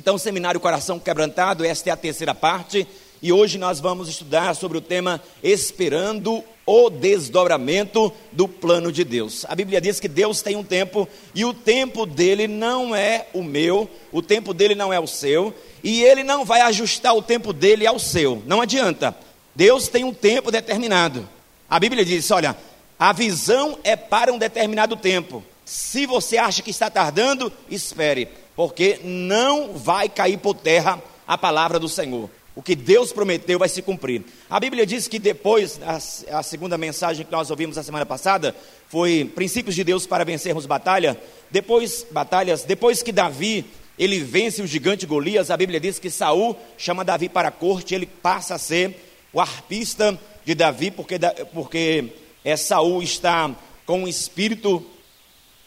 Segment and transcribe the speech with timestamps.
[0.00, 2.88] Então, o seminário Coração Quebrantado, esta é a terceira parte,
[3.20, 9.44] e hoje nós vamos estudar sobre o tema Esperando o desdobramento do plano de Deus.
[9.46, 13.42] A Bíblia diz que Deus tem um tempo e o tempo dele não é o
[13.42, 15.52] meu, o tempo dele não é o seu,
[15.84, 18.42] e ele não vai ajustar o tempo dele ao seu.
[18.46, 19.14] Não adianta.
[19.54, 21.28] Deus tem um tempo determinado.
[21.68, 22.56] A Bíblia diz: olha,
[22.98, 25.44] a visão é para um determinado tempo.
[25.62, 28.28] Se você acha que está tardando, espere
[28.60, 32.28] porque não vai cair por terra a palavra do Senhor.
[32.54, 34.22] O que Deus prometeu vai se cumprir.
[34.50, 38.54] A Bíblia diz que depois, a, a, segunda mensagem que nós ouvimos a semana passada,
[38.86, 41.18] foi princípios de Deus para vencermos batalha.
[41.50, 43.64] Depois, batalhas, depois que Davi,
[43.98, 47.94] ele vence o gigante Golias, a Bíblia diz que Saul chama Davi para a corte,
[47.94, 48.94] ele passa a ser
[49.32, 51.18] o arpista de Davi, porque,
[51.54, 52.12] porque
[52.44, 53.56] é, Saul está
[53.86, 54.84] com um espírito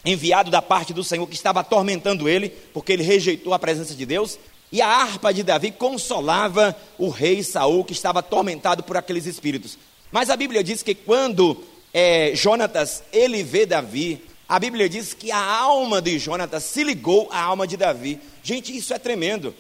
[0.06, 4.06] enviado da parte do Senhor que estava atormentando ele, porque ele rejeitou a presença de
[4.06, 4.38] Deus.
[4.72, 9.78] E a harpa de Davi consolava o rei Saul, que estava atormentado por aqueles espíritos.
[10.12, 11.64] Mas a Bíblia diz que quando
[11.94, 17.30] é, Jonatas ele vê Davi, a Bíblia diz que a alma de Jonatas se ligou
[17.32, 18.20] à alma de Davi.
[18.44, 19.56] Gente, isso é tremendo.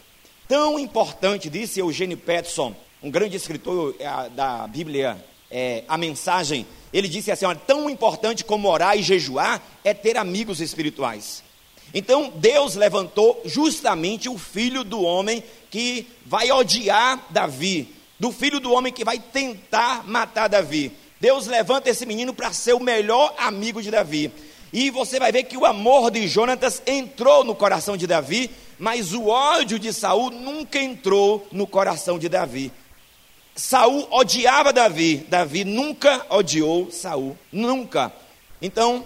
[0.47, 5.23] Tão importante, disse Eugênio Peterson, um grande escritor é, da Bíblia,
[5.53, 10.17] é, a mensagem ele disse assim: olha, tão importante como orar e jejuar é ter
[10.17, 11.43] amigos espirituais.
[11.93, 17.87] Então Deus levantou justamente o filho do homem que vai odiar Davi,
[18.19, 20.91] do filho do homem que vai tentar matar Davi.
[21.21, 24.31] Deus levanta esse menino para ser o melhor amigo de Davi.
[24.73, 29.13] E você vai ver que o amor de Jonatas entrou no coração de Davi, mas
[29.13, 32.71] o ódio de Saul nunca entrou no coração de Davi.
[33.55, 38.11] Saul odiava Davi, Davi nunca odiou Saul, nunca.
[38.61, 39.05] Então,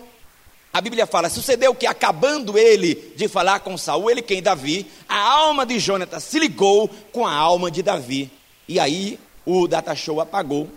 [0.72, 5.18] a Bíblia fala, sucedeu que acabando ele de falar com Saul, ele quem Davi, a
[5.18, 8.31] alma de Jonatas se ligou com a alma de Davi.
[8.68, 10.70] E aí o data show apagou.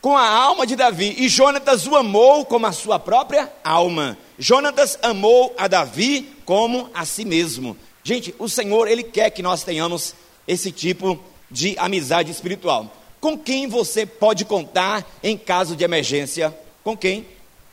[0.00, 4.18] Com a alma de Davi, e Jonatas o amou como a sua própria alma.
[4.38, 7.74] Jonatas amou a Davi como a si mesmo.
[8.04, 10.14] Gente, o Senhor, Ele quer que nós tenhamos
[10.46, 11.18] esse tipo
[11.50, 12.94] de amizade espiritual.
[13.18, 16.54] Com quem você pode contar em caso de emergência?
[16.84, 17.26] Com quem?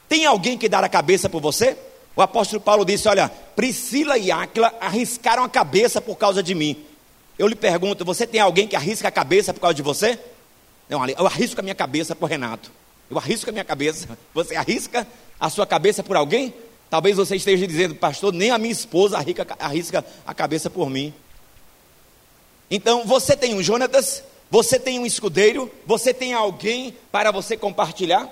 [0.07, 1.77] Tem alguém que dá a cabeça por você?
[2.15, 6.77] O apóstolo Paulo disse: Olha, Priscila e Áquila arriscaram a cabeça por causa de mim.
[7.37, 10.17] Eu lhe pergunto: você tem alguém que arrisca a cabeça por causa de você?
[10.87, 12.71] Não, eu arrisco a minha cabeça por Renato.
[13.09, 14.07] Eu arrisco a minha cabeça.
[14.33, 15.05] Você arrisca
[15.39, 16.53] a sua cabeça por alguém?
[16.91, 21.13] Talvez você esteja dizendo, pastor, nem a minha esposa arrisca, arrisca a cabeça por mim.
[22.69, 28.29] Então, você tem um Jonatas, você tem um escudeiro, você tem alguém para você compartilhar,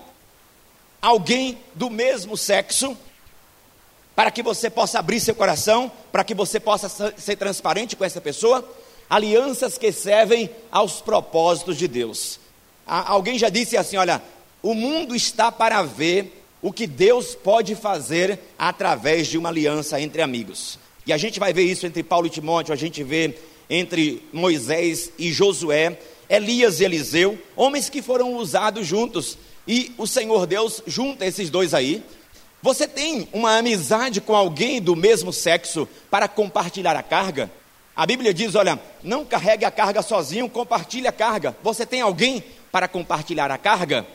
[1.02, 2.98] alguém do mesmo sexo,
[4.14, 8.20] para que você possa abrir seu coração, para que você possa ser transparente com essa
[8.20, 8.70] pessoa,
[9.10, 12.42] alianças que servem aos propósitos de Deus.
[12.86, 14.22] Alguém já disse assim: olha,
[14.62, 20.22] o mundo está para ver o que Deus pode fazer através de uma aliança entre
[20.22, 20.78] amigos.
[21.06, 23.36] E a gente vai ver isso entre Paulo e Timóteo, a gente vê
[23.70, 25.98] entre Moisés e Josué,
[26.30, 29.38] Elias e Eliseu, homens que foram usados juntos.
[29.68, 32.04] E o Senhor Deus junta esses dois aí.
[32.62, 37.50] Você tem uma amizade com alguém do mesmo sexo para compartilhar a carga?
[37.96, 41.56] A Bíblia diz: olha, não carregue a carga sozinho, compartilhe a carga.
[41.64, 44.06] Você tem alguém para compartilhar a carga?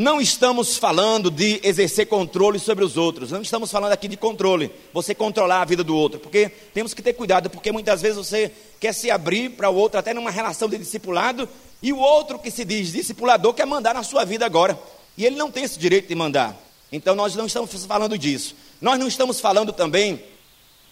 [0.00, 4.70] Não estamos falando de exercer controle sobre os outros, não estamos falando aqui de controle,
[4.94, 8.50] você controlar a vida do outro, porque temos que ter cuidado, porque muitas vezes você
[8.80, 11.46] quer se abrir para o outro, até numa relação de discipulado,
[11.82, 14.80] e o outro que se diz discipulador quer mandar na sua vida agora,
[15.18, 16.56] e ele não tem esse direito de mandar.
[16.90, 18.56] Então nós não estamos falando disso.
[18.80, 20.24] Nós não estamos falando também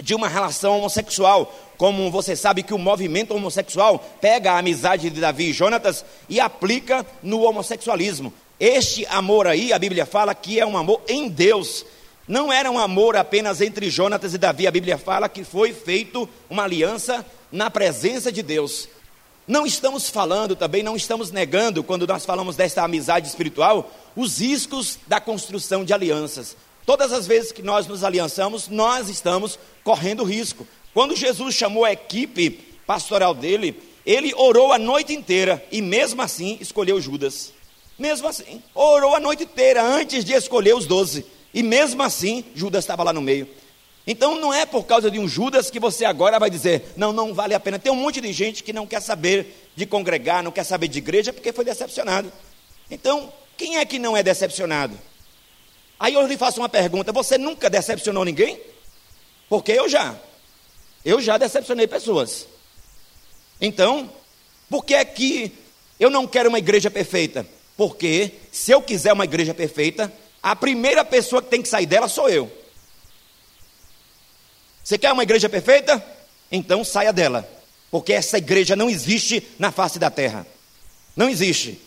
[0.02, 5.18] de uma relação homossexual, como você sabe que o movimento homossexual pega a amizade de
[5.18, 8.34] Davi e Jonatas e aplica no homossexualismo.
[8.60, 11.86] Este amor aí, a Bíblia fala que é um amor em Deus.
[12.26, 14.66] Não era um amor apenas entre Jonatas e Davi.
[14.66, 18.88] A Bíblia fala que foi feito uma aliança na presença de Deus.
[19.46, 24.98] Não estamos falando também, não estamos negando, quando nós falamos desta amizade espiritual, os riscos
[25.06, 26.54] da construção de alianças.
[26.84, 30.66] Todas as vezes que nós nos aliançamos, nós estamos correndo risco.
[30.92, 32.50] Quando Jesus chamou a equipe
[32.86, 37.52] pastoral dele, ele orou a noite inteira e mesmo assim escolheu Judas.
[37.98, 41.26] Mesmo assim, orou a noite inteira antes de escolher os doze.
[41.52, 43.48] E mesmo assim, Judas estava lá no meio.
[44.06, 47.34] Então não é por causa de um Judas que você agora vai dizer, não, não
[47.34, 47.78] vale a pena.
[47.78, 50.98] Tem um monte de gente que não quer saber de congregar, não quer saber de
[50.98, 52.32] igreja, porque foi decepcionado.
[52.90, 54.98] Então, quem é que não é decepcionado?
[55.98, 58.60] Aí eu lhe faço uma pergunta: você nunca decepcionou ninguém?
[59.48, 60.14] Porque eu já.
[61.04, 62.46] Eu já decepcionei pessoas.
[63.60, 64.10] Então,
[64.70, 65.52] por que é que
[65.98, 67.46] eu não quero uma igreja perfeita?
[67.78, 72.08] Porque se eu quiser uma igreja perfeita, a primeira pessoa que tem que sair dela
[72.08, 72.50] sou eu.
[74.82, 76.04] Você quer uma igreja perfeita?
[76.50, 77.48] Então saia dela.
[77.88, 80.44] Porque essa igreja não existe na face da terra.
[81.14, 81.80] Não existe.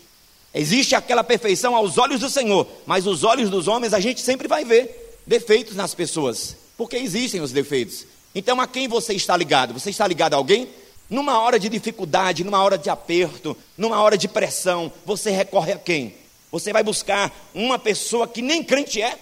[0.53, 4.47] Existe aquela perfeição aos olhos do Senhor, mas os olhos dos homens a gente sempre
[4.47, 8.05] vai ver defeitos nas pessoas, porque existem os defeitos.
[8.33, 9.73] Então a quem você está ligado?
[9.73, 10.69] Você está ligado a alguém?
[11.11, 15.77] Numa hora de dificuldade, numa hora de aperto, numa hora de pressão, você recorre a
[15.77, 16.15] quem?
[16.49, 19.19] Você vai buscar uma pessoa que nem crente é?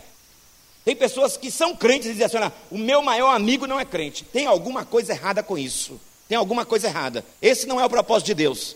[0.85, 3.85] Tem pessoas que são crentes e dizem assim: olha, o meu maior amigo não é
[3.85, 4.23] crente.
[4.23, 5.99] Tem alguma coisa errada com isso.
[6.27, 7.25] Tem alguma coisa errada.
[7.41, 8.75] Esse não é o propósito de Deus.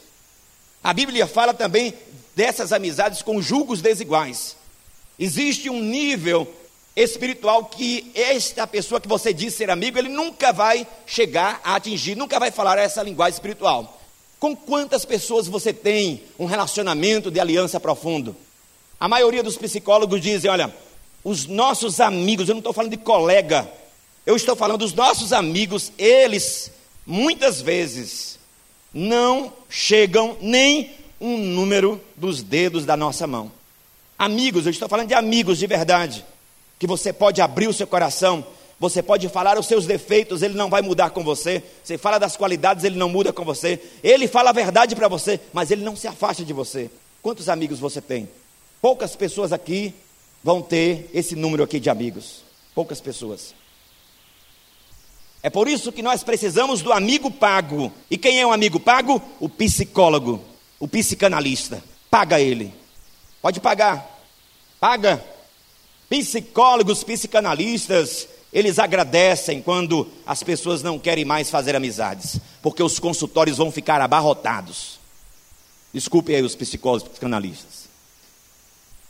[0.83, 1.93] A Bíblia fala também
[2.35, 4.57] dessas amizades com julgos desiguais.
[5.19, 6.51] Existe um nível
[6.95, 12.15] espiritual que esta pessoa que você diz ser amigo, ele nunca vai chegar a atingir,
[12.15, 13.99] nunca vai falar essa linguagem espiritual.
[14.39, 18.35] Com quantas pessoas você tem um relacionamento de aliança profundo?
[18.99, 20.73] A maioria dos psicólogos dizem: olha,
[21.23, 23.69] os nossos amigos, eu não estou falando de colega,
[24.25, 26.71] eu estou falando dos nossos amigos, eles
[27.05, 28.39] muitas vezes
[28.93, 33.51] não chegam nem um número dos dedos da nossa mão.
[34.19, 36.23] Amigos, eu estou falando de amigos de verdade,
[36.83, 38.45] que você pode abrir o seu coração,
[38.77, 41.63] você pode falar os seus defeitos, ele não vai mudar com você.
[41.81, 43.81] Você fala das qualidades, ele não muda com você.
[44.03, 46.91] Ele fala a verdade para você, mas ele não se afasta de você.
[47.21, 48.27] Quantos amigos você tem?
[48.81, 49.95] Poucas pessoas aqui
[50.43, 52.43] vão ter esse número aqui de amigos.
[52.75, 53.55] Poucas pessoas.
[55.41, 57.93] É por isso que nós precisamos do amigo pago.
[58.11, 59.21] E quem é um amigo pago?
[59.39, 60.43] O psicólogo,
[60.81, 61.81] o psicanalista.
[62.11, 62.73] Paga ele.
[63.41, 64.19] Pode pagar.
[64.81, 65.32] Paga.
[66.13, 73.57] Psicólogos, psicanalistas, eles agradecem quando as pessoas não querem mais fazer amizades, porque os consultórios
[73.57, 74.99] vão ficar abarrotados.
[75.91, 77.89] Desculpe aí os psicólogos, psicanalistas.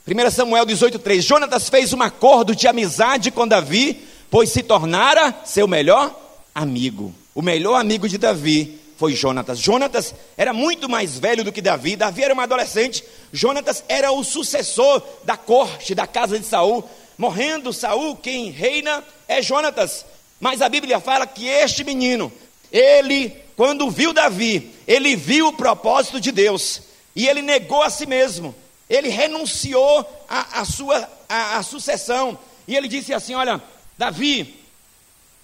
[0.08, 5.68] 1 Samuel 18,3: Jonatas fez um acordo de amizade com Davi, pois se tornara seu
[5.68, 6.18] melhor
[6.54, 7.14] amigo.
[7.34, 9.58] O melhor amigo de Davi foi Jonatas.
[9.58, 11.96] Jonatas era muito mais velho do que Davi.
[11.96, 13.04] Davi era um adolescente.
[13.32, 16.88] Jonatas era o sucessor da corte, da casa de Saul.
[17.18, 20.04] Morrendo Saul, quem reina é Jonatas.
[20.40, 22.32] Mas a Bíblia fala que este menino,
[22.70, 26.82] ele, quando viu Davi, ele viu o propósito de Deus.
[27.16, 28.54] E ele negou a si mesmo.
[28.88, 32.38] Ele renunciou à sua a, a sucessão.
[32.66, 33.62] E ele disse assim: Olha,
[33.96, 34.60] Davi,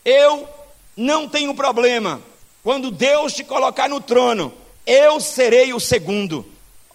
[0.04, 0.48] eu
[0.96, 2.20] não tenho problema.
[2.62, 4.52] Quando Deus te colocar no trono,
[4.86, 6.44] eu serei o segundo.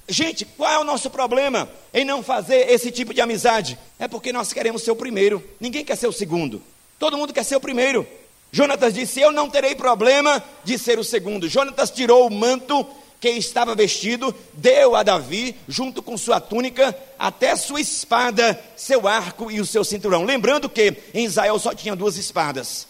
[0.07, 3.77] Gente, qual é o nosso problema em não fazer esse tipo de amizade?
[3.97, 5.43] É porque nós queremos ser o primeiro.
[5.59, 6.61] Ninguém quer ser o segundo.
[6.99, 8.05] Todo mundo quer ser o primeiro.
[8.51, 11.49] Jonatas disse: Eu não terei problema de ser o segundo.
[11.49, 12.85] Jonatas tirou o manto
[13.19, 19.49] que estava vestido, deu a Davi, junto com sua túnica, até sua espada, seu arco
[19.49, 20.23] e o seu cinturão.
[20.25, 22.87] Lembrando que em Israel só tinha duas espadas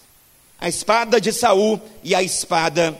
[0.60, 3.00] a espada de Saul e a espada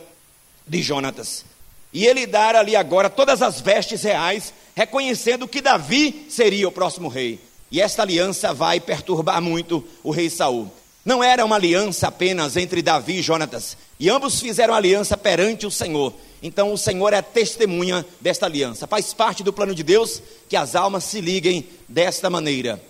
[0.68, 1.46] de Jonatas.
[1.94, 7.08] E ele dar ali agora todas as vestes reais, reconhecendo que Davi seria o próximo
[7.08, 7.40] rei.
[7.72, 10.70] E esta aliança vai perturbar muito o rei Saul.
[11.06, 15.72] Não era uma aliança apenas entre Davi e Jonatas, e ambos fizeram aliança perante o
[15.72, 16.14] Senhor.
[16.42, 18.88] Então o Senhor é testemunha desta aliança.
[18.88, 22.82] Faz parte do plano de Deus que as almas se liguem desta maneira.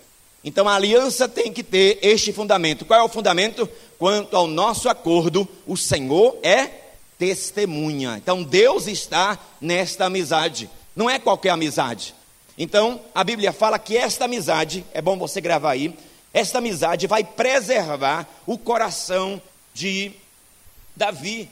[0.43, 2.86] Então a aliança tem que ter este fundamento.
[2.86, 3.67] Qual é o fundamento?
[3.98, 6.70] Quanto ao nosso acordo, o Senhor é
[7.18, 8.18] testemunha.
[8.18, 10.70] Então Deus está nesta amizade.
[10.96, 12.14] Não é qualquer amizade.
[12.58, 15.98] Então a Bíblia fala que esta amizade, é bom você gravar aí,
[16.34, 19.42] esta amizade vai preservar o coração
[19.74, 20.12] de
[20.96, 21.50] Davi.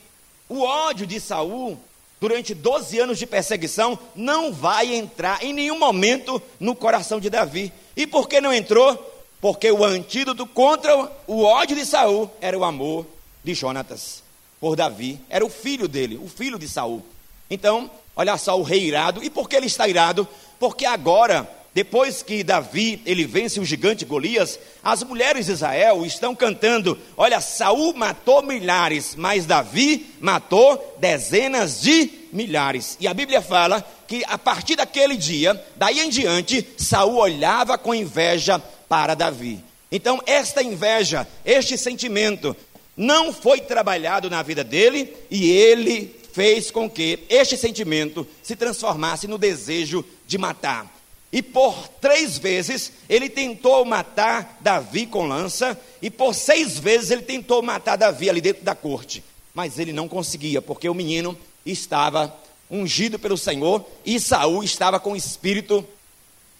[0.48, 1.78] O ódio de Saul
[2.24, 7.70] durante 12 anos de perseguição, não vai entrar em nenhum momento no coração de Davi.
[7.94, 9.13] E por que não entrou?
[9.44, 13.06] Porque o antídoto contra o ódio de Saul era o amor
[13.44, 14.22] de Jonatas
[14.58, 15.20] por Davi.
[15.28, 17.04] Era o filho dele, o filho de Saul.
[17.50, 19.22] Então, olha só o rei irado.
[19.22, 20.26] E por que ele está irado?
[20.58, 26.34] Porque agora depois que Davi ele vence o gigante Golias, as mulheres de Israel estão
[26.34, 32.96] cantando: Olha, Saul matou milhares, mas Davi matou dezenas de milhares.
[32.98, 37.94] E a Bíblia fala que a partir daquele dia, daí em diante, Saul olhava com
[37.94, 38.62] inveja
[38.94, 39.58] para Davi.
[39.90, 42.56] Então, esta inveja, este sentimento,
[42.96, 49.26] não foi trabalhado na vida dele e ele fez com que este sentimento se transformasse
[49.26, 50.88] no desejo de matar.
[51.32, 57.22] E por três vezes ele tentou matar Davi com lança, e por seis vezes ele
[57.22, 59.24] tentou matar Davi ali dentro da corte.
[59.52, 61.36] Mas ele não conseguia, porque o menino
[61.66, 62.32] estava
[62.70, 65.84] ungido pelo Senhor e Saul estava com espírito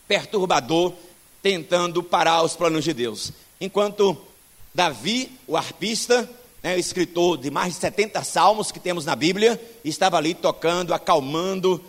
[0.08, 0.94] perturbador,
[1.44, 3.30] tentando parar os planos de Deus.
[3.60, 4.16] Enquanto
[4.74, 6.26] Davi, o arpista,
[6.62, 10.94] né, o escritor de mais de 70 salmos que temos na Bíblia, estava ali tocando,
[10.94, 11.84] acalmando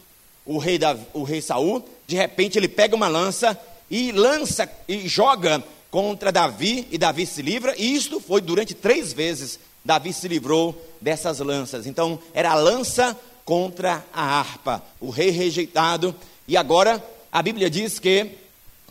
[0.46, 3.58] o rei, da, o rei Saul, de repente ele pega uma lança
[3.90, 9.14] e lança e joga contra Davi, e Davi se livra, e isto foi durante três
[9.14, 9.58] vezes.
[9.86, 11.88] Davi se livrou dessas lanças.
[11.88, 16.14] Então, era a lança contra a harpa, o rei rejeitado.
[16.46, 18.44] E agora, a Bíblia diz que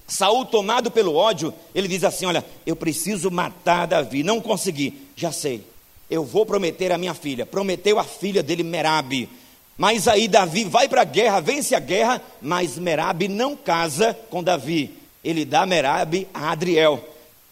[0.07, 4.23] Saul, tomado pelo ódio, ele diz assim: Olha, eu preciso matar Davi.
[4.23, 5.63] Não consegui, já sei.
[6.11, 7.47] Eu vou prometer a minha filha.
[7.47, 9.29] Prometeu a filha dele, Merabe.
[9.77, 14.43] Mas aí Davi vai para a guerra, vence a guerra, mas Merabe não casa com
[14.43, 14.93] Davi.
[15.25, 17.03] Ele dá Merabe a Adriel.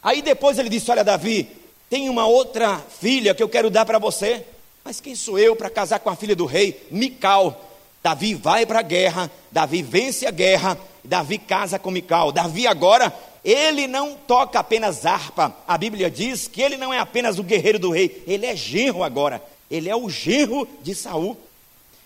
[0.02, 1.48] Aí depois ele disse: Olha, Davi,
[1.88, 4.44] tem uma outra filha que eu quero dar para você.
[4.84, 6.86] Mas quem sou eu para casar com a filha do rei?
[6.90, 7.71] Mical.
[8.02, 12.32] Davi vai para a guerra, Davi vence a guerra, Davi casa com Mical.
[12.32, 15.54] Davi agora, ele não toca apenas harpa.
[15.66, 19.04] A Bíblia diz que ele não é apenas o guerreiro do rei, ele é genro
[19.04, 19.42] agora.
[19.70, 21.36] Ele é o genro de Saul.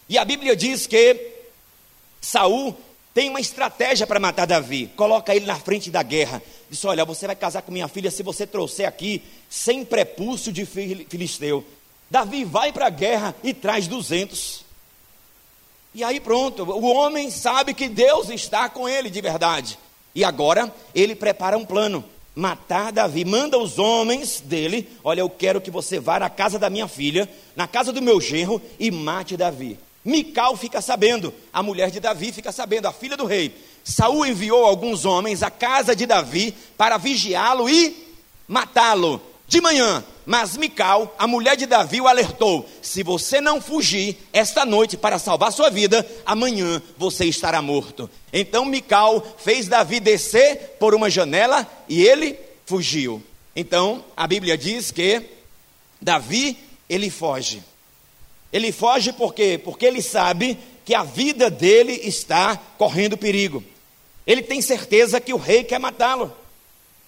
[0.09, 1.33] E a Bíblia diz que
[2.21, 2.77] Saul
[3.13, 4.91] tem uma estratégia para matar Davi.
[4.95, 6.43] Coloca ele na frente da guerra.
[6.69, 10.67] Diz: Olha, você vai casar com minha filha se você trouxer aqui sem prepúcio de
[10.67, 11.65] filisteu.
[12.11, 14.66] Davi vai para a guerra e traz 200.
[15.97, 19.79] E aí pronto, o homem sabe que Deus está com ele de verdade.
[20.15, 23.25] E agora ele prepara um plano: matar Davi.
[23.25, 27.27] Manda os homens dele: Olha, eu quero que você vá na casa da minha filha,
[27.57, 29.79] na casa do meu genro e mate Davi.
[30.05, 33.57] Mical fica sabendo, a mulher de Davi fica sabendo, a filha do rei.
[33.83, 37.97] Saul enviou alguns homens à casa de Davi para vigiá-lo e
[38.47, 40.05] matá-lo de manhã.
[40.25, 45.19] Mas Mical, a mulher de Davi, o alertou: se você não fugir esta noite para
[45.19, 48.11] salvar sua vida, amanhã você estará morto.
[48.33, 53.23] Então Mical fez Davi descer por uma janela e ele fugiu.
[53.55, 55.23] Então a Bíblia diz que
[56.01, 57.63] Davi ele foge.
[58.53, 59.61] Ele foge por quê?
[59.63, 63.63] Porque ele sabe que a vida dele está correndo perigo.
[64.27, 66.35] Ele tem certeza que o rei quer matá-lo.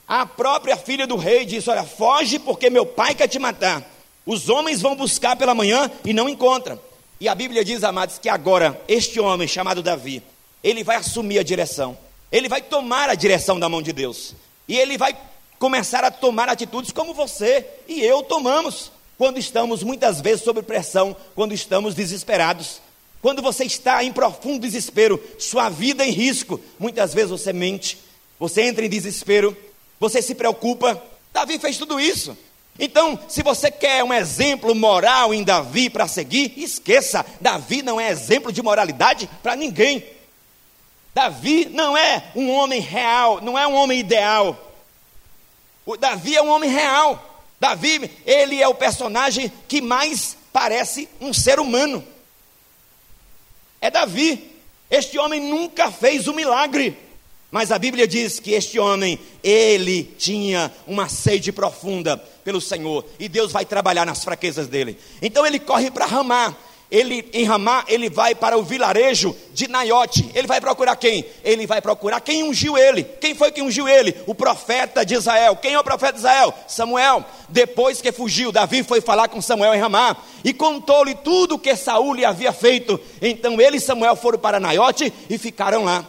[0.08, 3.84] A própria filha do rei disse: Olha, foge porque meu pai quer te matar.
[4.24, 6.78] Os homens vão buscar pela manhã e não encontram.
[7.20, 10.22] E a Bíblia diz, amados, que agora este homem chamado Davi,
[10.62, 11.96] ele vai assumir a direção.
[12.30, 14.34] Ele vai tomar a direção da mão de Deus.
[14.68, 15.16] E ele vai
[15.58, 21.16] começar a tomar atitudes como você e eu tomamos quando estamos muitas vezes sob pressão,
[21.34, 22.80] quando estamos desesperados.
[23.20, 27.98] Quando você está em profundo desespero, sua vida em risco, muitas vezes você mente,
[28.38, 29.56] você entra em desespero,
[29.98, 31.02] você se preocupa.
[31.32, 32.36] Davi fez tudo isso.
[32.78, 38.08] Então, se você quer um exemplo moral em Davi para seguir, esqueça: Davi não é
[38.08, 40.04] exemplo de moralidade para ninguém.
[41.12, 44.56] Davi não é um homem real, não é um homem ideal.
[45.84, 47.24] O Davi é um homem real.
[47.58, 52.06] Davi, ele é o personagem que mais parece um ser humano.
[53.80, 54.52] É Davi.
[54.90, 56.96] Este homem nunca fez um milagre.
[57.50, 63.28] Mas a Bíblia diz que este homem, ele tinha uma sede profunda pelo Senhor, e
[63.28, 64.98] Deus vai trabalhar nas fraquezas dele.
[65.22, 66.54] Então ele corre para Ramá,
[66.90, 70.30] ele em Ramá, ele vai para o vilarejo de Naiote.
[70.34, 71.24] Ele vai procurar quem?
[71.44, 73.04] Ele vai procurar quem ungiu ele.
[73.04, 74.14] Quem foi que ungiu ele?
[74.26, 75.56] O profeta de Israel.
[75.56, 76.54] Quem é o profeta de Israel?
[76.66, 77.24] Samuel.
[77.48, 81.76] Depois que fugiu, Davi foi falar com Samuel em Ramá e contou-lhe tudo o que
[81.76, 82.98] Saul lhe havia feito.
[83.20, 86.06] Então ele e Samuel foram para Naiote e ficaram lá.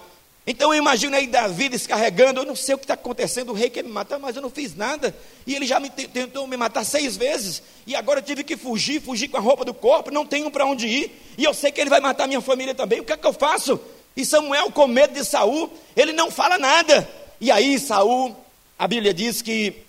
[0.51, 3.69] Então eu imagino aí Davi descarregando, eu não sei o que está acontecendo, o rei
[3.69, 5.15] quer me matar, mas eu não fiz nada.
[5.45, 7.61] E ele já me tentou me matar seis vezes.
[7.85, 10.65] E agora eu tive que fugir, fugir com a roupa do corpo, não tenho para
[10.65, 11.11] onde ir.
[11.37, 12.99] E eu sei que ele vai matar minha família também.
[12.99, 13.79] O que é que eu faço?
[14.17, 17.07] E Samuel, com medo de Saul, ele não fala nada.
[17.39, 18.35] E aí Saul,
[18.79, 19.83] a Bíblia diz que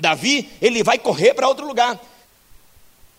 [0.00, 2.00] Davi, ele vai correr para outro lugar.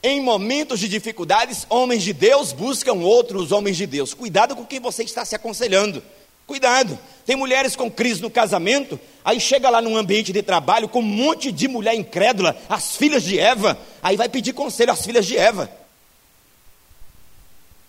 [0.04, 4.14] Em momentos de dificuldades, homens de Deus buscam outros homens de Deus.
[4.14, 6.04] Cuidado com quem você está se aconselhando.
[6.46, 11.00] Cuidado, tem mulheres com crise no casamento, aí chega lá num ambiente de trabalho com
[11.00, 15.26] um monte de mulher incrédula, as filhas de Eva, aí vai pedir conselho às filhas
[15.26, 15.70] de Eva.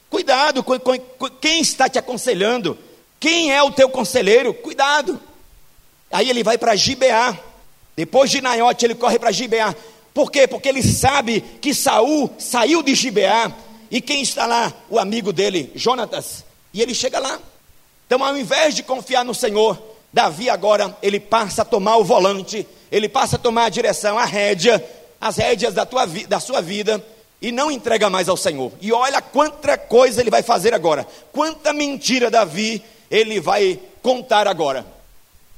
[0.08, 2.78] Cuidado com, com, com quem está te aconselhando,
[3.18, 5.20] quem é o teu conselheiro, cuidado.
[6.12, 7.36] Aí ele vai para Gibeá,
[7.96, 9.74] depois de Naiote ele corre para Gibeá.
[10.12, 10.46] Por quê?
[10.46, 13.50] Porque ele sabe que Saul saiu de Gibeá
[13.90, 14.72] e quem está lá?
[14.88, 16.44] O amigo dele, Jonatas.
[16.72, 17.40] E ele chega lá.
[18.06, 19.80] Então, ao invés de confiar no Senhor,
[20.12, 24.24] Davi agora ele passa a tomar o volante, ele passa a tomar a direção, a
[24.24, 24.84] rédea,
[25.20, 27.04] as rédeas da, tua, da sua vida
[27.42, 28.70] e não entrega mais ao Senhor.
[28.80, 34.86] E olha quanta coisa ele vai fazer agora, quanta mentira Davi ele vai contar agora.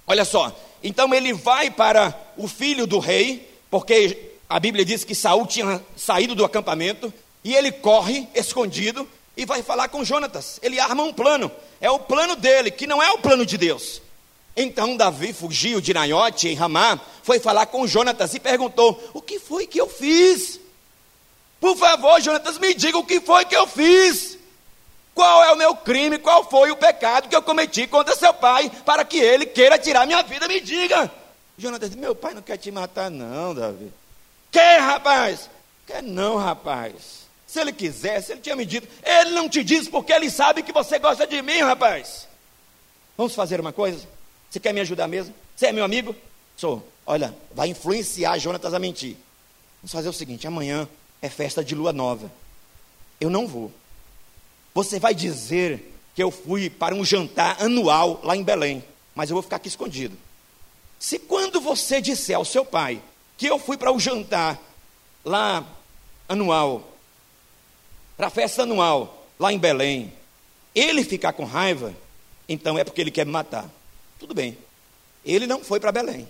[0.07, 5.15] Olha só, então ele vai para o filho do rei, porque a Bíblia diz que
[5.15, 7.13] Saul tinha saído do acampamento,
[7.45, 10.59] e ele corre escondido e vai falar com Jonatas.
[10.63, 11.51] Ele arma um plano,
[11.81, 14.01] é o plano dele, que não é o plano de Deus.
[14.57, 19.39] Então Davi fugiu de Naiote em Ramá, foi falar com Jonatas e perguntou: O que
[19.39, 20.59] foi que eu fiz?
[21.61, 24.39] Por favor, Jonatas, me diga o que foi que eu fiz.
[25.15, 26.19] Qual é o meu crime?
[26.19, 30.07] Qual foi o pecado que eu cometi contra seu pai para que ele queira tirar
[30.07, 30.47] minha vida?
[30.47, 31.11] Me diga.
[31.59, 33.91] Jonatas Meu pai não quer te matar, não, Davi.
[34.51, 35.51] Quer, rapaz?
[35.87, 37.26] Quer não, rapaz.
[37.47, 38.89] Se ele quisesse, ele tinha me dito.
[39.03, 42.27] Ele não te diz porque ele sabe que você gosta de mim, rapaz.
[43.17, 44.07] Vamos fazer uma coisa?
[44.51, 45.35] Você quer me ajudar mesmo?
[45.55, 46.15] Você é meu amigo?
[46.57, 46.87] Sou.
[47.07, 49.17] Olha, vai influenciar Jonatas a mentir.
[49.81, 50.89] Vamos fazer o seguinte: amanhã
[51.23, 52.31] é festa de lua nova.
[53.21, 53.73] Eu não vou.
[54.75, 58.85] Você vai dizer que eu fui para um jantar anual lá em Belém,
[59.15, 60.17] mas eu vou ficar aqui escondido.
[60.99, 63.01] Se quando você disser ao seu pai
[63.37, 64.59] que eu fui para o jantar
[65.25, 65.65] lá
[66.29, 66.96] anual,
[68.17, 70.13] para a festa anual lá em Belém,
[70.75, 71.95] ele ficar com raiva,
[72.49, 73.69] então é porque ele quer me matar.
[74.19, 74.57] Tudo bem.
[75.25, 76.27] Ele não foi para Belém.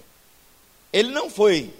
[0.92, 1.72] Ele não foi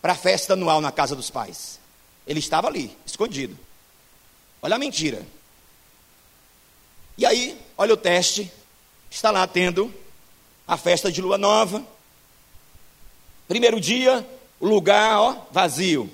[0.00, 1.78] para a festa anual na casa dos pais.
[2.26, 3.56] Ele estava ali, escondido.
[4.62, 5.26] Olha a mentira.
[7.16, 8.50] E aí, olha o teste.
[9.10, 9.92] Está lá tendo
[10.66, 11.84] a festa de lua nova.
[13.48, 14.26] Primeiro dia,
[14.58, 16.10] o lugar, ó, vazio.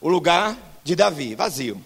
[0.00, 1.82] O lugar de Davi, vazio.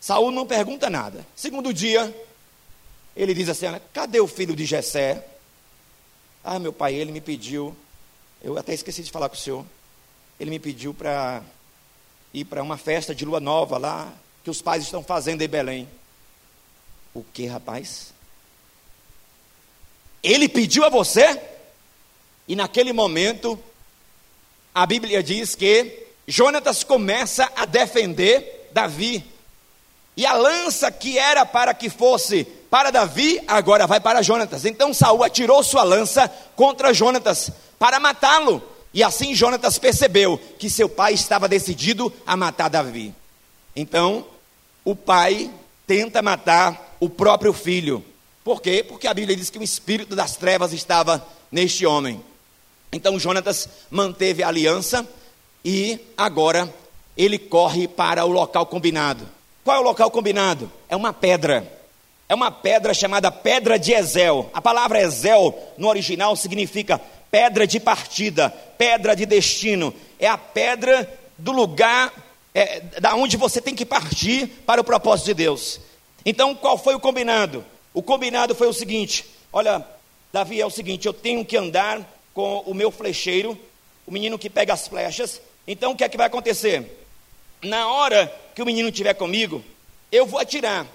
[0.00, 1.26] Saul não pergunta nada.
[1.34, 2.14] Segundo dia,
[3.16, 5.26] ele diz assim: cadê o filho de Jessé?
[6.42, 7.76] Ah, meu pai, ele me pediu.
[8.42, 9.64] Eu até esqueci de falar com o senhor.
[10.38, 11.42] Ele me pediu para
[12.32, 14.12] ir para uma festa de lua nova lá,
[14.44, 15.88] que os pais estão fazendo em Belém.
[17.12, 18.12] O que, rapaz?
[20.22, 21.40] Ele pediu a você?
[22.46, 23.58] E naquele momento,
[24.74, 29.24] a Bíblia diz que Jonatas começa a defender Davi.
[30.18, 34.64] E a lança que era para que fosse para Davi, agora vai para Jonatas.
[34.64, 38.60] Então Saul atirou sua lança contra Jonatas para matá-lo.
[38.92, 43.14] E assim Jonatas percebeu que seu pai estava decidido a matar Davi.
[43.76, 44.26] Então,
[44.84, 45.52] o pai
[45.86, 48.04] tenta matar o próprio filho.
[48.42, 48.82] Por quê?
[48.82, 52.20] Porque a Bíblia diz que o espírito das trevas estava neste homem.
[52.90, 55.06] Então Jonatas manteve a aliança
[55.64, 56.74] e agora
[57.16, 59.37] ele corre para o local combinado.
[59.68, 60.72] Qual é o local combinado?
[60.88, 61.70] É uma pedra
[62.26, 64.48] é uma pedra chamada pedra de Ezel.
[64.54, 66.98] A palavra Ezel no original significa
[67.30, 69.92] pedra de partida, pedra de destino.
[70.18, 72.10] É a pedra do lugar
[72.54, 75.78] é, da onde você tem que partir para o propósito de Deus.
[76.24, 77.62] Então, qual foi o combinado?
[77.92, 79.84] O combinado foi o seguinte: olha,
[80.32, 82.00] Davi, é o seguinte, eu tenho que andar
[82.32, 83.58] com o meu flecheiro,
[84.06, 85.42] o menino que pega as flechas.
[85.66, 86.97] Então, o que é que vai acontecer?
[87.62, 89.64] Na hora que o menino estiver comigo,
[90.10, 90.86] eu vou atirar.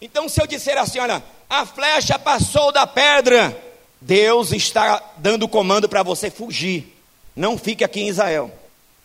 [0.00, 3.56] Então, se eu disser assim, olha, a flecha passou da pedra,
[4.00, 6.94] Deus está dando comando para você fugir.
[7.34, 8.52] Não fique aqui em Israel.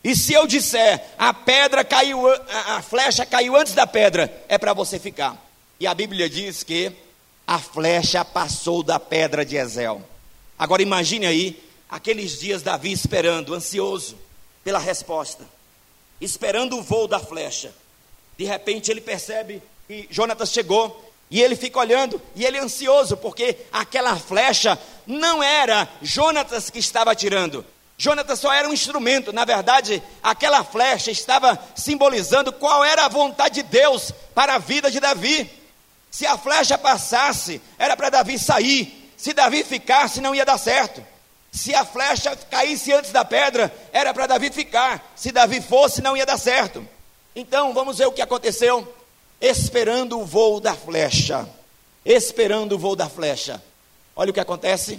[0.02, 2.20] E se eu disser, a pedra caiu,
[2.76, 5.42] a, flecha caiu antes da pedra, é para você ficar.
[5.80, 6.92] E a Bíblia diz que
[7.46, 10.02] a flecha passou da pedra de Ezel.
[10.58, 14.16] Agora imagine aí aqueles dias Davi esperando, ansioso
[14.62, 15.44] pela resposta,
[16.20, 17.72] esperando o voo da flecha.
[18.36, 23.16] De repente ele percebe e Jonatas chegou e ele fica olhando e ele é ansioso
[23.16, 27.64] porque aquela flecha não era Jonatas que estava atirando.
[27.96, 33.56] Jonatas só era um instrumento, na verdade, aquela flecha estava simbolizando qual era a vontade
[33.56, 35.48] de Deus para a vida de Davi.
[36.10, 39.12] Se a flecha passasse, era para Davi sair.
[39.16, 41.04] Se Davi ficasse, não ia dar certo.
[41.54, 45.12] Se a flecha caísse antes da pedra, era para Davi ficar.
[45.14, 46.86] Se Davi fosse, não ia dar certo.
[47.34, 48.92] Então, vamos ver o que aconteceu
[49.40, 51.48] esperando o voo da flecha.
[52.04, 53.62] Esperando o voo da flecha.
[54.16, 54.98] Olha o que acontece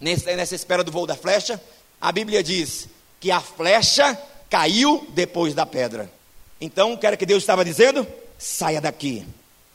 [0.00, 1.62] nessa espera do voo da flecha.
[2.00, 2.88] A Bíblia diz
[3.20, 6.10] que a flecha caiu depois da pedra.
[6.58, 8.06] Então, o que era que Deus estava dizendo?
[8.38, 9.22] Saia daqui.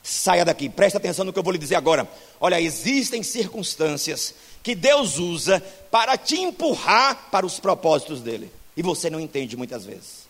[0.02, 0.68] Saia daqui.
[0.68, 2.08] Presta atenção no que eu vou lhe dizer agora.
[2.40, 8.50] Olha, existem circunstâncias que Deus usa para te empurrar para os propósitos dele.
[8.74, 10.24] E você não entende muitas vezes.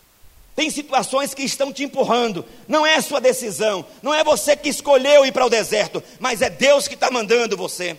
[0.53, 5.25] Tem situações que estão te empurrando, não é sua decisão, não é você que escolheu
[5.25, 7.97] ir para o deserto, mas é Deus que está mandando você.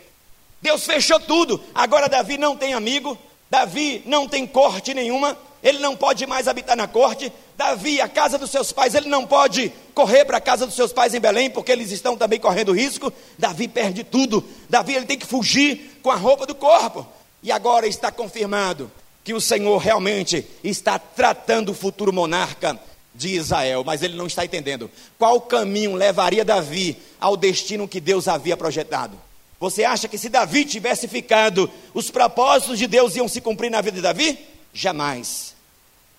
[0.62, 3.18] Deus fechou tudo, agora Davi não tem amigo,
[3.50, 7.32] Davi não tem corte nenhuma, ele não pode mais habitar na corte.
[7.56, 10.92] Davi, a casa dos seus pais, ele não pode correr para a casa dos seus
[10.92, 13.12] pais em Belém, porque eles estão também correndo risco.
[13.38, 14.44] Davi perde tudo.
[14.68, 17.06] Davi ele tem que fugir com a roupa do corpo.
[17.42, 18.90] E agora está confirmado
[19.24, 22.78] que o Senhor realmente está tratando o futuro monarca
[23.14, 28.28] de Israel, mas ele não está entendendo qual caminho levaria Davi ao destino que Deus
[28.28, 29.18] havia projetado.
[29.58, 33.80] Você acha que se Davi tivesse ficado, os propósitos de Deus iam se cumprir na
[33.80, 34.38] vida de Davi?
[34.74, 35.55] Jamais.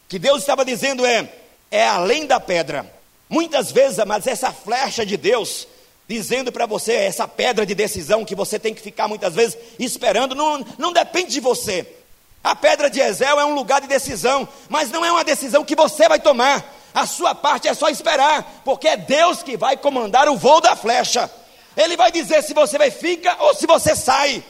[0.08, 1.30] Que Deus estava dizendo é:
[1.70, 2.86] é além da pedra.
[3.30, 5.67] Muitas vezes, mas essa flecha de Deus
[6.08, 10.34] dizendo para você, essa pedra de decisão que você tem que ficar muitas vezes esperando,
[10.34, 11.86] não, não depende de você.
[12.41, 15.76] A pedra de Ezel é um lugar de decisão, mas não é uma decisão que
[15.76, 16.74] você vai tomar.
[16.93, 20.76] A sua parte é só esperar, porque é Deus que vai comandar o voo da
[20.76, 21.30] flecha.
[21.76, 24.41] Ele vai dizer se você vai fica ou se você sai.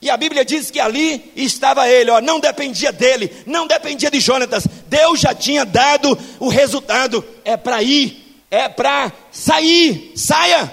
[0.00, 4.20] E a Bíblia diz que ali estava ele, ó, não dependia dele, não dependia de
[4.20, 4.64] Jonatas.
[4.86, 7.24] Deus já tinha dado o resultado.
[7.44, 10.72] É para ir, é para sair, saia.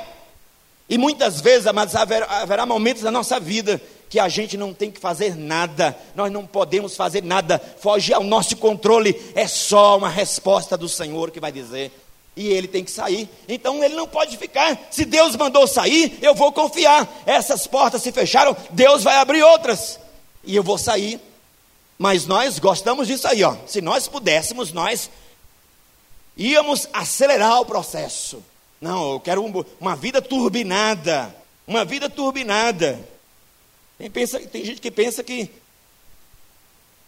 [0.87, 4.91] E muitas vezes, mas haverá, haverá momentos na nossa vida que a gente não tem
[4.91, 10.09] que fazer nada, nós não podemos fazer nada, foge ao nosso controle, é só uma
[10.09, 11.91] resposta do Senhor que vai dizer.
[12.35, 14.77] E ele tem que sair, então ele não pode ficar.
[14.91, 17.07] Se Deus mandou sair, eu vou confiar.
[17.25, 19.97] Essas portas se fecharam, Deus vai abrir outras,
[20.43, 21.19] e eu vou sair.
[21.97, 23.55] Mas nós gostamos disso aí, ó.
[23.65, 25.09] Se nós pudéssemos, nós
[26.35, 28.43] íamos acelerar o processo.
[28.81, 29.41] Não, eu quero
[29.79, 31.33] uma vida turbinada,
[31.65, 32.99] uma vida turbinada.
[33.97, 35.49] Tem, pensa, tem gente que pensa que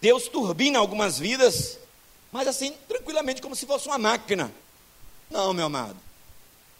[0.00, 1.78] Deus turbina algumas vidas,
[2.32, 4.50] mas assim, tranquilamente, como se fosse uma máquina.
[5.30, 5.96] Não, meu amado.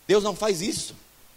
[0.07, 0.95] Deus não faz isso.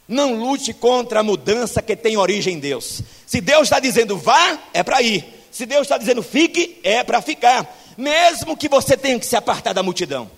[0.07, 3.01] Não lute contra a mudança que tem origem em Deus.
[3.25, 5.25] Se Deus está dizendo vá, é para ir.
[5.51, 7.77] Se Deus está dizendo fique, é para ficar.
[7.97, 10.29] Mesmo que você tenha que se apartar da multidão.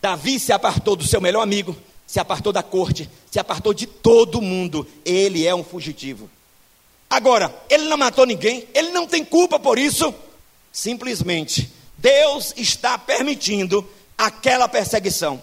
[0.00, 1.76] Davi se apartou do seu melhor amigo,
[2.06, 4.86] se apartou da corte, se apartou de todo mundo.
[5.04, 6.30] Ele é um fugitivo.
[7.10, 10.14] Agora, ele não matou ninguém, ele não tem culpa por isso.
[10.70, 15.42] Simplesmente, Deus está permitindo aquela perseguição.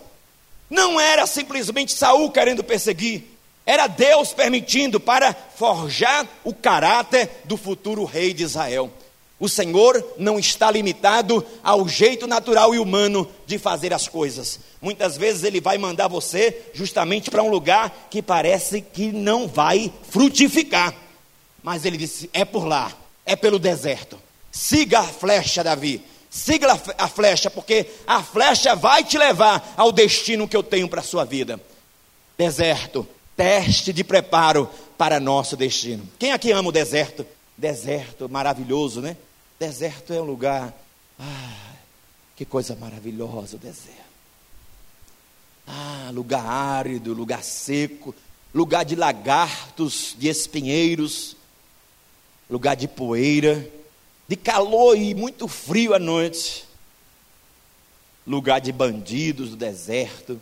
[0.69, 3.23] Não era simplesmente Saul querendo perseguir,
[3.65, 8.91] era Deus permitindo para forjar o caráter do futuro rei de Israel.
[9.39, 14.59] O Senhor não está limitado ao jeito natural e humano de fazer as coisas.
[14.81, 19.91] Muitas vezes Ele vai mandar você justamente para um lugar que parece que não vai
[20.09, 20.93] frutificar.
[21.61, 22.91] Mas ele disse: é por lá,
[23.25, 24.19] é pelo deserto.
[24.51, 26.01] Siga a flecha, Davi.
[26.35, 26.67] Siga
[26.97, 31.03] a flecha, porque a flecha vai te levar ao destino que eu tenho para a
[31.03, 31.57] sua vida.
[32.37, 36.05] Deserto, teste de preparo para nosso destino.
[36.19, 37.25] Quem aqui ama o deserto?
[37.57, 39.15] Deserto, maravilhoso, né?
[39.57, 40.73] Deserto é um lugar.
[41.17, 41.73] Ah,
[42.35, 43.95] que coisa maravilhosa o deserto.
[45.65, 48.13] Ah, lugar árido, lugar seco,
[48.53, 51.37] lugar de lagartos, de espinheiros,
[52.49, 53.65] lugar de poeira,
[54.27, 56.65] de calor e muito frio à noite,
[58.25, 60.39] lugar de bandidos do deserto,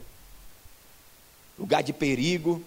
[1.58, 2.64] lugar de perigo,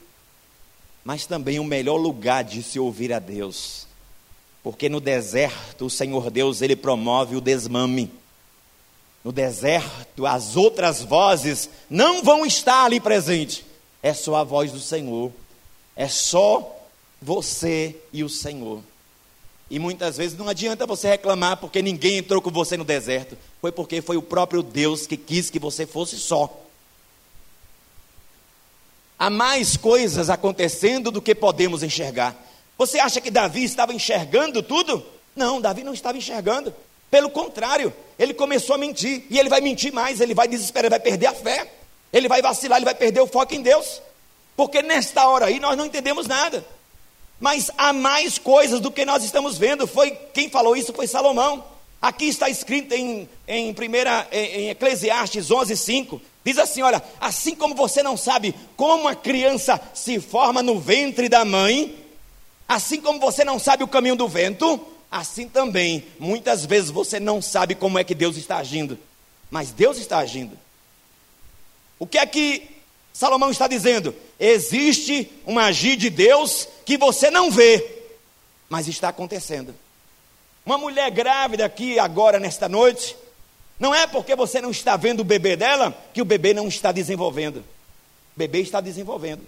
[1.05, 3.87] mas também o melhor lugar de se ouvir a Deus.
[4.63, 8.11] Porque no deserto o Senhor Deus ele promove o desmame.
[9.23, 13.65] No deserto as outras vozes não vão estar ali presente.
[14.03, 15.33] É só a voz do Senhor.
[15.95, 16.77] É só
[17.23, 18.83] você e o Senhor.
[19.69, 23.37] E muitas vezes não adianta você reclamar porque ninguém entrou com você no deserto.
[23.61, 26.63] Foi porque foi o próprio Deus que quis que você fosse só.
[29.19, 32.37] Há mais coisas acontecendo do que podemos enxergar.
[32.79, 35.05] Você acha que Davi estava enxergando tudo?
[35.35, 36.73] Não, Davi não estava enxergando.
[37.11, 39.25] Pelo contrário, ele começou a mentir.
[39.31, 41.73] E ele vai mentir mais, ele vai desesperar, ele vai perder a fé.
[42.13, 44.01] Ele vai vacilar, ele vai perder o foco em Deus.
[44.55, 46.65] Porque nesta hora aí nós não entendemos nada.
[47.39, 49.87] Mas há mais coisas do que nós estamos vendo.
[49.87, 51.65] Foi quem falou isso foi Salomão.
[52.01, 56.21] Aqui está escrito em, em, primeira, em Eclesiastes 11, 5.
[56.45, 61.29] Diz assim: Olha, assim como você não sabe como a criança se forma no ventre
[61.29, 61.97] da mãe,
[62.69, 67.43] assim como você não sabe o caminho do vento, assim também, muitas vezes você não
[67.43, 68.99] sabe como é que Deus está agindo.
[69.51, 70.59] Mas Deus está agindo.
[71.99, 72.76] O que é que
[73.17, 78.03] Salomão está dizendo: existe um agir de Deus que você não vê,
[78.69, 79.75] mas está acontecendo.
[80.67, 83.17] Uma mulher grávida aqui agora nesta noite,
[83.79, 86.93] Não é porque você não está vendo o bebê dela que o bebê não está
[86.93, 87.59] desenvolvendo.
[87.59, 87.65] O
[88.37, 89.43] bebê está desenvolvendo.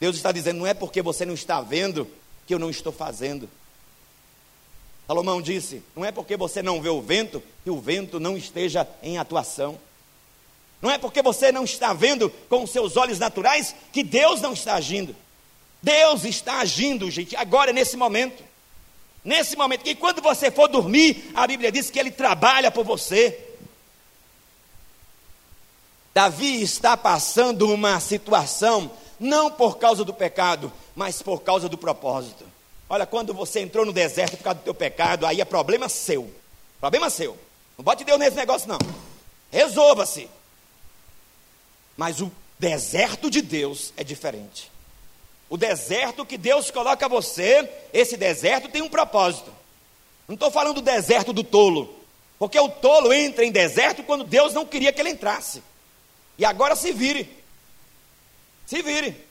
[0.00, 2.08] Deus está dizendo: não é porque você não está vendo
[2.46, 3.50] que eu não estou fazendo.
[5.06, 8.88] Salomão disse: não é porque você não vê o vento que o vento não esteja
[9.02, 9.78] em atuação.
[10.80, 14.52] Não é porque você não está vendo com os seus olhos naturais que Deus não
[14.52, 15.14] está agindo.
[15.82, 18.42] Deus está agindo, gente, agora nesse momento.
[19.24, 23.36] Nesse momento, que quando você for dormir, a Bíblia diz que Ele trabalha por você.
[26.14, 32.44] Davi está passando uma situação, não por causa do pecado, mas por causa do propósito.
[32.88, 36.30] Olha, quando você entrou no deserto por causa do teu pecado, aí é problema seu.
[36.80, 37.36] Problema seu.
[37.76, 38.78] Não bote Deus nesse negócio, não.
[39.50, 40.28] Resolva-se.
[41.96, 44.70] Mas o deserto de Deus é diferente.
[45.48, 49.52] O deserto que Deus coloca você, esse deserto tem um propósito.
[50.26, 51.94] Não estou falando do deserto do tolo,
[52.38, 55.62] porque o tolo entra em deserto quando Deus não queria que ele entrasse.
[56.36, 57.30] E agora se vire.
[58.66, 59.24] Se vire.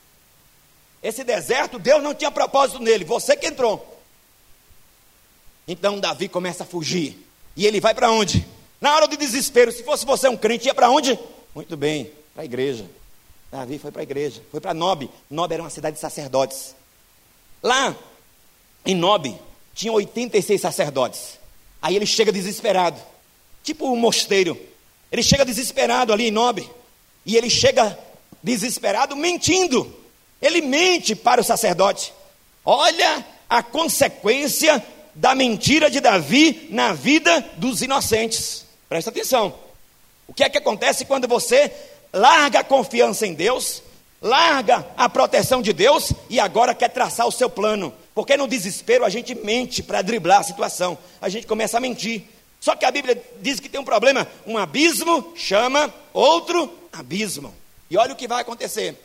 [1.04, 4.00] Esse deserto, Deus não tinha propósito nele, você que entrou.
[5.68, 7.18] Então Davi começa a fugir.
[7.56, 8.46] E ele vai para onde?
[8.80, 11.20] Na hora do desespero, se fosse você um crente, ia para onde?
[11.54, 12.86] Muito bem, para a igreja.
[13.50, 15.10] Davi foi para a igreja, foi para Nob.
[15.32, 16.76] Nob era uma cidade de sacerdotes.
[17.64, 17.96] Lá,
[18.86, 19.34] em Nob,
[19.74, 21.40] tinha 86 sacerdotes.
[21.82, 23.00] Aí ele chega desesperado,
[23.64, 24.60] tipo um mosteiro.
[25.10, 26.70] Ele chega desesperado ali em Nob.
[27.26, 27.98] E ele chega
[28.44, 29.96] desesperado mentindo.
[30.42, 32.14] Ele mente para o sacerdote.
[32.66, 38.66] Olha a consequência da mentira de Davi na vida dos inocentes.
[38.90, 39.56] Presta atenção.
[40.28, 41.72] O que é que acontece quando você
[42.16, 43.84] larga a confiança em Deus,
[44.22, 47.94] larga a proteção de Deus e agora quer traçar o seu plano.
[48.16, 52.24] Porque no desespero a gente mente para driblar a situação, a gente começa a mentir.
[52.62, 57.54] Só que a Bíblia diz que tem um problema: um abismo chama outro abismo.
[57.92, 58.98] E olha o que vai acontecer.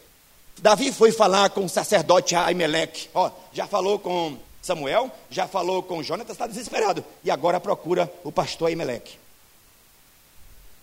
[0.58, 3.08] Davi foi falar com o sacerdote Aimeleque.
[3.12, 7.04] Ó, já falou com Samuel, já falou com Jonatas, está desesperado.
[7.24, 9.19] E agora procura o pastor Aimeleque.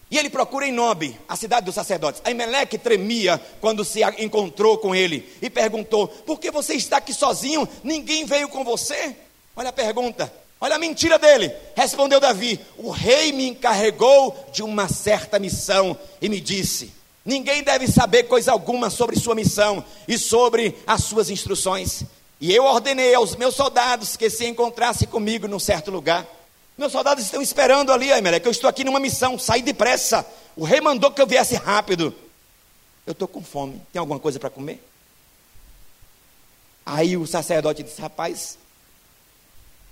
[0.10, 2.22] E ele procura em Nob, a cidade dos sacerdotes.
[2.24, 7.68] Aimeleque tremia quando se encontrou com ele e perguntou: Por que você está aqui sozinho?
[7.84, 9.16] Ninguém veio com você?
[9.56, 11.52] Olha a pergunta, olha a mentira dele.
[11.76, 16.94] Respondeu Davi: O rei me encarregou de uma certa missão e me disse:
[17.26, 22.06] Ninguém deve saber coisa alguma sobre sua missão e sobre as suas instruções.
[22.40, 26.26] E eu ordenei aos meus soldados que se encontrassem comigo num certo lugar.
[26.78, 28.46] Meus soldados estão esperando ali, Aimeleque.
[28.46, 30.26] Eu estou aqui numa missão, saí depressa.
[30.56, 32.14] O rei mandou que eu viesse rápido.
[33.06, 33.82] Eu estou com fome.
[33.92, 34.84] Tem alguma coisa para comer?
[36.86, 38.58] Aí o sacerdote disse: Rapaz,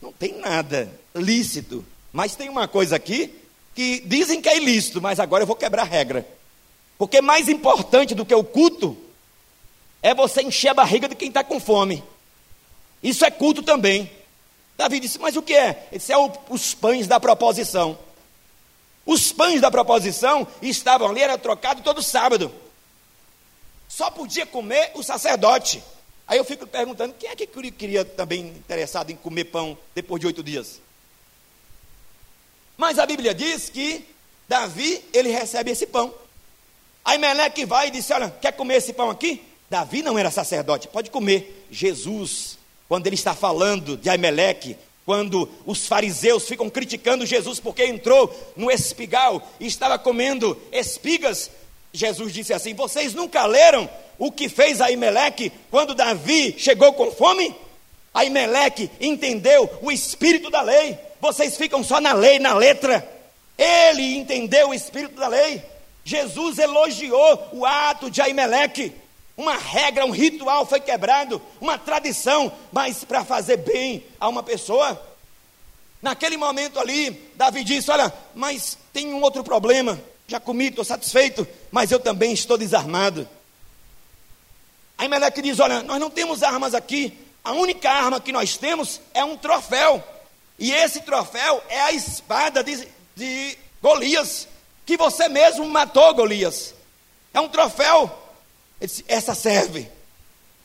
[0.01, 1.83] não tem nada lícito.
[2.13, 3.33] Mas tem uma coisa aqui
[3.73, 6.25] que dizem que é ilícito, mas agora eu vou quebrar a regra.
[6.97, 8.95] Porque mais importante do que o culto
[10.01, 12.03] é você encher a barriga de quem está com fome.
[13.01, 14.09] Isso é culto também.
[14.77, 15.87] Davi disse: Mas o que é?
[15.91, 17.97] Ele disse: É o, os pães da proposição.
[19.05, 22.51] Os pães da proposição estavam ali, era trocado todo sábado.
[23.87, 25.83] Só podia comer o sacerdote.
[26.27, 30.27] Aí eu fico perguntando: quem é que queria também interessado em comer pão depois de
[30.27, 30.81] oito dias?
[32.77, 34.05] Mas a Bíblia diz que
[34.47, 36.13] Davi, ele recebe esse pão.
[37.03, 39.43] Aí Meleque vai e disse: Olha, quer comer esse pão aqui?
[39.69, 41.67] Davi não era sacerdote, pode comer.
[41.71, 42.54] Jesus
[42.87, 48.71] quando ele está falando de Aimeleque, quando os fariseus ficam criticando Jesus porque entrou no
[48.71, 51.51] espigal e estava comendo espigas,
[51.93, 57.55] Jesus disse assim: Vocês nunca leram o que fez Aimeleque quando Davi chegou com fome?
[58.13, 60.97] Aimeleque entendeu o espírito da lei.
[61.19, 63.07] Vocês ficam só na lei, na letra.
[63.57, 65.61] Ele entendeu o espírito da lei.
[66.03, 68.93] Jesus elogiou o ato de Aimeleque.
[69.37, 75.01] Uma regra, um ritual foi quebrado, uma tradição, mas para fazer bem a uma pessoa.
[76.01, 79.99] Naquele momento ali, Davi disse: Olha, mas tem um outro problema.
[80.27, 83.27] Já comi, estou satisfeito, mas eu também estou desarmado.
[84.97, 87.17] Aí Meleque diz: Olha, nós não temos armas aqui.
[87.43, 90.03] A única arma que nós temos é um troféu.
[90.57, 94.47] E esse troféu é a espada de, de Golias,
[94.85, 96.73] que você mesmo matou, Golias.
[97.33, 98.24] É um troféu
[98.79, 99.89] ele disse, essa serve.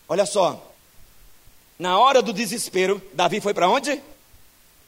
[0.09, 0.73] Olha só.
[1.79, 4.03] Na hora do desespero, Davi foi para onde?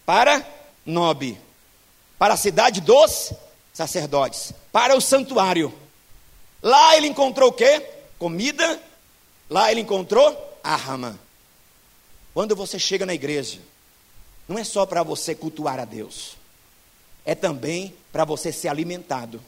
[0.04, 0.46] Para
[0.84, 1.38] Nob.
[2.18, 3.32] Para a cidade dos
[3.72, 4.52] sacerdotes.
[4.70, 5.72] Para o santuário.
[6.62, 7.88] Lá ele encontrou o quê?
[8.18, 8.80] Comida.
[9.48, 11.18] Lá ele encontrou arma.
[12.34, 13.60] Quando você chega na igreja,
[14.48, 16.36] não é só para você cultuar a Deus.
[17.24, 19.40] é também para você ser alimentado.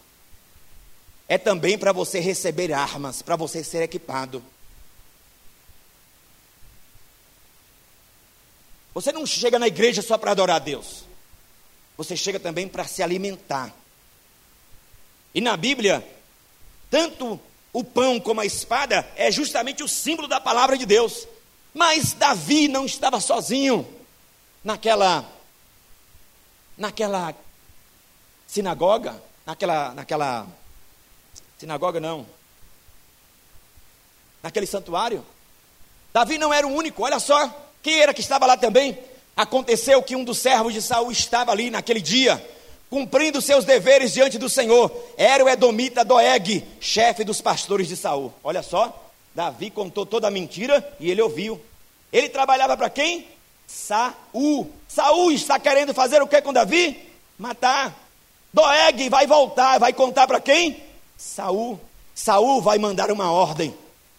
[1.28, 4.42] É também para você receber armas, para você ser equipado.
[8.92, 11.04] Você não chega na igreja só para adorar a Deus.
[11.96, 13.74] Você chega também para se alimentar.
[15.34, 16.06] E na Bíblia,
[16.90, 17.40] tanto
[17.72, 21.26] o pão como a espada é justamente o símbolo da palavra de Deus.
[21.72, 23.84] Mas Davi não estava sozinho
[24.62, 25.28] naquela
[26.78, 27.34] naquela
[28.46, 30.46] sinagoga, naquela naquela
[31.64, 32.26] sinagoga não.
[34.42, 35.24] Naquele santuário.
[36.12, 37.50] Davi não era o único, olha só,
[37.82, 38.98] quem era que estava lá também?
[39.34, 42.50] Aconteceu que um dos servos de Saul estava ali naquele dia
[42.90, 48.32] cumprindo seus deveres diante do Senhor, era o Edomita Doeg, chefe dos pastores de Saul.
[48.44, 51.60] Olha só, Davi contou toda a mentira e ele ouviu.
[52.12, 53.26] Ele trabalhava para quem?
[53.66, 54.70] Saul.
[54.86, 56.96] Saul está querendo fazer o que com Davi?
[57.36, 57.92] Matar.
[58.52, 60.93] Doeg vai voltar, vai contar para quem?
[61.24, 61.80] Saul.
[62.14, 63.74] Saul vai mandar uma ordem.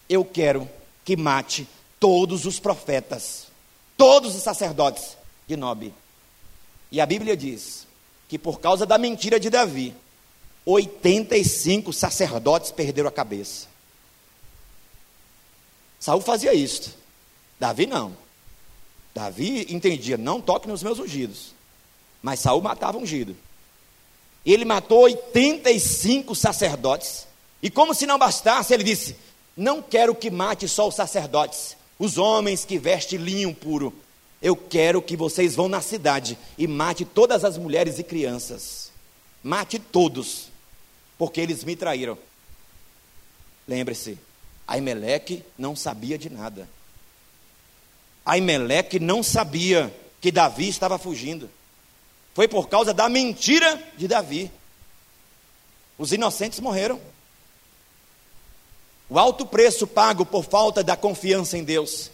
[0.10, 0.68] Eu quero
[1.06, 1.68] que mate
[2.00, 3.48] todos os profetas,
[3.96, 5.16] todos os sacerdotes
[5.48, 5.94] de Nob.
[6.92, 7.86] E a Bíblia diz
[8.28, 9.96] que por causa da mentira de Davi,
[10.66, 13.68] 85 sacerdotes perderam a cabeça.
[16.00, 16.96] Saul fazia isso.
[17.60, 18.18] Davi não.
[19.14, 21.54] Davi entendia, não toque nos meus ungidos.
[22.22, 23.36] Mas Saul matava ungido.
[24.46, 27.28] Ele matou 85 sacerdotes.
[27.64, 29.16] E como se não bastasse, ele disse:
[29.58, 33.94] Não quero que mate só os sacerdotes, os homens que vestem linho puro,
[34.42, 38.92] eu quero que vocês vão na cidade e mate todas as mulheres e crianças.
[39.42, 40.50] Mate todos,
[41.18, 42.18] porque eles me traíram.
[43.68, 44.20] Lembre-se,
[44.68, 46.70] Aimeleque não sabia de nada.
[48.26, 51.50] Aimeleque não sabia que Davi estava fugindo.
[52.36, 54.52] Foi por causa da mentira de Davi.
[55.98, 57.02] Os inocentes morreram.
[59.10, 62.12] O alto preço pago por falta da confiança em Deus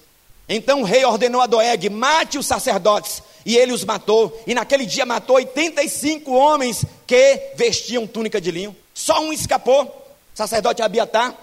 [0.53, 3.23] então o rei ordenou a Doeg: mate os sacerdotes.
[3.45, 4.43] E ele os matou.
[4.45, 8.75] E naquele dia matou 85 homens que vestiam túnica de linho.
[8.93, 11.33] Só um escapou, sacerdote Abiatar.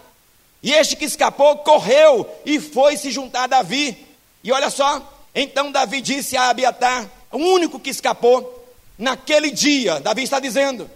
[0.62, 4.06] E este que escapou correu e foi se juntar a Davi.
[4.44, 5.02] E olha só,
[5.34, 8.57] então Davi disse a Abiatar, o único que escapou,
[8.98, 10.90] naquele dia, Davi está dizendo,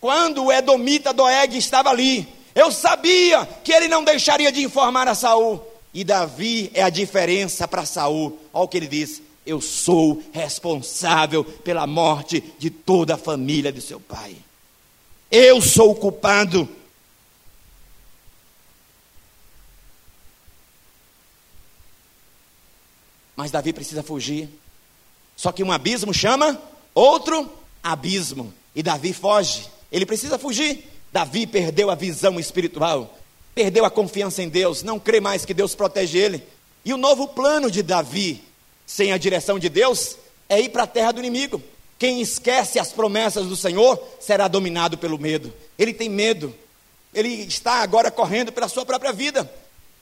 [0.00, 5.14] quando o Edomita Doeg estava ali, eu sabia que ele não deixaria de informar a
[5.14, 5.62] Saul.
[5.92, 8.38] E Davi é a diferença para Saul.
[8.52, 13.80] Olha o que ele diz: Eu sou responsável pela morte de toda a família de
[13.80, 14.36] seu pai.
[15.30, 16.68] Eu sou o culpado.
[23.36, 24.48] Mas Davi precisa fugir.
[25.36, 26.60] Só que um abismo chama
[26.98, 27.50] outro
[27.82, 28.52] abismo.
[28.74, 29.68] E Davi foge.
[29.90, 30.84] Ele precisa fugir.
[31.12, 33.18] Davi perdeu a visão espiritual
[33.58, 36.44] perdeu a confiança em Deus, não crê mais que Deus protege ele.
[36.84, 38.40] E o novo plano de Davi,
[38.86, 40.16] sem a direção de Deus,
[40.48, 41.60] é ir para a terra do inimigo.
[41.98, 45.52] Quem esquece as promessas do Senhor será dominado pelo medo.
[45.76, 46.54] Ele tem medo.
[47.12, 49.52] Ele está agora correndo pela sua própria vida.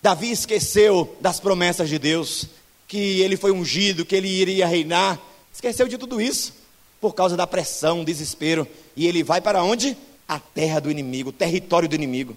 [0.03, 2.45] Davi esqueceu das promessas de Deus,
[2.87, 5.19] que ele foi ungido, que ele iria reinar.
[5.51, 6.53] Esqueceu de tudo isso
[7.07, 8.67] por causa da pressão, desespero.
[8.97, 9.97] E ele vai para onde?
[10.27, 12.37] A terra do inimigo, o território do inimigo.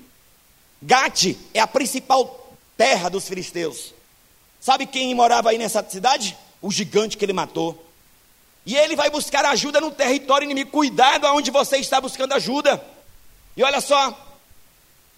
[0.79, 3.95] Gate é a principal terra dos filisteus.
[4.61, 6.37] Sabe quem morava aí nessa cidade?
[6.61, 7.83] O gigante que ele matou.
[8.63, 10.69] E ele vai buscar ajuda no território inimigo.
[10.69, 12.79] Cuidado aonde você está buscando ajuda.
[13.57, 14.15] E olha só,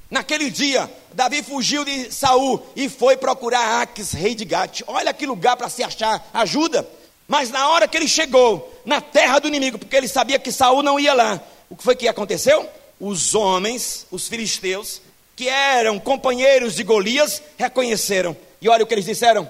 [0.10, 4.82] naquele dia, Davi fugiu de Saul e foi procurar Aques, rei de Gate.
[4.88, 6.88] Olha que lugar para se achar ajuda.
[7.32, 10.84] Mas na hora que ele chegou na terra do inimigo, porque ele sabia que Saul
[10.84, 12.70] não ia lá, o que foi que aconteceu?
[13.00, 15.02] Os homens, os filisteus,
[15.34, 18.36] que eram companheiros de Golias, reconheceram.
[18.62, 19.50] E olha o que eles disseram: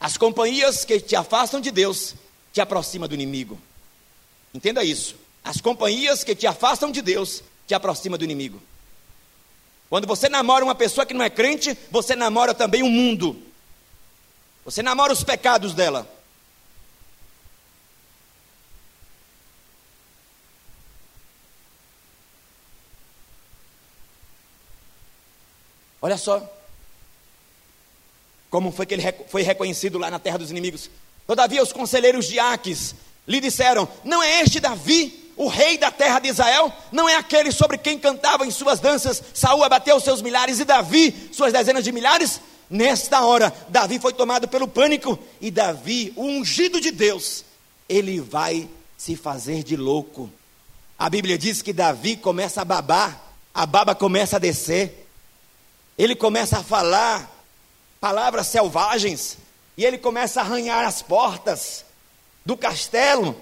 [0.00, 2.16] As companhias que te afastam de Deus
[2.52, 3.56] te aproximam do inimigo.
[4.52, 5.14] Entenda isso.
[5.44, 8.60] As companhias que te afastam de Deus te aproximam do inimigo.
[9.88, 13.40] Quando você namora uma pessoa que não é crente, você namora também o mundo.
[14.64, 16.06] Você namora os pecados dela.
[26.02, 26.42] Olha só.
[28.48, 30.90] Como foi que ele foi reconhecido lá na terra dos inimigos.
[31.26, 32.94] Todavia, os conselheiros de Aques
[33.26, 36.72] lhe disseram: Não é este Davi, o rei da terra de Israel?
[36.90, 41.30] Não é aquele sobre quem cantavam em suas danças Saul abateu seus milhares e Davi
[41.32, 42.40] suas dezenas de milhares?
[42.70, 47.44] Nesta hora, Davi foi tomado pelo pânico e Davi, o ungido de Deus,
[47.88, 50.30] ele vai se fazer de louco.
[50.96, 53.20] A Bíblia diz que Davi começa a babar,
[53.52, 55.08] a baba começa a descer,
[55.98, 57.28] ele começa a falar
[58.00, 59.36] palavras selvagens,
[59.76, 61.84] e ele começa a arranhar as portas
[62.46, 63.34] do castelo.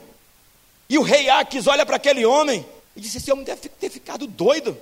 [0.89, 2.65] E o rei Aques olha para aquele homem
[2.97, 4.79] e diz: Esse homem deve ter ficado doido.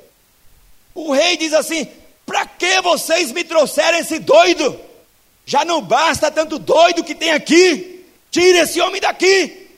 [0.94, 1.88] O rei diz assim:
[2.26, 4.78] Para que vocês me trouxeram esse doido?
[5.46, 8.04] Já não basta tanto doido que tem aqui.
[8.32, 9.68] Tire esse homem daqui.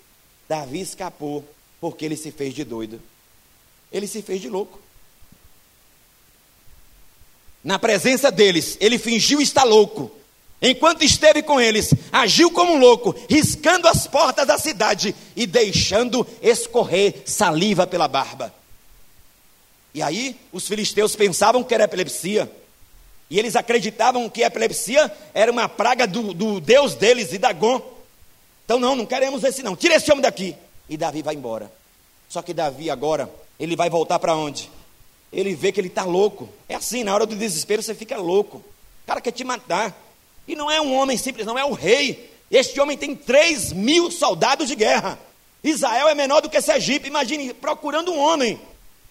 [0.48, 1.44] Davi escapou
[1.78, 3.00] porque ele se fez de doido.
[3.92, 4.80] Ele se fez de louco.
[7.62, 10.10] Na presença deles, ele fingiu estar louco.
[10.60, 16.26] Enquanto esteve com eles, agiu como um louco, riscando as portas da cidade e deixando
[16.42, 18.52] escorrer saliva pela barba.
[19.98, 22.48] E aí, os filisteus pensavam que era epilepsia.
[23.28, 27.82] E eles acreditavam que a epilepsia era uma praga do, do Deus deles, e Dagon.
[28.64, 29.74] Então, não, não queremos esse não.
[29.74, 30.54] Tira esse homem daqui.
[30.88, 31.68] E Davi vai embora.
[32.28, 33.28] Só que Davi agora,
[33.58, 34.70] ele vai voltar para onde?
[35.32, 36.48] Ele vê que ele está louco.
[36.68, 38.58] É assim, na hora do desespero você fica louco.
[38.58, 40.00] O cara quer te matar.
[40.46, 42.32] E não é um homem simples, não é um rei.
[42.48, 45.18] Este homem tem 3 mil soldados de guerra.
[45.64, 47.08] Israel é menor do que Sergipe.
[47.08, 48.60] Imagine, procurando um homem.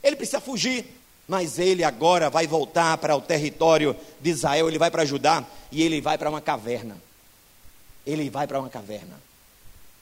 [0.03, 0.85] Ele precisa fugir.
[1.27, 5.83] Mas ele agora vai voltar para o território de Israel, ele vai para Judá e
[5.83, 6.97] ele vai para uma caverna.
[8.05, 9.21] Ele vai para uma caverna.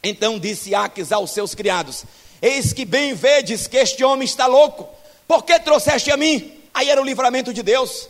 [0.04, 2.06] Então disse Aques aos seus criados:
[2.40, 4.88] Eis que bem vedes que este homem está louco.
[5.28, 6.54] Por que trouxeste a mim?
[6.72, 8.08] Aí era o livramento de Deus.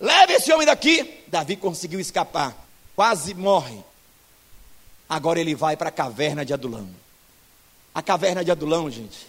[0.00, 1.22] Leve esse homem daqui.
[1.26, 2.56] Davi conseguiu escapar,
[2.96, 3.78] quase morre.
[5.06, 6.88] Agora ele vai para a caverna de Adulão.
[7.94, 9.26] A caverna de Adulão, gente,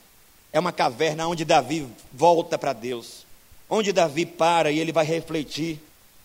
[0.56, 3.26] é uma caverna onde Davi volta para Deus,
[3.70, 5.82] onde Davi para e ele vai refletir.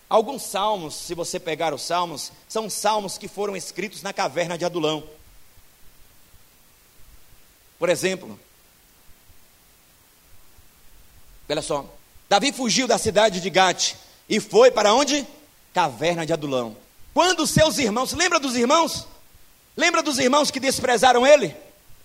[0.09, 4.63] Alguns salmos, se você pegar os salmos, são salmos que foram escritos na caverna de
[4.63, 5.03] Adulão.
[7.77, 8.39] Por exemplo,
[11.49, 11.85] olha só,
[12.29, 13.95] Davi fugiu da cidade de Gate
[14.29, 15.27] e foi para onde?
[15.73, 16.77] Caverna de Adulão.
[17.13, 19.05] Quando seus irmãos, lembra dos irmãos?
[19.75, 21.53] Lembra dos irmãos que desprezaram ele?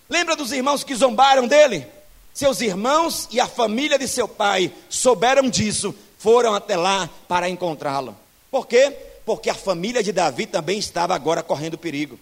[0.09, 1.95] Lembra dos irmãos que zombaram dele?
[2.37, 8.15] Seus irmãos e a família de seu pai souberam disso, foram até lá para encontrá-lo.
[8.51, 8.95] Por quê?
[9.25, 12.21] Porque a família de Davi também estava agora correndo perigo.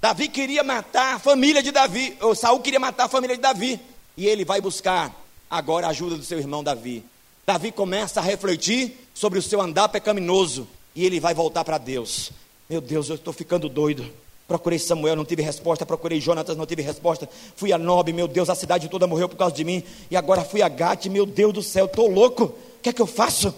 [0.00, 3.78] Davi queria matar a família de Davi, ou Saul queria matar a família de Davi,
[4.16, 5.14] e ele vai buscar
[5.48, 7.04] agora a ajuda do seu irmão Davi.
[7.46, 12.32] Davi começa a refletir sobre o seu andar pecaminoso e ele vai voltar para Deus.
[12.68, 14.12] Meu Deus, eu estou ficando doido.
[14.50, 15.86] Procurei Samuel, não tive resposta.
[15.86, 17.28] Procurei Jonatas, não tive resposta.
[17.54, 19.80] Fui a Nob, meu Deus, a cidade toda morreu por causa de mim.
[20.10, 22.46] E agora fui a Gate, meu Deus do céu, estou louco.
[22.46, 23.54] O que é que eu faço?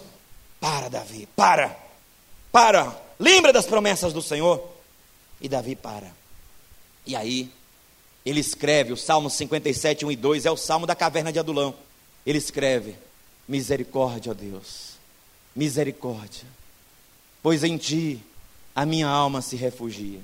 [0.59, 1.75] Para, Davi, para.
[2.51, 2.95] Para.
[3.17, 4.63] Lembra das promessas do Senhor?
[5.41, 6.11] E Davi para.
[7.07, 7.49] E aí,
[8.23, 11.73] ele escreve o Salmo 57, 1 e 2, é o Salmo da caverna de Adulão.
[12.23, 12.95] Ele escreve:
[13.47, 14.91] Misericórdia, ó Deus,
[15.55, 16.45] misericórdia,
[17.41, 18.21] pois em ti
[18.75, 20.21] a minha alma se refugia.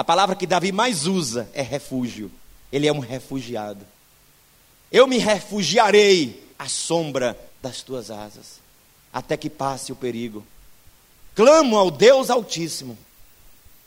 [0.00, 2.32] A palavra que Davi mais usa é refúgio.
[2.72, 3.84] Ele é um refugiado.
[4.90, 8.60] Eu me refugiarei à sombra das tuas asas,
[9.12, 10.42] até que passe o perigo.
[11.34, 12.96] Clamo ao Deus Altíssimo,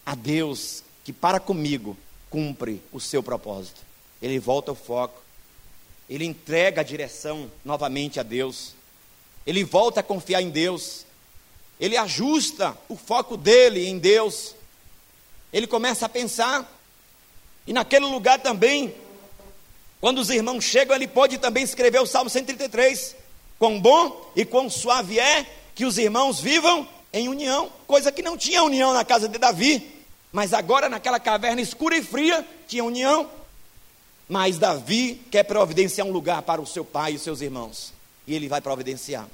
[0.05, 1.97] a Deus que para comigo
[2.29, 3.81] cumpre o seu propósito.
[4.21, 5.19] Ele volta o foco,
[6.07, 8.75] ele entrega a direção novamente a Deus,
[9.47, 11.07] ele volta a confiar em Deus,
[11.79, 14.53] ele ajusta o foco dele em Deus
[15.53, 16.67] ele começa a pensar.
[17.65, 18.93] E naquele lugar também,
[20.01, 23.15] quando os irmãos chegam, ele pode também escrever o Salmo 133.
[23.59, 25.45] Quão bom e quão suave é
[25.75, 30.03] que os irmãos vivam em união, coisa que não tinha união na casa de Davi,
[30.31, 33.29] mas agora naquela caverna escura e fria tinha união.
[34.27, 37.93] Mas Davi quer providenciar um lugar para o seu pai e os seus irmãos,
[38.25, 39.27] e ele vai providenciar.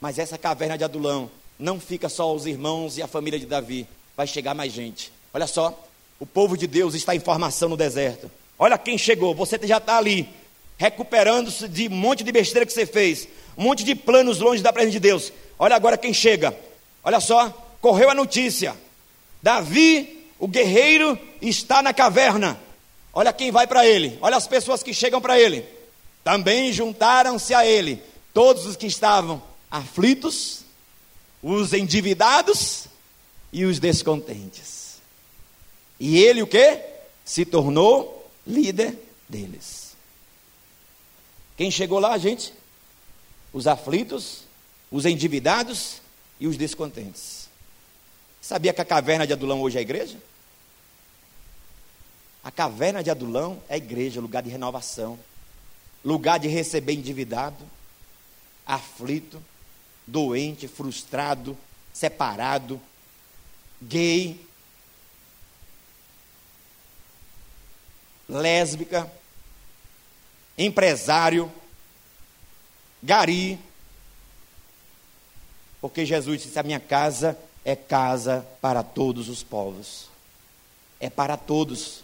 [0.00, 1.28] Mas essa caverna de Adulão
[1.58, 3.86] não fica só os irmãos e a família de Davi,
[4.16, 5.12] vai chegar mais gente.
[5.32, 5.86] Olha só,
[6.18, 8.30] o povo de Deus está em formação no deserto.
[8.58, 10.28] Olha quem chegou, você já está ali,
[10.76, 14.72] recuperando-se de um monte de besteira que você fez, um monte de planos longe da
[14.72, 15.32] presença de Deus.
[15.58, 16.56] Olha agora quem chega.
[17.04, 17.50] Olha só,
[17.80, 18.76] correu a notícia.
[19.42, 22.58] Davi, o guerreiro, está na caverna.
[23.12, 24.18] Olha quem vai para ele.
[24.20, 25.64] Olha as pessoas que chegam para ele.
[26.24, 28.02] Também juntaram-se a ele
[28.34, 30.60] todos os que estavam aflitos,
[31.42, 32.86] os endividados
[33.52, 34.77] e os descontentes.
[35.98, 36.82] E ele o que?
[37.24, 38.96] Se tornou líder
[39.28, 39.96] deles.
[41.56, 42.52] Quem chegou lá, gente?
[43.52, 44.44] Os aflitos,
[44.90, 46.00] os endividados
[46.38, 47.48] e os descontentes.
[48.40, 50.16] Sabia que a caverna de Adulão hoje é a igreja?
[52.42, 55.18] A caverna de Adulão é igreja, lugar de renovação,
[56.04, 57.62] lugar de receber endividado,
[58.64, 59.42] aflito,
[60.06, 61.58] doente, frustrado,
[61.92, 62.80] separado,
[63.82, 64.40] gay,
[68.28, 69.10] lésbica,
[70.56, 71.50] empresário,
[73.02, 73.58] gari.
[75.80, 80.08] Porque Jesus disse: A minha casa é casa para todos os povos.
[81.00, 82.02] É para todos.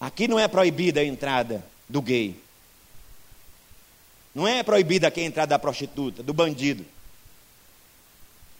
[0.00, 2.40] Aqui não é proibida a entrada do gay.
[4.34, 6.84] Não é proibida aqui a entrada da prostituta, do bandido.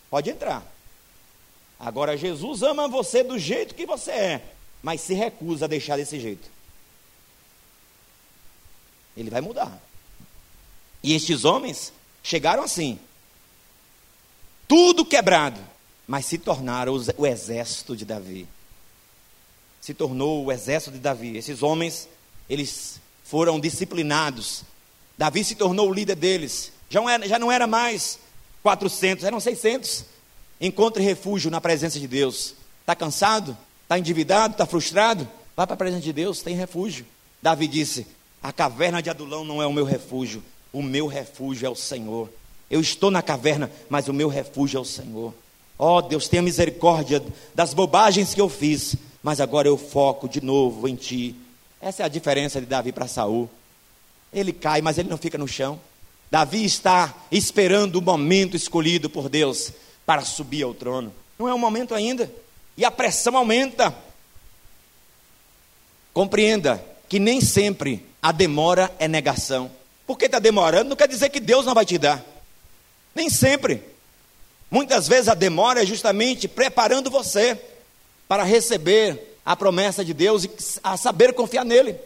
[0.08, 0.64] Pode entrar.
[1.78, 4.55] Agora, Jesus ama você do jeito que você é,
[4.86, 6.48] mas se recusa a deixar desse jeito.
[9.16, 9.82] Ele vai mudar.
[11.02, 12.96] E estes homens chegaram assim,
[14.68, 15.60] tudo quebrado,
[16.06, 18.46] mas se tornaram o exército de Davi.
[19.80, 21.36] Se tornou o exército de Davi.
[21.36, 22.08] Esses homens,
[22.48, 24.62] eles foram disciplinados.
[25.18, 26.70] Davi se tornou o líder deles.
[26.88, 28.20] Já não era, já não era mais
[28.62, 30.04] 400, eram 600.
[30.60, 32.54] Encontre refúgio na presença de Deus.
[32.82, 33.58] Está cansado?
[33.86, 34.54] Está endividado?
[34.54, 35.28] Está frustrado?
[35.56, 37.06] Vá para a presença de Deus, tem refúgio.
[37.40, 38.04] Davi disse:
[38.42, 42.28] A caverna de Adulão não é o meu refúgio, o meu refúgio é o Senhor.
[42.68, 45.32] Eu estou na caverna, mas o meu refúgio é o Senhor.
[45.78, 47.22] Ó oh, Deus, tenha misericórdia
[47.54, 51.36] das bobagens que eu fiz, mas agora eu foco de novo em Ti.
[51.80, 53.48] Essa é a diferença de Davi para Saul.
[54.32, 55.78] Ele cai, mas ele não fica no chão.
[56.28, 59.70] Davi está esperando o momento escolhido por Deus
[60.04, 61.14] para subir ao trono.
[61.38, 62.28] Não é o momento ainda.
[62.76, 63.94] E a pressão aumenta.
[66.12, 69.70] Compreenda que nem sempre a demora é negação.
[70.06, 72.24] Porque está demorando não quer dizer que Deus não vai te dar.
[73.14, 73.82] Nem sempre.
[74.70, 77.58] Muitas vezes a demora é justamente preparando você
[78.28, 80.50] para receber a promessa de Deus e
[80.82, 81.96] a saber confiar nele.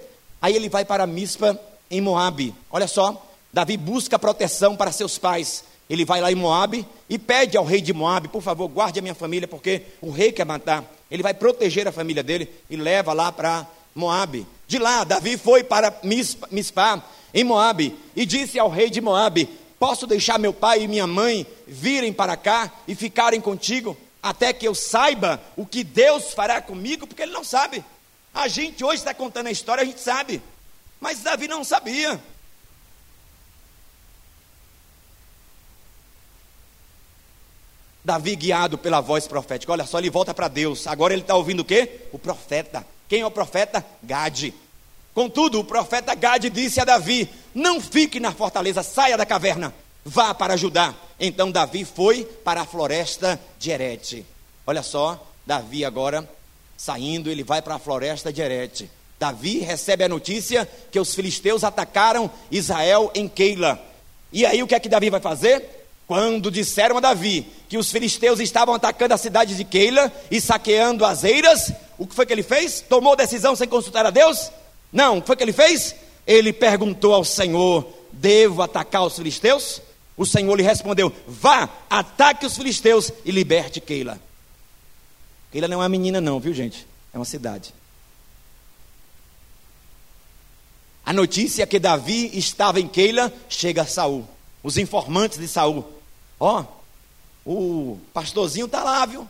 [0.40, 1.58] Aí ele vai para Mispa
[1.90, 2.54] em Moabe.
[2.70, 5.64] Olha só, Davi busca proteção para seus pais.
[5.90, 9.02] Ele vai lá em Moabe e pede ao rei de Moabe, por favor, guarde a
[9.02, 10.84] minha família, porque o rei quer matar.
[11.10, 14.46] Ele vai proteger a família dele e leva lá para Moabe.
[14.68, 17.02] De lá, Davi foi para Mispa,
[17.34, 19.48] em Moabe, e disse ao rei de Moabe:
[19.80, 24.68] Posso deixar meu pai e minha mãe virem para cá e ficarem contigo, até que
[24.68, 27.04] eu saiba o que Deus fará comigo?
[27.04, 27.84] Porque ele não sabe.
[28.32, 30.40] A gente hoje está contando a história, a gente sabe.
[31.00, 32.20] Mas Davi não sabia.
[38.10, 39.70] Davi guiado pela voz profética.
[39.70, 40.88] Olha só, ele volta para Deus.
[40.88, 42.08] Agora ele está ouvindo o quê?
[42.10, 42.84] O profeta.
[43.08, 43.86] Quem é o profeta?
[44.02, 44.52] Gade.
[45.14, 49.72] Contudo, o profeta Gade disse a Davi: Não fique na fortaleza, saia da caverna,
[50.04, 50.92] vá para Judá.
[51.20, 54.26] Então Davi foi para a floresta de Herete.
[54.66, 56.28] Olha só, Davi agora
[56.76, 58.90] saindo, ele vai para a floresta de Herete.
[59.20, 63.80] Davi recebe a notícia que os filisteus atacaram Israel em Keila.
[64.32, 65.79] E aí o que é que Davi vai fazer?
[66.10, 71.04] Quando disseram a Davi que os filisteus estavam atacando a cidade de Keila e saqueando
[71.04, 72.80] as eiras, o que foi que ele fez?
[72.80, 74.50] Tomou decisão sem consultar a Deus?
[74.92, 75.94] Não, o que foi que ele fez?
[76.26, 79.80] Ele perguntou ao Senhor: Devo atacar os filisteus?
[80.16, 84.18] O Senhor lhe respondeu: Vá, ataque os filisteus e liberte Keila.
[85.52, 86.88] Keila não é uma menina, não, viu gente?
[87.14, 87.72] É uma cidade.
[91.06, 94.26] A notícia que Davi estava em Keila chega a Saul.
[94.60, 95.99] Os informantes de Saul.
[96.40, 96.64] Ó,
[97.44, 99.28] o pastorzinho está lá, viu?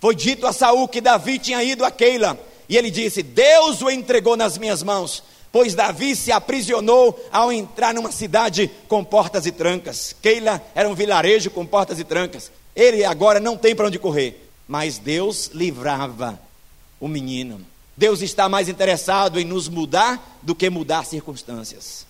[0.00, 2.38] Foi dito a Saul que Davi tinha ido a Keila.
[2.68, 5.22] E ele disse: Deus o entregou nas minhas mãos,
[5.52, 10.16] pois Davi se aprisionou ao entrar numa cidade com portas e trancas.
[10.22, 12.50] Keila era um vilarejo com portas e trancas.
[12.74, 14.48] Ele agora não tem para onde correr.
[14.66, 16.40] Mas Deus livrava
[16.98, 17.60] o menino.
[17.96, 22.06] Deus está mais interessado em nos mudar do que mudar circunstâncias.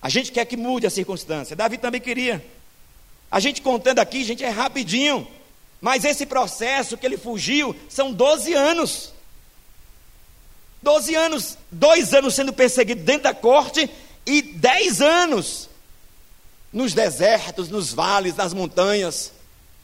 [0.00, 1.54] A gente quer que mude a circunstância.
[1.54, 2.42] Davi também queria.
[3.30, 5.26] A gente contando aqui, gente, é rapidinho.
[5.80, 9.12] Mas esse processo que ele fugiu são 12 anos.
[10.82, 13.90] 12 anos, dois anos sendo perseguido dentro da corte
[14.24, 15.68] e 10 anos
[16.72, 19.32] nos desertos, nos vales, nas montanhas.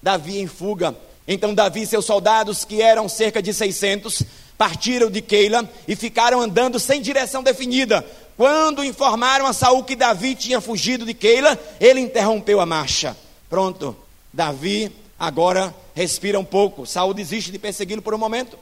[0.02, 0.94] Davi em fuga.
[1.26, 4.22] Então Davi e seus soldados, que eram cerca de 600,
[4.58, 8.04] partiram de Keila e ficaram andando sem direção definida.
[8.36, 13.16] Quando informaram a Saul que Davi tinha fugido de Keila, ele interrompeu a marcha.
[13.52, 13.94] Pronto,
[14.32, 16.86] Davi agora respira um pouco.
[16.86, 18.58] Saul desiste de persegui-lo por um momento.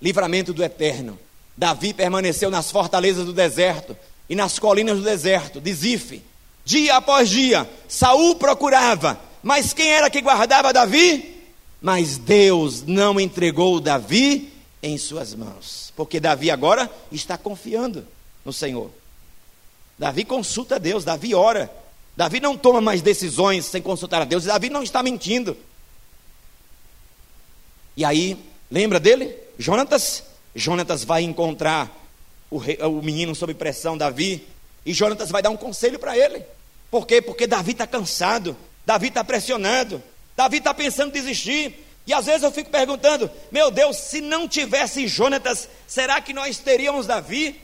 [0.00, 1.18] Livramento do eterno.
[1.54, 3.94] Davi permaneceu nas fortalezas do deserto
[4.30, 6.22] e nas colinas do deserto, de.
[6.64, 11.36] Dia após dia, Saul procurava, mas quem era que guardava Davi?
[11.82, 14.50] mas Deus não entregou Davi
[14.82, 18.06] em suas mãos, porque Davi agora está confiando
[18.42, 18.90] no Senhor.
[19.98, 21.70] Davi consulta Deus, Davi ora.
[22.18, 25.56] Davi não toma mais decisões sem consultar a Deus, Davi não está mentindo.
[27.96, 28.36] E aí,
[28.68, 29.36] lembra dele?
[29.56, 30.24] Jonatas?
[30.52, 31.88] Jonatas vai encontrar
[32.50, 34.44] o, rei, o menino sob pressão, Davi,
[34.84, 36.42] e Jonatas vai dar um conselho para ele.
[36.90, 37.22] Por quê?
[37.22, 40.02] Porque Davi está cansado, Davi está pressionado,
[40.36, 41.86] Davi está pensando em desistir.
[42.04, 46.58] E às vezes eu fico perguntando: meu Deus, se não tivesse Jonatas, será que nós
[46.58, 47.60] teríamos Davi?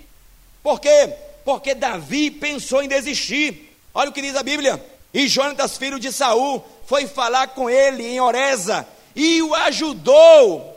[0.63, 1.13] Por quê?
[1.45, 3.74] Porque Davi pensou em desistir.
[3.95, 4.85] Olha o que diz a Bíblia.
[5.13, 10.75] E Jonatas, filho de Saul, foi falar com ele em Oreza e o ajudou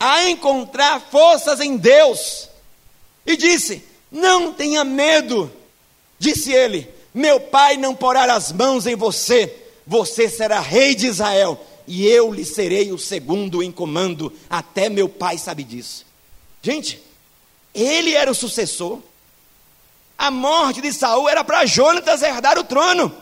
[0.00, 2.48] a encontrar forças em Deus.
[3.26, 5.52] E disse: Não tenha medo.
[6.18, 9.54] Disse ele: Meu pai não porá as mãos em você,
[9.86, 15.08] você será rei de Israel, e eu lhe serei o segundo em comando, até meu
[15.08, 16.06] pai sabe disso.
[16.62, 17.00] Gente,
[17.74, 19.00] ele era o sucessor.
[20.16, 23.12] A morte de Saul era para Jonatas herdar o trono.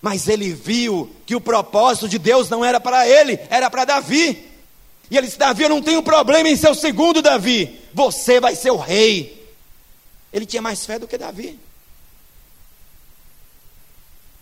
[0.00, 4.46] Mas ele viu que o propósito de Deus não era para ele, era para Davi.
[5.10, 8.54] E ele disse: Davi, eu não tenho problema em ser o segundo Davi, você vai
[8.54, 9.46] ser o rei.
[10.32, 11.58] Ele tinha mais fé do que Davi.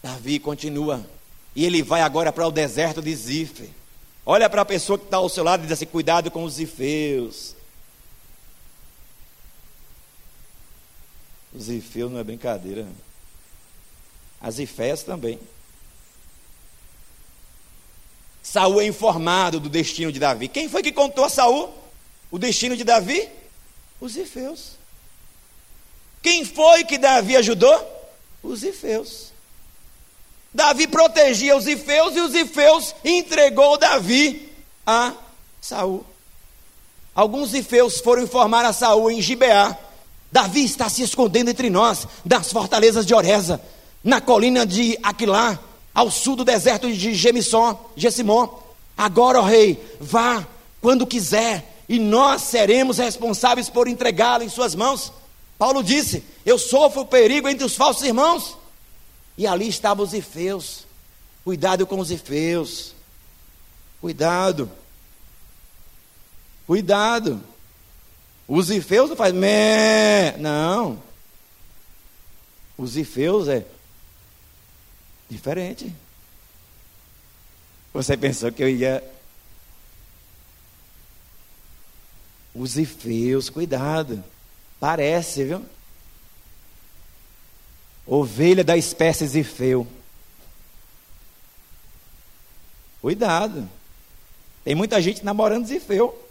[0.03, 1.05] Davi continua.
[1.55, 3.71] E ele vai agora para o deserto de Zif.
[4.27, 6.55] Olha para a pessoa que está ao seu lado e diz assim: cuidado com os
[6.55, 7.54] zifeus.
[11.55, 12.87] Os zifeus não é brincadeira.
[14.41, 15.39] As ifés também.
[18.43, 20.49] Saul é informado do destino de Davi.
[20.49, 21.73] Quem foi que contou a Saul
[22.31, 23.29] o destino de Davi?
[24.01, 24.73] Os ifeus.
[26.21, 27.91] Quem foi que Davi ajudou?
[28.43, 29.33] Os ifeus.
[30.53, 34.53] Davi protegia os ifeus e os ifeus entregou Davi
[34.87, 35.15] a
[35.61, 36.05] Saul.
[37.15, 39.79] Alguns ifeus foram informar a Saul em Gibeá.
[40.35, 43.61] Davi está se escondendo entre nós, das fortalezas de Oreza,
[44.03, 45.57] na colina de Aquilá,
[45.95, 48.49] ao sul do deserto de Gemisson, Gessimon.
[48.99, 50.45] Agora, ó rei, vá
[50.81, 55.13] quando quiser, e nós seremos responsáveis por entregá-lo em suas mãos.
[55.57, 58.57] Paulo disse: Eu sofro perigo entre os falsos irmãos.
[59.39, 60.85] E ali estavam os ifeus.
[61.45, 62.93] Cuidado com os ifeus.
[64.01, 64.69] Cuidado.
[66.67, 67.41] Cuidado.
[68.47, 69.41] Os ifeus não fazem.
[70.39, 71.03] Não.
[72.77, 73.65] Os ifeus é
[75.29, 75.95] diferente.
[77.93, 79.03] Você pensou que eu ia.
[82.55, 84.23] Os ifeus, cuidado.
[84.79, 85.65] Parece, viu?
[88.07, 89.87] Ovelha da espécie Zifeu.
[93.01, 93.69] Cuidado.
[94.63, 96.24] Tem muita gente namorando Zifeu.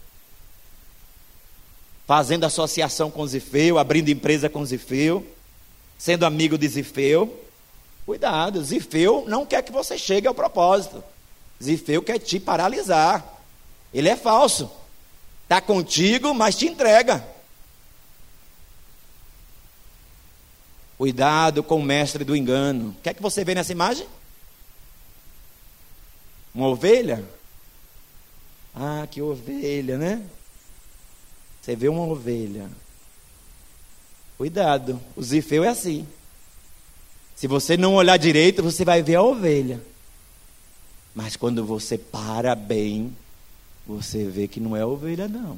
[2.05, 5.25] Fazendo associação com Zifeu, abrindo empresa com Zifeu,
[5.97, 7.41] sendo amigo de Zifeu.
[8.05, 11.03] Cuidado, Zifeu não quer que você chegue ao propósito.
[11.63, 13.25] Zifeu quer te paralisar.
[13.93, 14.69] Ele é falso.
[15.43, 17.25] Está contigo, mas te entrega.
[20.97, 22.89] Cuidado com o mestre do engano.
[22.89, 24.07] O que é que você vê nessa imagem?
[26.53, 27.23] Uma ovelha?
[28.75, 30.23] Ah, que ovelha, né?
[31.63, 32.69] Você vê uma ovelha.
[34.37, 36.05] Cuidado, o zifeu é assim.
[37.37, 39.81] Se você não olhar direito, você vai ver a ovelha.
[41.15, 43.15] Mas quando você para bem,
[43.87, 45.57] você vê que não é ovelha, não.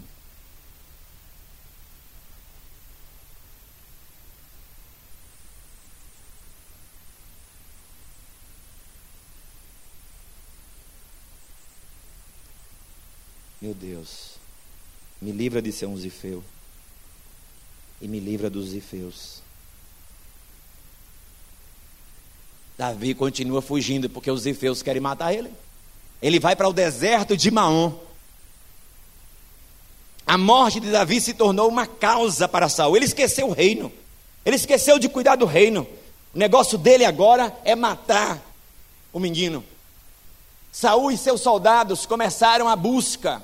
[13.60, 14.36] Meu Deus,
[15.26, 16.43] me livra de ser um zifeu.
[17.99, 19.41] E me livra dos zifeus.
[22.78, 25.51] Davi continua fugindo porque os zifeus querem matar ele.
[26.21, 27.93] Ele vai para o deserto de Maom.
[30.28, 32.95] A morte de Davi se tornou uma causa para Saul.
[32.95, 33.91] Ele esqueceu o reino.
[34.45, 35.88] Ele esqueceu de cuidar do reino.
[36.36, 38.39] O negócio dele agora é matar
[39.11, 39.65] o menino.
[40.71, 43.41] Saul e seus soldados começaram a busca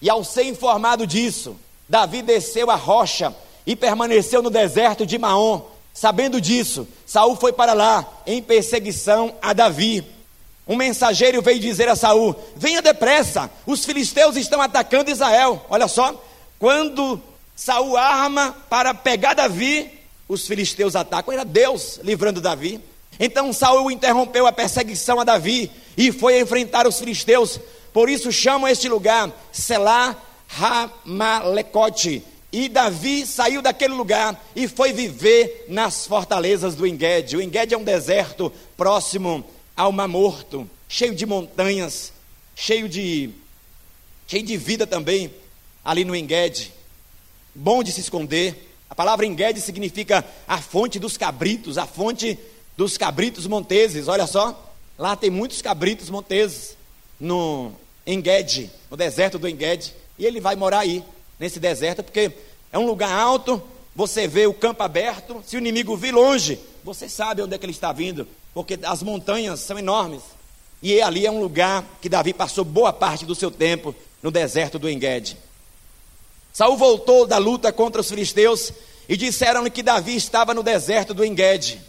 [0.00, 1.56] e ao ser informado disso,
[1.88, 3.34] Davi desceu a rocha
[3.66, 5.62] e permaneceu no deserto de Maom.
[5.92, 10.04] Sabendo disso, Saul foi para lá em perseguição a Davi.
[10.68, 15.64] Um mensageiro veio dizer a Saul: Venha depressa, os filisteus estão atacando Israel.
[15.70, 16.22] Olha só,
[16.58, 17.20] quando
[17.54, 19.90] Saul arma para pegar Davi,
[20.28, 21.32] os filisteus atacam.
[21.32, 22.80] Era Deus livrando Davi.
[23.18, 27.58] Então Saul interrompeu a perseguição a Davi e foi enfrentar os filisteus
[27.96, 32.22] Por isso chamam este lugar Selá Ramalecote.
[32.52, 37.38] E Davi saiu daquele lugar e foi viver nas fortalezas do Enguede.
[37.38, 39.42] O Enguede é um deserto próximo
[39.74, 42.12] ao Mar Morto, cheio de montanhas,
[42.54, 43.30] cheio de,
[44.26, 45.32] cheio de vida também,
[45.82, 46.74] ali no Enguede.
[47.54, 48.74] Bom de se esconder.
[48.90, 52.38] A palavra Enguede significa a fonte dos cabritos, a fonte
[52.76, 54.06] dos cabritos monteses.
[54.06, 56.76] Olha só, lá tem muitos cabritos monteses
[57.18, 57.72] no
[58.06, 59.92] Enguede, no deserto do Enguede.
[60.18, 61.02] E ele vai morar aí,
[61.38, 62.30] nesse deserto, porque
[62.72, 63.62] é um lugar alto,
[63.94, 67.64] você vê o campo aberto, se o inimigo vir longe, você sabe onde é que
[67.64, 70.22] ele está vindo, porque as montanhas são enormes.
[70.82, 74.78] E ali é um lugar que Davi passou boa parte do seu tempo no deserto
[74.78, 75.36] do Enguede.
[76.52, 78.72] Saul voltou da luta contra os filisteus
[79.08, 81.80] e disseram-lhe que Davi estava no deserto do Enguede.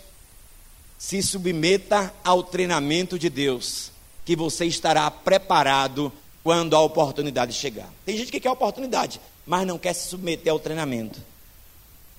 [0.97, 3.91] Se submeta ao treinamento de Deus,
[4.27, 6.11] que você estará preparado
[6.43, 7.89] quando a oportunidade chegar.
[8.05, 11.17] Tem gente que quer oportunidade, mas não quer se submeter ao treinamento.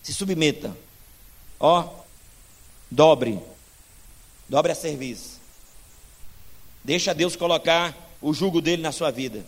[0.02, 0.74] Se submeta.
[1.60, 1.86] Ó,
[2.90, 3.38] dobre.
[4.48, 5.38] Dobre a serviço.
[6.82, 9.44] Deixa Deus colocar o jugo dele na sua vida.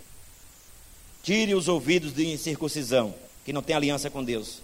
[1.22, 4.61] Tire os ouvidos de incircuncisão, que não tem aliança com Deus.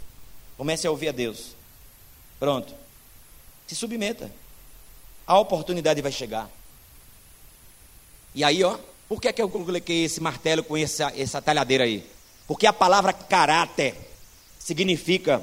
[0.59, 1.57] Comece a ouvir a Deus.
[2.39, 2.75] Pronto.
[3.67, 4.31] Se submeta.
[5.27, 6.51] A oportunidade vai chegar.
[8.37, 8.77] E aí, ó,
[9.09, 12.05] por que, é que eu coloquei esse martelo com essa, essa talhadeira aí?
[12.47, 13.95] Porque a palavra caráter
[14.59, 15.43] significa.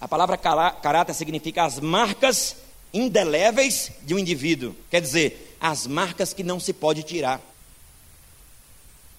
[0.00, 2.56] A palavra caráter significa as marcas
[2.92, 4.74] indeléveis de um indivíduo.
[4.90, 7.40] Quer dizer, as marcas que não se pode tirar.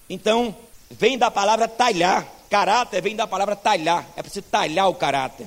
[0.08, 0.54] Então,
[0.90, 2.26] vem da palavra talhar.
[2.50, 4.06] Caráter vem da palavra talhar.
[4.14, 5.46] É preciso talhar o caráter.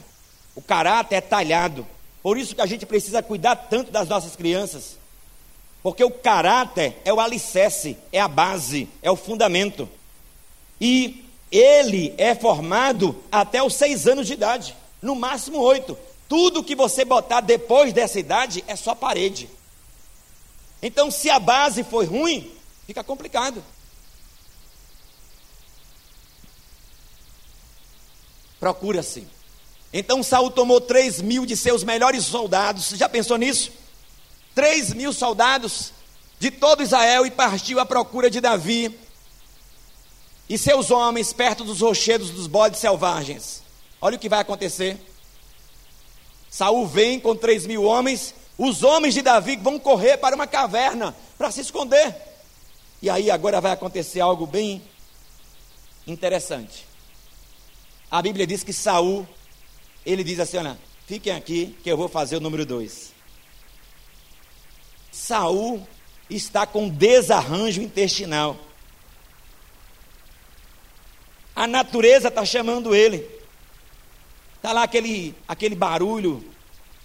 [0.56, 1.86] O caráter é talhado.
[2.24, 5.03] Por isso que a gente precisa cuidar tanto das nossas crianças.
[5.84, 9.88] Porque o caráter é o alicerce, é a base, é o fundamento.
[10.80, 15.98] E ele é formado até os seis anos de idade, no máximo oito.
[16.30, 19.50] Tudo que você botar depois dessa idade é só parede.
[20.82, 22.50] Então, se a base for ruim,
[22.88, 23.64] fica complicado.
[28.60, 29.28] Procura-se.
[29.92, 32.90] Então Saul tomou três mil de seus melhores soldados.
[32.96, 33.72] Já pensou nisso?
[34.54, 35.92] Três mil soldados
[36.40, 38.98] de todo Israel e partiu à procura de Davi
[40.50, 43.64] e seus homens perto dos rochedos dos bodes selvagens.
[44.02, 44.98] Olha o que vai acontecer.
[46.50, 51.16] Saul vem com três mil homens, os homens de Davi vão correr para uma caverna
[51.38, 52.14] para se esconder.
[53.02, 54.82] E aí agora vai acontecer algo bem
[56.06, 56.86] interessante.
[58.12, 59.28] A Bíblia diz que Saul,
[60.06, 60.78] ele diz assim: olha,
[61.08, 63.13] fiquem aqui que eu vou fazer o número dois.
[65.14, 65.88] Saul
[66.28, 68.58] está com desarranjo intestinal.
[71.56, 73.30] A natureza está chamando ele.
[74.56, 76.44] Está lá aquele, aquele barulho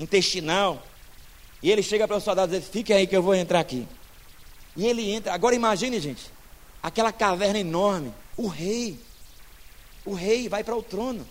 [0.01, 0.83] intestinal.
[1.63, 3.87] E ele chega para os soldados e diz: Fique aí que eu vou entrar aqui.
[4.75, 5.35] E ele entra.
[5.35, 6.33] Agora imagine, gente,
[6.83, 8.15] aquela caverna enorme.
[8.39, 8.99] O rei.
[10.07, 11.29] O rei vai para o trono.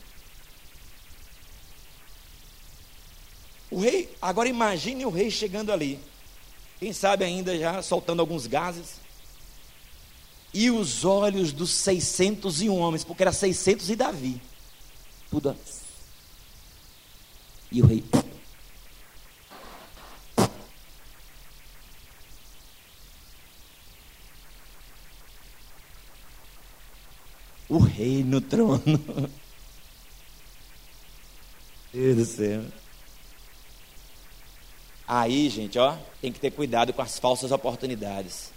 [3.72, 6.00] O rei, agora imagine o rei chegando ali.
[6.80, 9.00] Quem sabe ainda já soltando alguns gases.
[10.54, 14.42] E os olhos dos 601 homens, porque era 600 e Davi.
[15.30, 15.56] Tudo.
[17.72, 18.04] E o rei.
[27.70, 28.80] O rei no trono.
[31.92, 32.64] Deus do céu.
[35.08, 38.51] Aí, gente, ó, tem que ter cuidado com as falsas oportunidades.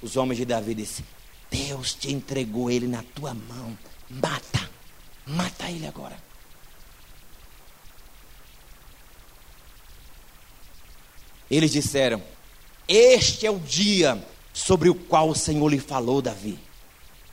[0.00, 1.08] Os homens de Davi disseram:
[1.50, 3.76] Deus te entregou ele na tua mão.
[4.08, 4.70] Mata,
[5.26, 6.16] mata ele agora.
[11.50, 12.22] Eles disseram:
[12.86, 16.58] Este é o dia sobre o qual o Senhor lhe falou, Davi.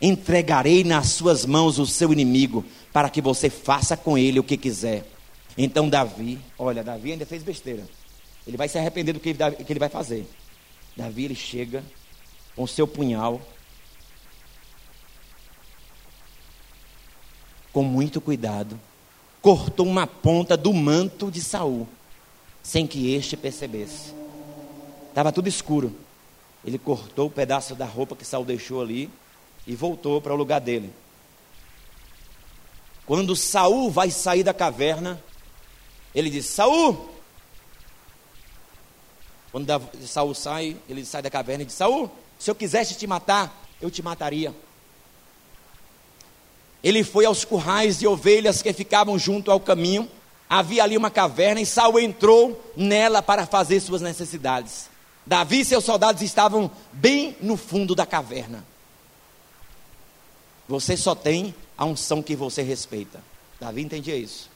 [0.02, 4.58] Entregarei nas suas mãos o seu inimigo, para que você faça com ele o que
[4.58, 5.06] quiser.
[5.56, 7.84] Então Davi, olha, Davi ainda fez besteira.
[8.46, 10.28] Ele vai se arrepender do que ele vai fazer.
[10.96, 11.84] Davi ele chega
[12.56, 13.42] com seu punhal,
[17.72, 18.80] com muito cuidado,
[19.42, 21.88] cortou uma ponta do manto de Saul,
[22.62, 24.14] sem que este percebesse.
[25.10, 25.96] Estava tudo escuro.
[26.64, 29.10] Ele cortou o pedaço da roupa que Saul deixou ali
[29.66, 30.94] e voltou para o lugar dele.
[33.06, 35.22] Quando Saul vai sair da caverna,
[36.16, 37.13] ele diz: Saul,
[39.54, 39.68] quando
[40.08, 43.92] Saul sai, ele sai da caverna e diz: Saul, Se eu quisesse te matar, eu
[43.92, 44.52] te mataria.
[46.84, 50.10] Ele foi aos currais de ovelhas que ficavam junto ao caminho.
[50.50, 54.90] Havia ali uma caverna e Saul entrou nela para fazer suas necessidades.
[55.24, 58.66] Davi e seus soldados estavam bem no fundo da caverna.
[60.68, 63.24] Você só tem a unção que você respeita.
[63.60, 64.50] Davi entendia isso.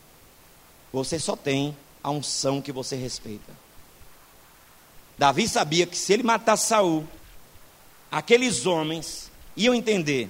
[0.92, 3.67] Você só tem a unção que você respeita.
[5.18, 7.08] Davi sabia que se ele matasse Saul,
[8.12, 10.30] aqueles homens iam entender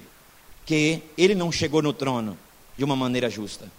[0.64, 2.38] que ele não chegou no trono
[2.76, 3.70] de uma maneira justa.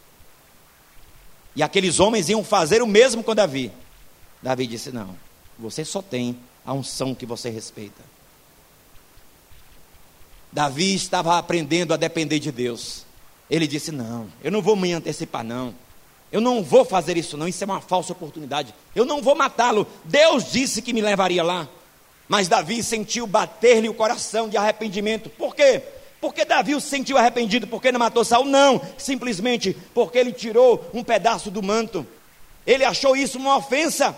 [1.55, 3.71] E aqueles homens iam fazer o mesmo com Davi.
[4.41, 5.15] Davi disse: Não,
[5.57, 8.01] você só tem a unção que você respeita.
[10.51, 13.05] Davi estava aprendendo a depender de Deus.
[13.49, 15.73] Ele disse: Não, eu não vou me antecipar, não.
[16.31, 17.47] Eu não vou fazer isso, não.
[17.47, 18.73] Isso é uma falsa oportunidade.
[18.95, 19.87] Eu não vou matá-lo.
[20.03, 21.67] Deus disse que me levaria lá.
[22.27, 25.29] Mas Davi sentiu bater-lhe o coração de arrependimento.
[25.31, 25.81] Por quê?
[26.21, 28.45] Porque Davi o sentiu arrependido porque não matou Saul?
[28.45, 32.05] Não, simplesmente porque ele tirou um pedaço do manto.
[32.67, 34.15] Ele achou isso uma ofensa.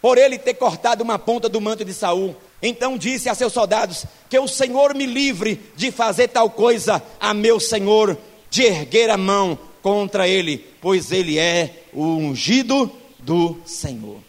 [0.00, 2.36] Por ele ter cortado uma ponta do manto de Saul.
[2.62, 7.34] Então disse a seus soldados: Que o Senhor me livre de fazer tal coisa a
[7.34, 8.16] meu Senhor,
[8.54, 12.88] de erguer a mão contra ele, pois ele é o ungido
[13.18, 14.20] do Senhor.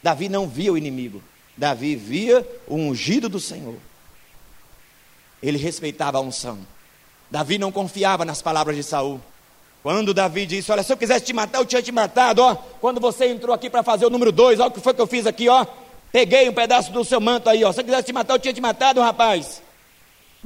[0.00, 1.20] Davi não via o inimigo,
[1.56, 3.74] Davi via o ungido do Senhor.
[5.42, 6.60] Ele respeitava a unção.
[7.28, 9.20] Davi não confiava nas palavras de Saul.
[9.82, 12.54] Quando Davi disse: Olha, se eu quisesse te matar, eu tinha te matado, ó.
[12.54, 15.06] Quando você entrou aqui para fazer o número dois, olha o que foi que eu
[15.08, 15.66] fiz aqui, ó.
[16.12, 17.72] Peguei um pedaço do seu manto aí, ó.
[17.72, 19.60] Se eu quisesse te matar, eu tinha te matado, rapaz.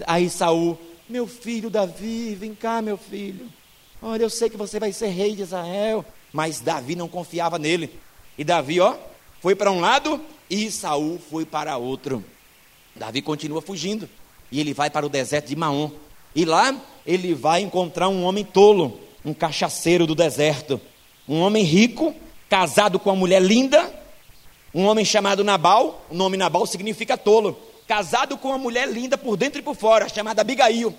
[0.06, 3.48] Aí Saul, meu filho Davi, vem cá, meu filho.
[4.00, 6.04] Olha, eu sei que você vai ser rei de Israel.
[6.32, 7.90] Mas Davi não confiava nele.
[8.36, 8.96] E Davi, ó,
[9.40, 12.24] foi para um lado e Saul foi para outro.
[12.94, 14.08] Davi continua fugindo
[14.50, 15.90] e ele vai para o deserto de Maom.
[16.34, 20.80] E lá ele vai encontrar um homem tolo, um cachaceiro do deserto,
[21.28, 22.14] um homem rico,
[22.48, 23.92] casado com uma mulher linda,
[24.74, 27.58] um homem chamado Nabal, o nome Nabal significa tolo,
[27.88, 30.94] casado com uma mulher linda por dentro e por fora, chamada Abigail.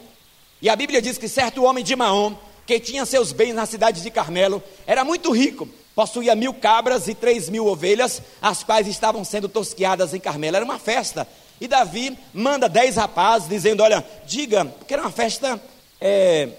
[0.60, 2.36] E a Bíblia diz que certo homem de Maom,
[2.66, 7.14] que tinha seus bens na cidade de Carmelo, era muito rico, possuía mil cabras e
[7.14, 10.56] três mil ovelhas, as quais estavam sendo tosquiadas em Carmelo.
[10.56, 11.28] Era uma festa.
[11.62, 15.62] E Davi manda dez rapazes, dizendo: Olha, diga, porque era uma festa
[16.02, 16.50] é,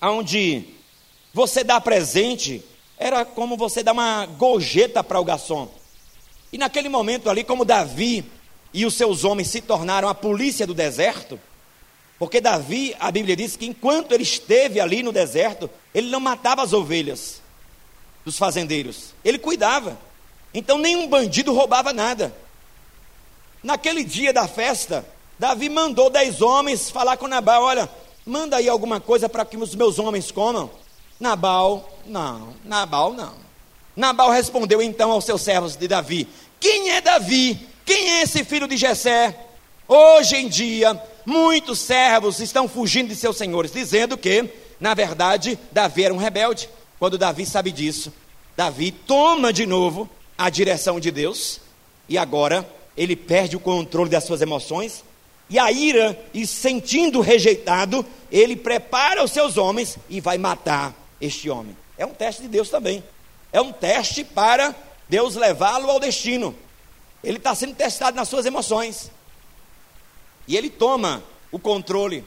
[0.00, 0.64] onde
[1.34, 2.64] você dá presente,
[2.96, 5.68] era como você dá uma gorjeta para o garçom.
[6.52, 8.24] E naquele momento ali, como Davi
[8.72, 11.38] e os seus homens se tornaram a polícia do deserto,
[12.18, 16.62] porque Davi, a Bíblia diz que enquanto ele esteve ali no deserto, ele não matava
[16.62, 17.42] as ovelhas,
[18.24, 19.12] dos fazendeiros.
[19.24, 19.98] Ele cuidava.
[20.54, 22.32] Então nenhum bandido roubava nada.
[23.62, 25.04] Naquele dia da festa,
[25.38, 27.90] Davi mandou dez homens falar com Nabal: Olha,
[28.24, 30.70] manda aí alguma coisa para que os meus homens comam.
[31.18, 33.34] Nabal, não, Nabal não.
[33.96, 36.28] Nabal respondeu então aos seus servos de Davi:
[36.60, 37.68] Quem é Davi?
[37.84, 39.36] Quem é esse filho de Jessé?
[39.88, 44.48] Hoje em dia, muitos servos estão fugindo de seus senhores, dizendo que,
[44.80, 46.68] na verdade, Davi era um rebelde.
[46.98, 48.12] Quando Davi sabe disso,
[48.56, 50.08] Davi toma de novo
[50.38, 51.60] a direção de Deus
[52.08, 55.02] e agora ele perde o controle das suas emoções
[55.48, 61.50] e a ira e sentindo rejeitado, ele prepara os seus homens e vai matar este
[61.50, 61.76] homem.
[61.98, 63.04] É um teste de Deus também.
[63.52, 64.74] É um teste para
[65.08, 66.54] Deus levá-lo ao destino.
[67.22, 69.10] Ele está sendo testado nas suas emoções.
[70.46, 72.24] E ele toma o controle.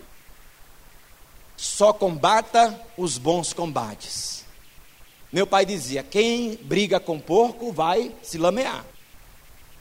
[1.58, 4.46] Só combata os bons combates.
[5.32, 8.86] Meu pai dizia: quem briga com porco vai se lamear.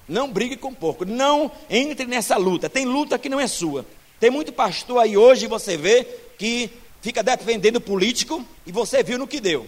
[0.08, 2.68] Não brigue com porco, não entre nessa luta.
[2.68, 3.86] Tem luta que não é sua.
[4.20, 6.04] Tem muito pastor aí hoje, você vê,
[6.38, 9.66] que fica defendendo político e você viu no que deu.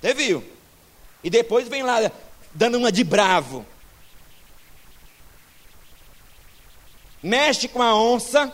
[0.00, 0.44] Você viu?
[1.22, 2.10] E depois vem lá
[2.54, 3.66] dando uma de bravo.
[7.22, 8.52] Mexe com a onça,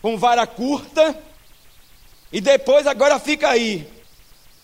[0.00, 1.20] com vara curta,
[2.32, 3.86] e depois agora fica aí,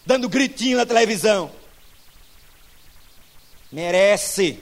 [0.06, 1.50] dando gritinho na televisão.
[3.70, 4.58] Merece.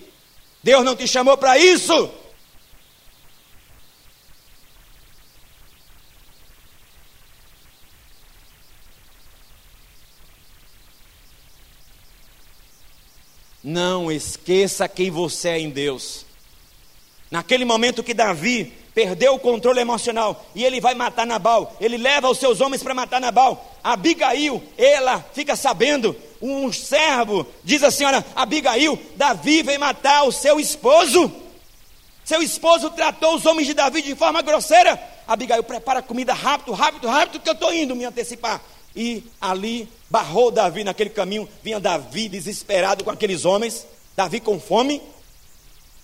[0.62, 2.10] Deus não te chamou para isso.
[13.62, 16.25] Não esqueça quem você é em Deus.
[17.30, 21.76] Naquele momento que Davi perdeu o controle emocional e ele vai matar Nabal.
[21.80, 23.76] Ele leva os seus homens para matar Nabal.
[23.82, 30.60] Abigail, ela fica sabendo um servo diz assim: Olha, Abigail, Davi vem matar o seu
[30.60, 31.30] esposo.
[32.24, 35.00] Seu esposo tratou os homens de Davi de forma grosseira.
[35.28, 38.60] Abigail, prepara comida rápido, rápido, rápido, que eu estou indo me antecipar.
[38.94, 41.48] E ali barrou Davi naquele caminho.
[41.62, 45.00] Vinha Davi desesperado com aqueles homens, Davi com fome.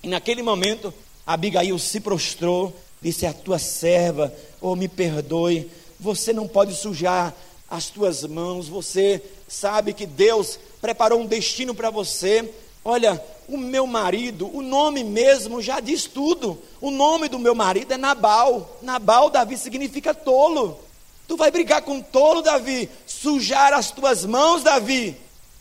[0.02, 0.92] E naquele momento,
[1.26, 7.34] Abigail se prostrou, disse: A tua serva, oh, me perdoe, você não pode sujar
[7.70, 12.52] as tuas mãos, você sabe que Deus preparou um destino para você.
[12.84, 16.58] Olha, o meu marido, o nome mesmo já diz tudo.
[16.80, 18.78] O nome do meu marido é Nabal.
[18.82, 20.78] Nabal, Davi, significa tolo.
[21.28, 25.16] Tu vai brigar com tolo, Davi, sujar as tuas mãos, Davi.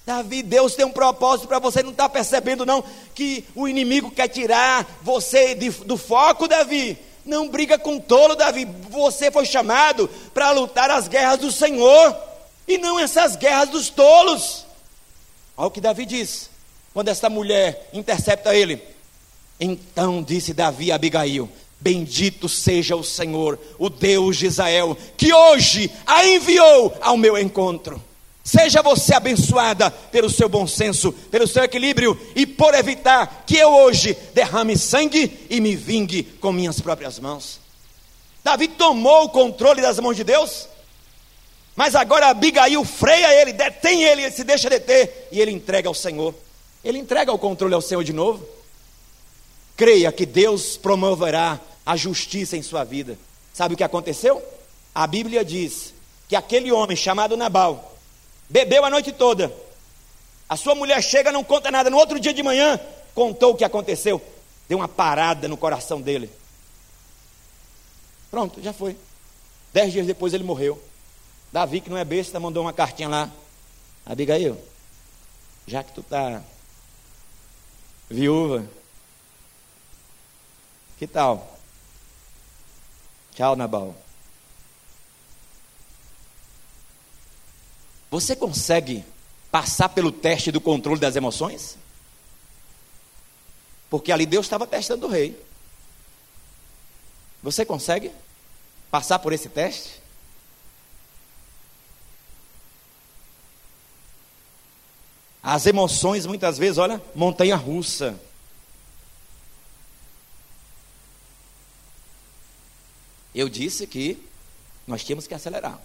[0.05, 2.83] Davi, Deus tem um propósito para você, não está percebendo não
[3.13, 6.97] que o inimigo quer tirar você de, do foco, Davi.
[7.23, 8.65] Não briga com tolo, Davi.
[8.89, 12.15] Você foi chamado para lutar as guerras do Senhor
[12.67, 14.65] e não essas guerras dos tolos.
[15.55, 16.49] Olha o que Davi diz.
[16.93, 18.81] Quando esta mulher intercepta ele.
[19.59, 21.47] Então disse Davi a Abigail:
[21.79, 28.01] Bendito seja o Senhor, o Deus de Israel, que hoje a enviou ao meu encontro.
[28.43, 33.71] Seja você abençoada pelo seu bom senso, pelo seu equilíbrio e por evitar que eu
[33.71, 37.59] hoje derrame sangue e me vingue com minhas próprias mãos.
[38.43, 40.67] Davi tomou o controle das mãos de Deus,
[41.75, 45.93] mas agora Abigail freia ele, detém ele, ele se deixa deter e ele entrega ao
[45.93, 46.33] Senhor.
[46.83, 48.43] Ele entrega o controle ao Senhor de novo.
[49.77, 53.17] Creia que Deus promoverá a justiça em sua vida.
[53.53, 54.41] Sabe o que aconteceu?
[54.93, 55.93] A Bíblia diz
[56.27, 57.90] que aquele homem chamado Nabal
[58.51, 59.51] bebeu a noite toda.
[60.47, 61.89] A sua mulher chega, não conta nada.
[61.89, 62.79] No outro dia de manhã,
[63.15, 64.21] contou o que aconteceu.
[64.67, 66.29] Deu uma parada no coração dele.
[68.29, 68.97] Pronto, já foi.
[69.73, 70.81] Dez dias depois ele morreu.
[71.51, 73.31] Davi, que não é besta, mandou uma cartinha lá.
[74.05, 74.57] Abigail,
[75.65, 76.41] já que tu tá
[78.09, 78.65] viúva,
[80.97, 81.57] que tal?
[83.33, 83.95] Tchau, Nabal.
[88.11, 89.05] Você consegue
[89.49, 91.77] passar pelo teste do controle das emoções?
[93.89, 95.41] Porque ali Deus estava testando o rei.
[97.41, 98.11] Você consegue
[98.91, 100.01] passar por esse teste?
[105.41, 108.19] As emoções, muitas vezes, olha, montanha russa.
[113.33, 114.21] Eu disse que
[114.85, 115.79] nós tínhamos que acelerar.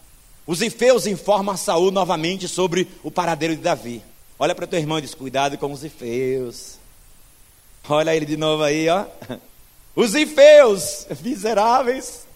[0.47, 4.03] Os ifeus informam a Saul novamente sobre o paradeiro de Davi.
[4.39, 6.75] Olha para teu irmão e diz: Cuidado com os ifeus.
[7.89, 9.05] Olha ele de novo aí, ó.
[9.97, 12.27] Os ifeus, miseráveis,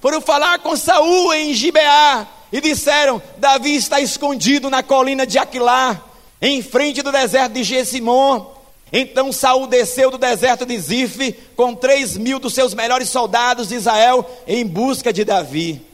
[0.00, 6.00] foram falar com Saul em Gibeá e disseram: Davi está escondido na colina de Aquilá,
[6.40, 8.54] em frente do deserto de Gessimon.
[8.92, 13.74] Então Saul desceu do deserto de Zif com três mil dos seus melhores soldados de
[13.74, 15.93] Israel em busca de Davi.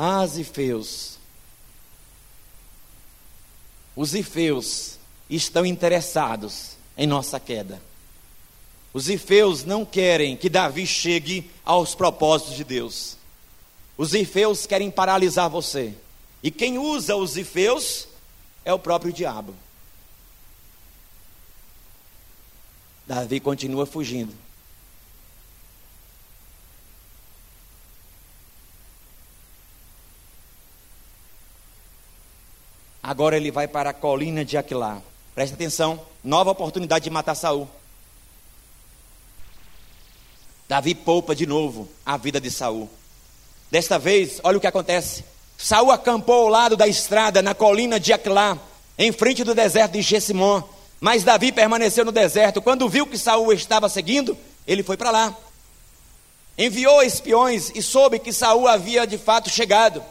[0.00, 1.18] Ah, Zifeus.
[3.96, 4.96] Os Ifeus
[5.28, 7.82] estão interessados em nossa queda.
[8.94, 13.16] Os Ifeus não querem que Davi chegue aos propósitos de Deus.
[13.96, 15.92] Os Ifeus querem paralisar você.
[16.44, 18.06] E quem usa os Ifeus
[18.64, 19.52] é o próprio diabo.
[23.04, 24.32] Davi continua fugindo.
[33.08, 35.00] Agora ele vai para a colina de Aquilá.
[35.34, 37.66] Presta atenção, nova oportunidade de matar Saul.
[40.68, 42.86] Davi poupa de novo a vida de Saul.
[43.70, 45.24] Desta vez, olha o que acontece.
[45.56, 48.58] Saul acampou ao lado da estrada na colina de Aquilá,
[48.98, 50.62] em frente do deserto de Gessimon.
[51.00, 52.60] Mas Davi permaneceu no deserto.
[52.60, 54.36] Quando viu que Saul estava seguindo,
[54.66, 55.34] ele foi para lá.
[56.58, 60.04] Enviou espiões e soube que Saul havia de fato chegado.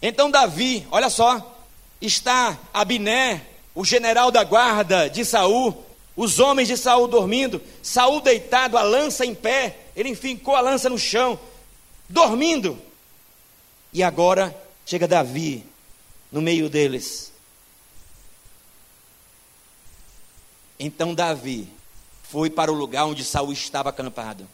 [0.00, 1.55] Então Davi, olha só,
[2.00, 3.42] está Abiné,
[3.74, 5.84] o general da guarda de Saul,
[6.16, 10.88] os homens de Saul dormindo, Saul deitado, a lança em pé, ele enfincou a lança
[10.88, 11.38] no chão,
[12.08, 12.78] dormindo.
[13.92, 15.64] E agora chega Davi
[16.30, 17.32] no meio deles.
[20.78, 21.68] Então Davi
[22.22, 24.46] foi para o lugar onde Saul estava acampado.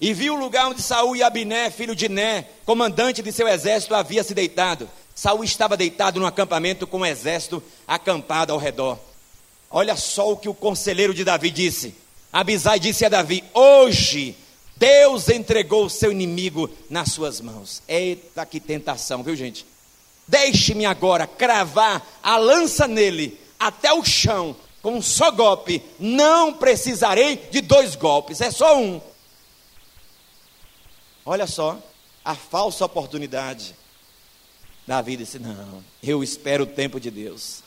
[0.00, 3.94] E viu o lugar onde Saul e Abiné, filho de Né, comandante de seu exército,
[3.94, 4.88] havia se deitado.
[5.20, 8.98] Saul estava deitado no acampamento com o exército acampado ao redor.
[9.70, 11.94] Olha só o que o conselheiro de Davi disse.
[12.32, 14.34] Abisai disse a Davi: Hoje
[14.76, 17.82] Deus entregou o seu inimigo nas suas mãos.
[17.86, 19.66] Eita, que tentação, viu gente?
[20.26, 25.82] Deixe-me agora cravar a lança nele até o chão, com um só golpe.
[25.98, 28.98] Não precisarei de dois golpes, é só um.
[31.26, 31.78] Olha só,
[32.24, 33.78] a falsa oportunidade.
[34.90, 37.62] Davi disse: Não, eu espero o tempo de Deus.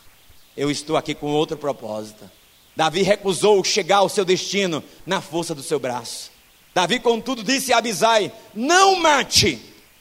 [0.57, 2.29] Eu estou aqui com outro propósito.
[2.75, 6.29] Davi recusou chegar ao seu destino na força do seu braço.
[6.75, 9.57] Davi, contudo, disse a Abisai: Não mate.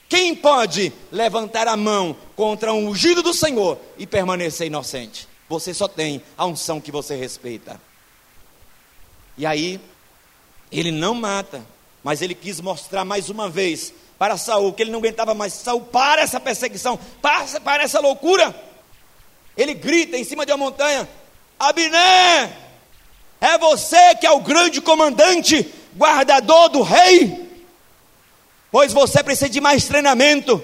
[0.09, 5.25] Quem pode levantar a mão contra um ungido do Senhor e permanecer inocente?
[5.47, 7.79] Você só tem a unção que você respeita.
[9.37, 9.79] E aí,
[10.69, 11.65] ele não mata,
[12.03, 13.93] mas ele quis mostrar mais uma vez
[14.23, 15.51] para Saul que ele não aguentava mais.
[15.51, 18.55] Saul, para essa perseguição, para, para essa loucura.
[19.57, 21.09] Ele grita em cima de uma montanha:
[21.59, 22.49] Abiné,
[23.41, 27.51] é você que é o grande comandante, guardador do rei?
[28.71, 30.63] Pois você precisa de mais treinamento,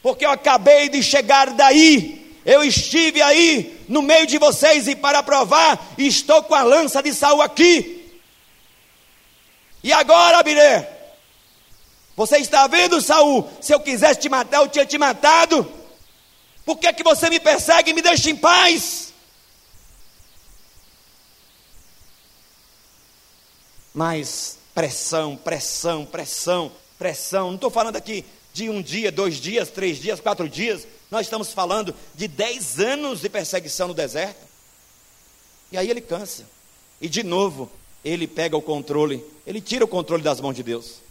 [0.00, 2.38] porque eu acabei de chegar daí.
[2.46, 7.12] Eu estive aí no meio de vocês e para provar, estou com a lança de
[7.12, 8.12] Saul aqui.
[9.82, 11.01] E agora, Abiné,
[12.16, 13.48] você está vendo, Saul?
[13.60, 15.70] Se eu quisesse te matar, eu tinha te matado.
[16.64, 19.12] Por que, que você me persegue e me deixa em paz?
[23.94, 27.48] Mas pressão, pressão, pressão, pressão.
[27.48, 30.86] Não estou falando aqui de um dia, dois dias, três dias, quatro dias.
[31.10, 34.40] Nós estamos falando de dez anos de perseguição no deserto.
[35.70, 36.46] E aí ele cansa.
[37.00, 37.70] E de novo,
[38.04, 41.02] ele pega o controle, ele tira o controle das mãos de Deus.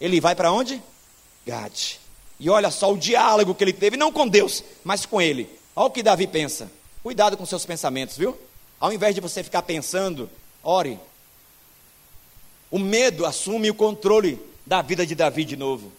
[0.00, 0.82] Ele vai para onde?
[1.46, 2.00] Gade.
[2.38, 5.48] E olha só o diálogo que ele teve, não com Deus, mas com ele.
[5.74, 6.70] Olha o que Davi pensa.
[7.02, 8.36] Cuidado com seus pensamentos, viu?
[8.78, 10.28] Ao invés de você ficar pensando,
[10.62, 10.98] ore.
[12.70, 15.92] O medo assume o controle da vida de Davi de novo.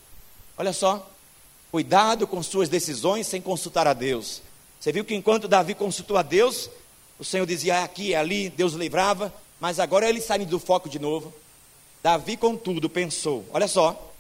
[0.58, 1.10] Olha só.
[1.72, 4.42] Cuidado com suas decisões sem consultar a Deus.
[4.80, 6.70] Você viu que enquanto Davi consultou a Deus,
[7.20, 10.88] o Senhor dizia é aqui, é ali, Deus livrava, mas agora ele sai do foco
[10.88, 11.34] de novo.
[12.02, 14.14] Davi, contudo, pensou: olha só,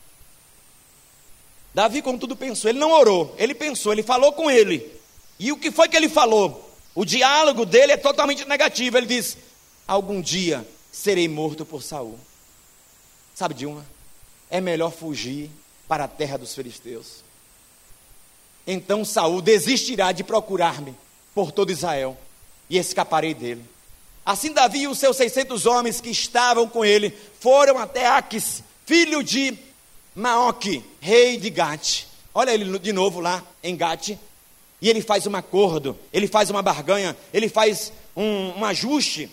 [1.73, 4.91] Davi, como tudo pensou, ele não orou, ele pensou, ele falou com ele.
[5.39, 6.67] E o que foi que ele falou?
[6.95, 8.97] O diálogo dele é totalmente negativo.
[8.97, 9.37] Ele diz:
[9.87, 12.19] Algum dia serei morto por Saul.
[13.35, 13.85] Sabe de uma?
[14.49, 15.51] É melhor fugir
[15.87, 17.23] para a terra dos filisteus.
[18.65, 20.95] Então Saul desistirá de procurar-me
[21.35, 22.17] por todo Israel
[22.67, 23.63] e escaparei dele.
[24.27, 29.23] Assim Davi e os seus 600 homens que estavam com ele foram até Aques, filho
[29.23, 29.57] de
[30.13, 32.03] Maoque, rei de Gate.
[32.33, 34.17] Olha ele de novo lá em Gate.
[34.81, 39.31] E ele faz um acordo, ele faz uma barganha, ele faz um, um ajuste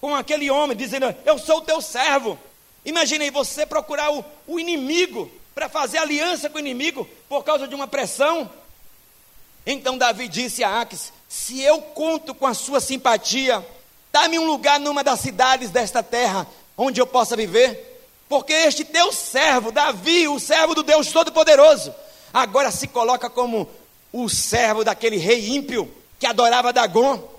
[0.00, 2.38] com aquele homem, dizendo: Eu sou o teu servo.
[2.82, 7.74] Imaginei você procurar o, o inimigo para fazer aliança com o inimigo por causa de
[7.74, 8.50] uma pressão.
[9.66, 13.64] Então Davi disse a Aques: Se eu conto com a sua simpatia,
[14.12, 16.46] dá-me um lugar numa das cidades desta terra
[16.76, 17.94] onde eu possa viver.
[18.28, 21.94] Porque este teu servo, Davi, o servo do Deus Todo-Poderoso,
[22.32, 23.68] agora se coloca como
[24.12, 27.36] o servo daquele rei ímpio que adorava Dagon.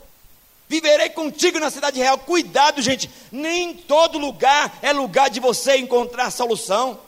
[0.70, 2.18] Viverei contigo na cidade real.
[2.18, 7.00] Cuidado, gente, nem todo lugar é lugar de você encontrar solução.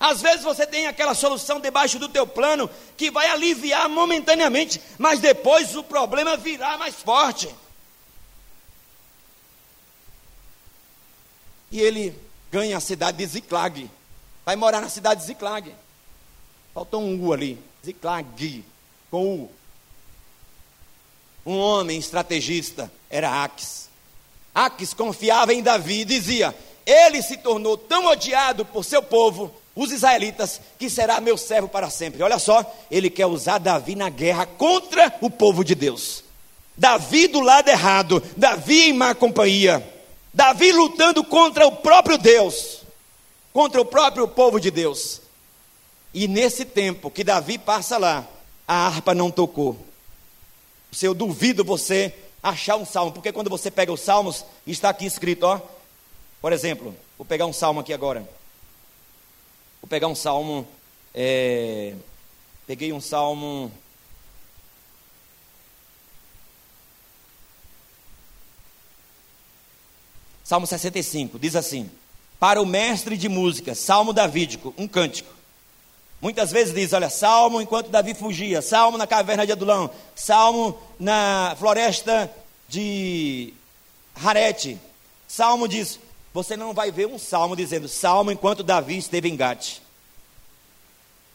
[0.00, 5.18] Às vezes você tem aquela solução debaixo do teu plano que vai aliviar momentaneamente, mas
[5.18, 7.52] depois o problema virá mais forte.
[11.70, 12.16] E ele
[12.50, 13.90] ganha a cidade de Ziclag.
[14.44, 15.74] Vai morar na cidade de Ziclag.
[16.72, 17.58] Faltou um U ali.
[17.84, 18.64] Ziclag,
[19.10, 19.52] com U.
[21.44, 23.88] Um homem estrategista era Aques.
[24.54, 26.54] Aques confiava em Davi e dizia:
[26.86, 31.88] Ele se tornou tão odiado por seu povo, os israelitas, que será meu servo para
[31.88, 32.20] sempre.
[32.20, 36.24] Olha só, ele quer usar Davi na guerra contra o povo de Deus.
[36.76, 39.86] Davi do lado errado, Davi em má companhia.
[40.34, 42.82] Davi lutando contra o próprio Deus,
[43.52, 45.20] contra o próprio povo de Deus.
[46.12, 48.26] E nesse tempo que Davi passa lá,
[48.66, 49.78] a harpa não tocou.
[50.90, 55.06] Se eu duvido você achar um salmo, porque quando você pega os salmos, está aqui
[55.06, 55.60] escrito, ó.
[56.40, 58.37] Por exemplo, vou pegar um salmo aqui agora.
[59.80, 60.66] Vou pegar um salmo.
[61.14, 61.94] É,
[62.66, 63.72] peguei um salmo
[70.48, 71.90] Salmo 65, diz assim:
[72.40, 75.30] Para o mestre de música, salmo davídico, um cântico.
[76.22, 81.54] Muitas vezes diz, olha, salmo enquanto Davi fugia, salmo na caverna de Adulão, salmo na
[81.58, 82.32] floresta
[82.66, 83.52] de
[84.14, 84.78] Harete.
[85.28, 86.00] Salmo diz,
[86.32, 89.78] você não vai ver um salmo dizendo, salmo enquanto Davi esteve em Gate.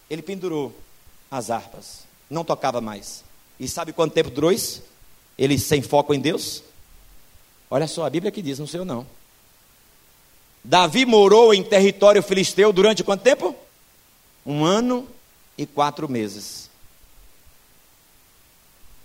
[0.09, 0.73] Ele pendurou
[1.31, 2.03] as harpas
[2.33, 3.23] não tocava mais.
[3.59, 4.83] E sabe quanto tempo durou isso?
[5.37, 6.63] Ele sem foco em Deus?
[7.69, 9.05] Olha só, a Bíblia que diz, não sei eu não.
[10.63, 13.55] Davi morou em território filisteu durante quanto tempo?
[14.45, 15.07] Um ano
[15.57, 16.69] e quatro meses.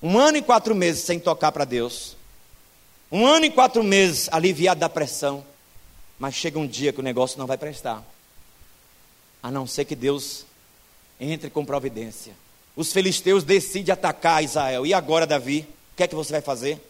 [0.03, 2.17] Um ano e quatro meses sem tocar para Deus.
[3.11, 5.45] Um ano e quatro meses aliviado da pressão.
[6.19, 8.03] Mas chega um dia que o negócio não vai prestar.
[9.43, 10.45] A não ser que Deus
[11.21, 12.33] entre com providência.
[12.77, 14.87] Os filisteus decidem atacar Israel.
[14.87, 15.67] E agora, Davi?
[15.93, 16.81] O que é que você vai fazer?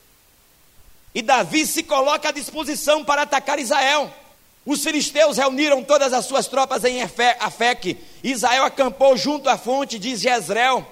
[1.14, 4.12] E Davi se coloca à disposição para atacar Israel.
[4.66, 7.98] Os filisteus reuniram todas as suas tropas em Afec.
[8.22, 10.86] Israel acampou junto à fonte de Jezreel.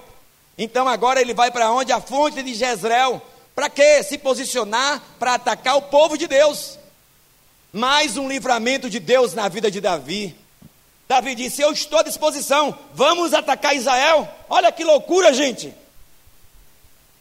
[0.57, 1.91] Então agora ele vai para onde?
[1.91, 3.21] A fonte de Jezreel.
[3.53, 4.01] Para quê?
[4.01, 6.79] Se posicionar para atacar o povo de Deus.
[7.77, 10.35] Mais um livramento de Deus na vida de Davi.
[11.07, 14.27] Davi disse: Eu estou à disposição, vamos atacar Israel.
[14.49, 15.71] Olha que loucura, gente.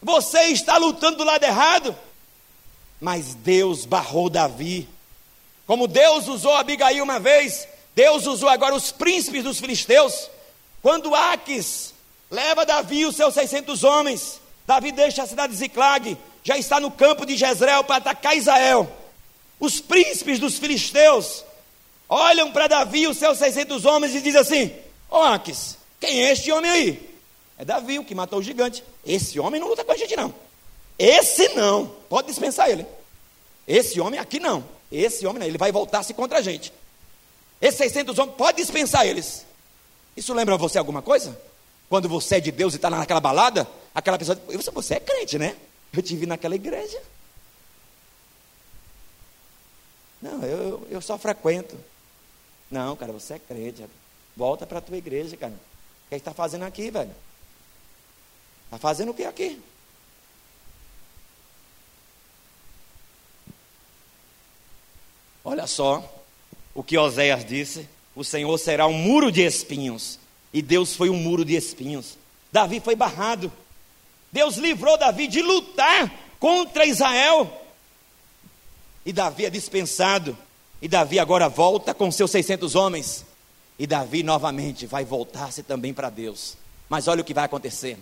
[0.03, 1.95] Você está lutando do lado errado,
[2.99, 4.89] mas Deus barrou Davi.
[5.67, 10.31] Como Deus usou Abigail uma vez, Deus usou agora os príncipes dos filisteus.
[10.81, 11.93] Quando Aques
[12.31, 16.81] leva Davi e os seus 600 homens, Davi deixa a cidade de Ziclag, já está
[16.81, 18.91] no campo de Jezreel para atacar Israel.
[19.59, 21.45] Os príncipes dos filisteus
[22.09, 24.73] olham para Davi e os seus 600 homens e dizem assim:
[25.11, 27.17] Ô Aques, quem é este homem aí?
[27.59, 28.85] É Davi, o que matou o gigante.
[29.05, 30.35] Esse homem não luta com a gente, não.
[30.99, 32.87] Esse não, pode dispensar ele.
[33.67, 34.65] Esse homem aqui não.
[34.91, 36.73] Esse homem não, ele vai voltar-se contra a gente.
[37.61, 39.45] Esses 600 homens, pode dispensar eles.
[40.17, 41.39] Isso lembra você alguma coisa?
[41.89, 45.39] Quando você é de Deus e está naquela balada, aquela pessoa, você, você é crente,
[45.39, 45.57] né?
[45.93, 47.01] Eu te vi naquela igreja.
[50.21, 51.77] Não, eu, eu só frequento.
[52.71, 53.85] Não, cara, você é crente.
[54.37, 55.53] Volta para a tua igreja, cara.
[55.53, 57.15] O que está fazendo aqui, velho?
[58.67, 59.61] Está fazendo o que aqui?
[65.45, 66.03] Olha só
[66.75, 70.19] o que Oséias disse: o Senhor será um muro de espinhos.
[70.53, 72.17] E Deus foi um muro de espinhos.
[72.51, 73.53] Davi foi barrado.
[74.33, 77.66] Deus livrou Davi de lutar contra Israel.
[79.07, 80.37] E Davi é dispensado.
[80.83, 83.25] E Davi agora volta com seus 600 homens.
[83.79, 86.57] E Davi novamente vai voltar-se também para Deus.
[86.89, 87.97] Mas olha o que vai acontecer.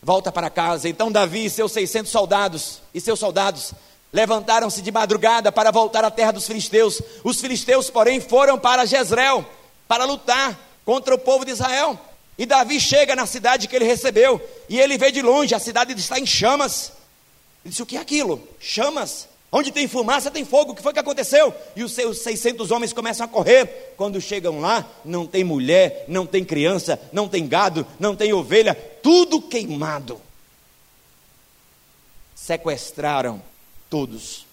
[0.00, 0.88] Volta para casa.
[0.88, 3.74] Então Davi e seus 600 soldados e seus soldados
[4.12, 7.02] levantaram-se de madrugada para voltar à terra dos filisteus.
[7.24, 9.44] Os filisteus, porém, foram para Jezreel
[9.88, 11.98] para lutar contra o povo de Israel.
[12.38, 15.92] E Davi chega na cidade que ele recebeu e ele vê de longe a cidade
[15.94, 16.92] está em chamas.
[17.64, 18.46] Ele disse: O que é aquilo?
[18.60, 19.26] Chamas?
[19.56, 20.72] Onde tem fumaça, tem fogo.
[20.72, 21.54] O que foi que aconteceu?
[21.74, 23.94] E os seus 600 homens começam a correr.
[23.96, 28.74] Quando chegam lá, não tem mulher, não tem criança, não tem gado, não tem ovelha,
[28.74, 30.20] tudo queimado.
[32.34, 33.40] Sequestraram
[33.88, 34.44] todos.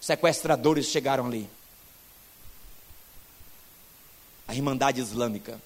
[0.00, 1.50] Sequestradores chegaram ali.
[4.46, 5.60] A Irmandade Islâmica.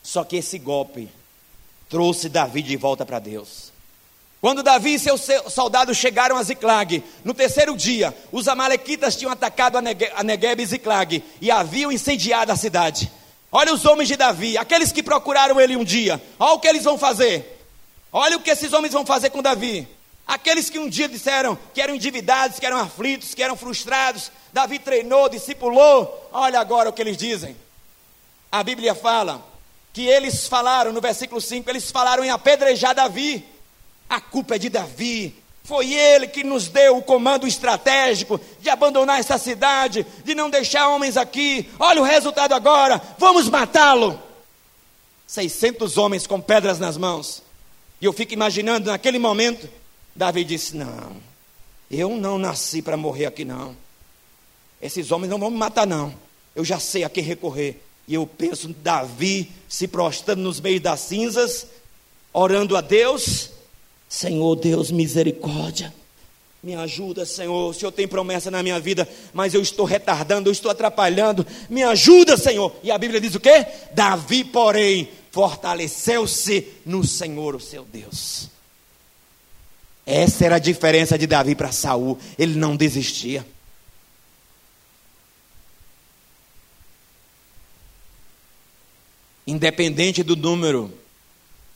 [0.00, 1.08] Só que esse golpe
[1.88, 3.71] trouxe Davi de volta para Deus.
[4.42, 9.78] Quando Davi e seus soldados chegaram a Ziclag, no terceiro dia, os amalequitas tinham atacado
[9.78, 13.08] a Negueb e Ziclag e haviam incendiado a cidade.
[13.52, 16.82] Olha os homens de Davi, aqueles que procuraram ele um dia, olha o que eles
[16.82, 17.64] vão fazer.
[18.12, 19.86] Olha o que esses homens vão fazer com Davi.
[20.26, 24.80] Aqueles que um dia disseram que eram endividados, que eram aflitos, que eram frustrados, Davi
[24.80, 26.28] treinou, discipulou.
[26.32, 27.56] Olha agora o que eles dizem.
[28.50, 29.40] A Bíblia fala
[29.92, 33.51] que eles falaram, no versículo 5, eles falaram em apedrejar Davi.
[34.12, 35.34] A culpa é de Davi.
[35.64, 40.88] Foi ele que nos deu o comando estratégico de abandonar essa cidade, de não deixar
[40.88, 41.66] homens aqui.
[41.78, 44.20] Olha o resultado agora, vamos matá-lo.
[45.26, 47.42] 600 homens com pedras nas mãos.
[48.02, 49.66] E eu fico imaginando naquele momento,
[50.14, 51.16] Davi disse: Não,
[51.90, 53.74] eu não nasci para morrer aqui, não.
[54.78, 56.12] Esses homens não vão me matar, não.
[56.54, 57.82] Eu já sei a quem recorrer.
[58.06, 61.66] E eu penso Davi se prostrando nos meios das cinzas,
[62.34, 63.52] orando a Deus
[64.12, 65.92] Senhor Deus, misericórdia.
[66.62, 67.70] Me ajuda, Senhor.
[67.70, 71.46] O Senhor tem promessa na minha vida, mas eu estou retardando, eu estou atrapalhando.
[71.70, 72.76] Me ajuda, Senhor.
[72.82, 73.66] E a Bíblia diz o quê?
[73.94, 78.50] Davi, porém, fortaleceu-se no Senhor, o seu Deus.
[80.04, 82.18] Essa era a diferença de Davi para Saul.
[82.38, 83.46] Ele não desistia.
[89.46, 90.92] Independente do número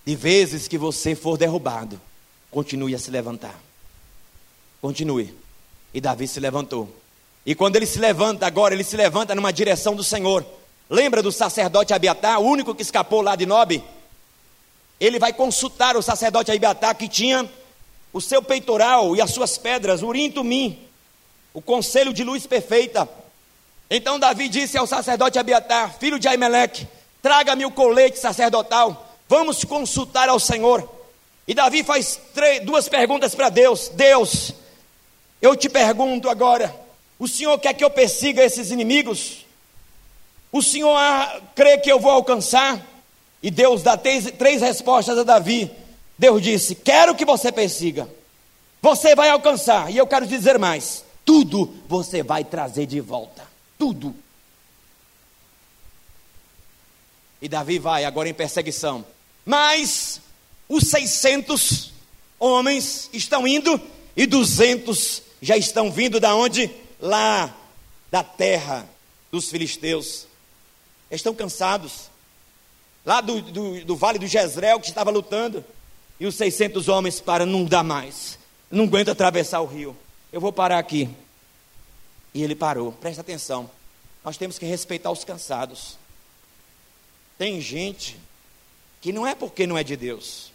[0.04, 1.98] de vezes que você for derrubado,
[2.50, 3.54] continue a se levantar.
[4.80, 5.34] Continue.
[5.92, 6.88] E Davi se levantou.
[7.44, 10.44] E quando ele se levanta agora, ele se levanta numa direção do Senhor.
[10.90, 13.82] Lembra do sacerdote Abiatar, o único que escapou lá de Nobe?
[14.98, 17.48] Ele vai consultar o sacerdote Abiatar que tinha
[18.12, 20.78] o seu peitoral e as suas pedras, Urim Tumim,
[21.52, 23.08] o conselho de luz perfeita.
[23.90, 26.88] Então Davi disse ao sacerdote Abiatar, filho de Aimeleque,
[27.20, 30.95] traga-me o colete sacerdotal, vamos consultar ao Senhor.
[31.46, 34.52] E Davi faz três, duas perguntas para Deus: Deus,
[35.40, 36.74] eu te pergunto agora,
[37.18, 39.46] o Senhor quer que eu persiga esses inimigos?
[40.50, 40.96] O Senhor
[41.54, 42.84] crê que eu vou alcançar?
[43.42, 45.70] E Deus dá três, três respostas a Davi.
[46.18, 48.08] Deus disse: Quero que você persiga,
[48.82, 53.46] você vai alcançar, e eu quero dizer mais: tudo você vai trazer de volta,
[53.78, 54.14] tudo.
[57.40, 59.04] E Davi vai agora em perseguição,
[59.44, 60.20] mas
[60.68, 61.92] os 600
[62.38, 63.80] homens estão indo
[64.16, 66.70] e 200 já estão vindo da onde?
[67.00, 67.54] Lá
[68.10, 68.88] da terra
[69.30, 70.26] dos filisteus.
[71.10, 72.10] Estão cansados.
[73.04, 75.64] Lá do, do, do vale do Jezreel que estava lutando.
[76.18, 78.38] E os 600 homens para não dar mais.
[78.70, 79.96] Não aguenta atravessar o rio.
[80.32, 81.08] Eu vou parar aqui.
[82.34, 82.92] E ele parou.
[82.92, 83.70] Presta atenção.
[84.24, 85.96] Nós temos que respeitar os cansados.
[87.38, 88.18] Tem gente
[89.00, 90.50] que não é porque não é de Deus.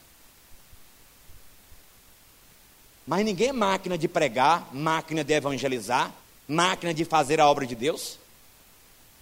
[3.12, 6.14] Mas ninguém é máquina de pregar, máquina de evangelizar,
[6.48, 8.18] máquina de fazer a obra de Deus.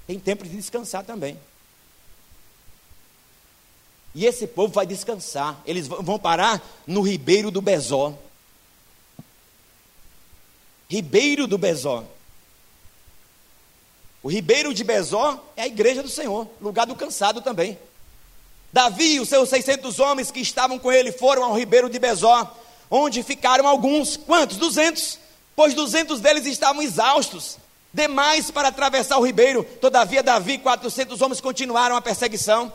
[0.06, 1.40] Tem tempo de descansar também.
[4.14, 5.60] E esse povo vai descansar.
[5.66, 8.16] Eles vão parar no Ribeiro do Bezó.
[10.88, 12.06] Ribeiro do Bezó.
[14.22, 17.76] O Ribeiro de Bezó é a igreja do Senhor, lugar do cansado também.
[18.72, 22.56] Davi e os seus 600 homens que estavam com ele foram ao Ribeiro de Bezó
[22.90, 24.58] onde ficaram alguns, quantos?
[24.58, 25.20] Duzentos,
[25.56, 27.58] pois duzentos deles estavam exaustos,
[27.94, 29.64] demais para atravessar o ribeiro.
[29.82, 32.72] Todavia, Davi e quatrocentos homens continuaram a perseguição,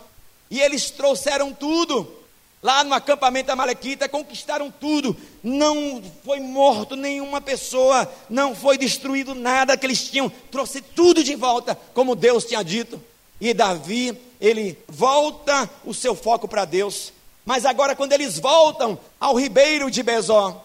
[0.50, 2.22] e eles trouxeram tudo.
[2.62, 5.14] Lá no acampamento Amalequita, conquistaram tudo.
[5.42, 10.32] Não foi morto nenhuma pessoa, não foi destruído nada que eles tinham.
[10.50, 12.98] Trouxe tudo de volta, como Deus tinha dito.
[13.38, 17.12] E Davi, ele volta o seu foco para Deus.
[17.44, 20.64] Mas agora, quando eles voltam ao ribeiro de Bezó,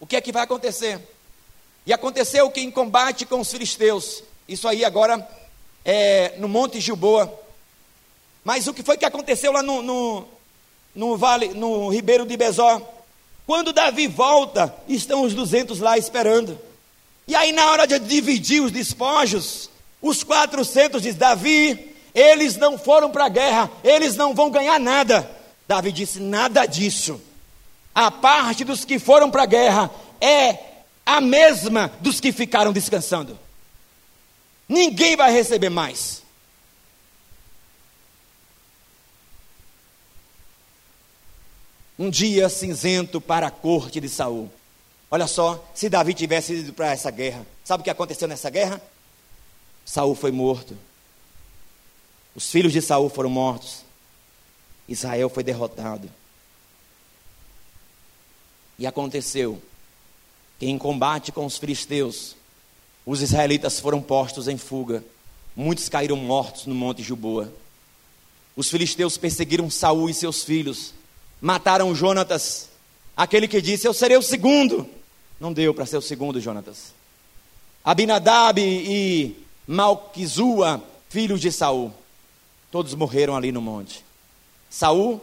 [0.00, 1.00] o que é que vai acontecer?
[1.86, 5.26] E aconteceu que em combate com os filisteus, isso aí agora
[5.84, 7.32] é no Monte Gilboa.
[8.44, 10.28] Mas o que foi que aconteceu lá no, no,
[10.94, 12.82] no vale, no ribeiro de Bezó?
[13.46, 16.58] Quando Davi volta, estão os duzentos lá esperando.
[17.28, 19.70] E aí, na hora de dividir os despojos,
[20.02, 25.30] os quatrocentos diz: Davi, eles não foram para a guerra, eles não vão ganhar nada.
[25.68, 27.20] Davi disse: nada disso.
[27.94, 30.58] A parte dos que foram para a guerra é
[31.04, 33.38] a mesma dos que ficaram descansando.
[34.66, 36.22] Ninguém vai receber mais.
[41.98, 44.50] Um dia cinzento para a corte de Saul.
[45.10, 48.80] Olha só, se Davi tivesse ido para essa guerra, sabe o que aconteceu nessa guerra?
[49.84, 50.76] Saul foi morto.
[52.36, 53.82] Os filhos de Saul foram mortos.
[54.86, 56.10] Israel foi derrotado.
[58.78, 59.60] E aconteceu
[60.58, 62.36] que em combate com os filisteus,
[63.06, 65.02] os israelitas foram postos em fuga.
[65.56, 67.50] Muitos caíram mortos no monte Juboa.
[68.54, 70.92] Os filisteus perseguiram Saul e seus filhos.
[71.40, 72.68] Mataram Jonatas,
[73.16, 74.86] aquele que disse: "Eu serei o segundo".
[75.40, 76.92] Não deu para ser o segundo, Jonatas.
[77.82, 79.36] Abinadab e
[79.66, 81.92] Malquizua, filhos de Saul,
[82.70, 84.04] todos morreram ali no monte.
[84.68, 85.20] Saul,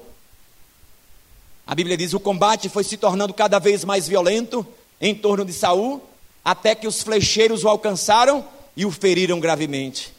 [1.65, 4.65] a Bíblia diz, o combate foi se tornando cada vez mais violento
[4.99, 6.01] em torno de Saul,
[6.43, 8.45] até que os flecheiros o alcançaram
[8.75, 10.13] e o feriram gravemente.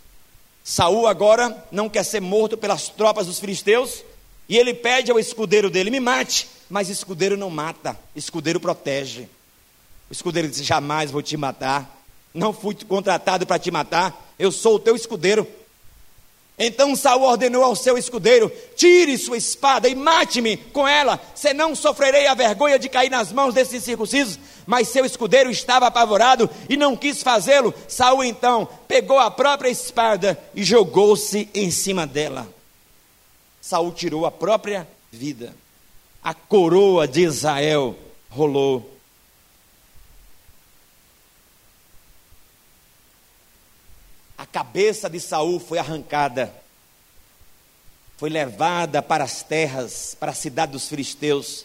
[0.62, 4.02] Saul agora não quer ser morto pelas tropas dos filisteus,
[4.48, 6.48] e ele pede ao escudeiro dele: "Me mate".
[6.70, 9.28] Mas escudeiro não mata, escudeiro protege.
[10.08, 12.02] O escudeiro diz: "Jamais vou te matar.
[12.32, 14.34] Não fui contratado para te matar.
[14.38, 15.46] Eu sou o teu escudeiro.
[16.58, 22.26] Então Saul ordenou ao seu escudeiro: Tire sua espada e mate-me com ela, senão sofrerei
[22.26, 24.38] a vergonha de cair nas mãos desses circuncisos.
[24.64, 27.74] Mas seu escudeiro estava apavorado e não quis fazê-lo.
[27.88, 32.48] Saul então pegou a própria espada e jogou-se em cima dela.
[33.60, 35.54] Saul tirou a própria vida.
[36.22, 37.96] A coroa de Israel
[38.30, 38.93] rolou.
[44.44, 46.54] A cabeça de Saul foi arrancada,
[48.18, 51.64] foi levada para as terras, para a cidade dos filisteus,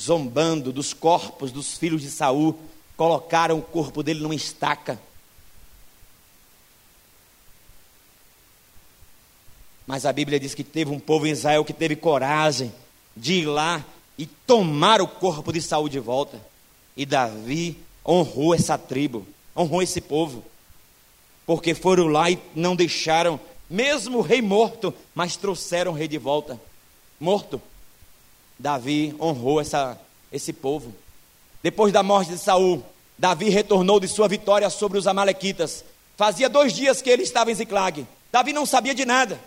[0.00, 2.58] zombando dos corpos dos filhos de Saul,
[2.96, 4.98] colocaram o corpo dele numa estaca.
[9.86, 12.72] Mas a Bíblia diz que teve um povo em Israel que teve coragem
[13.14, 13.84] de ir lá
[14.16, 16.40] e tomar o corpo de Saul de volta.
[16.96, 17.76] E Davi
[18.06, 20.42] honrou essa tribo, honrou esse povo.
[21.48, 26.18] Porque foram lá e não deixaram, mesmo o rei morto, mas trouxeram o rei de
[26.18, 26.60] volta,
[27.18, 27.58] morto.
[28.58, 29.98] Davi honrou essa,
[30.30, 30.94] esse povo.
[31.62, 32.84] Depois da morte de Saul,
[33.16, 35.86] Davi retornou de sua vitória sobre os amalequitas.
[36.18, 38.06] Fazia dois dias que ele estava em Ziclag.
[38.30, 39.40] Davi não sabia de nada.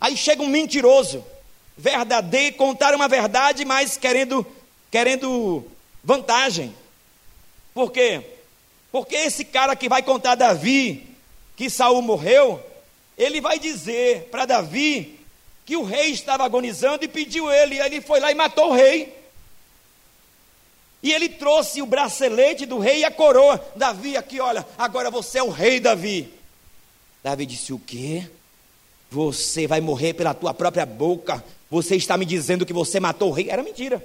[0.00, 1.24] Aí chega um mentiroso,
[1.76, 4.46] verdadeiro, contar uma verdade, mas querendo,
[4.92, 5.66] querendo
[6.04, 6.72] vantagem.
[7.74, 8.22] Por quê?
[8.92, 11.15] Porque esse cara que vai contar Davi
[11.56, 12.62] que Saul morreu,
[13.16, 15.18] ele vai dizer para Davi
[15.64, 19.12] que o rei estava agonizando e pediu ele, ele foi lá e matou o rei.
[21.02, 23.64] E ele trouxe o bracelete do rei e a coroa.
[23.74, 26.32] Davi, aqui, olha, agora você é o rei, Davi.
[27.22, 28.28] Davi disse: O quê?
[29.10, 31.42] Você vai morrer pela tua própria boca.
[31.70, 33.50] Você está me dizendo que você matou o rei.
[33.50, 34.04] Era mentira.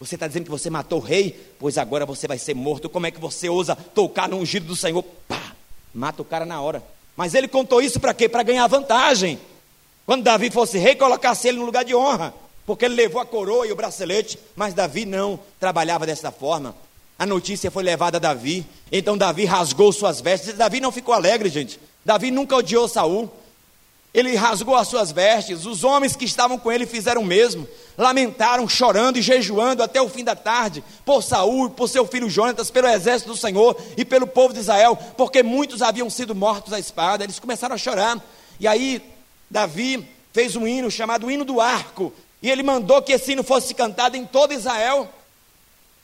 [0.00, 1.38] Você está dizendo que você matou o rei?
[1.58, 2.88] Pois agora você vai ser morto.
[2.88, 5.02] Como é que você ousa tocar no ungido do Senhor?
[5.02, 5.53] Pá!
[5.94, 6.82] Mata o cara na hora.
[7.16, 8.28] Mas ele contou isso para quê?
[8.28, 9.38] Para ganhar vantagem.
[10.04, 12.34] Quando Davi fosse rei, colocasse ele no lugar de honra
[12.66, 16.74] porque ele levou a coroa e o bracelete, mas Davi não trabalhava dessa forma.
[17.18, 20.54] A notícia foi levada a Davi, então Davi rasgou suas vestes.
[20.54, 21.78] Davi não ficou alegre, gente.
[22.04, 23.30] Davi nunca odiou Saul.
[24.14, 25.66] Ele rasgou as suas vestes.
[25.66, 27.66] Os homens que estavam com ele fizeram o mesmo.
[27.98, 32.70] Lamentaram, chorando e jejuando até o fim da tarde por Saul, por seu filho Jonatas,
[32.70, 36.78] pelo exército do Senhor e pelo povo de Israel, porque muitos haviam sido mortos à
[36.78, 37.24] espada.
[37.24, 38.24] Eles começaram a chorar.
[38.60, 39.02] E aí
[39.50, 43.74] Davi fez um hino chamado Hino do Arco, e ele mandou que esse hino fosse
[43.74, 45.08] cantado em todo Israel.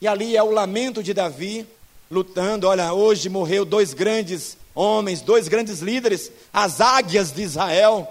[0.00, 1.64] E ali é o lamento de Davi,
[2.10, 2.66] lutando.
[2.66, 8.08] Olha, hoje morreu dois grandes homens, dois grandes líderes, as águias de Israel.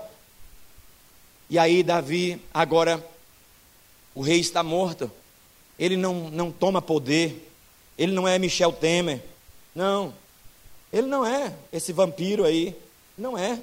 [1.49, 3.03] E aí, Davi, agora,
[4.13, 5.11] o rei está morto.
[5.79, 7.51] Ele não, não toma poder.
[7.97, 9.21] Ele não é Michel Temer.
[9.73, 10.13] Não.
[10.93, 12.75] Ele não é esse vampiro aí.
[13.17, 13.59] Não é.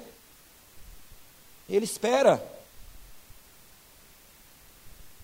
[1.69, 2.43] Ele espera.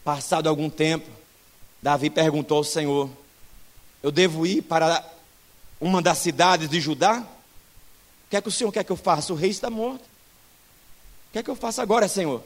[0.06, 1.10] Passado algum tempo,
[1.82, 3.10] Davi perguntou ao Senhor:
[4.02, 5.06] Eu devo ir para
[5.80, 7.26] uma das cidades de Judá?
[8.34, 9.32] Que é que o Senhor quer que eu faça?
[9.32, 10.02] O rei está morto.
[10.02, 12.42] O que é que eu faço agora, Senhor?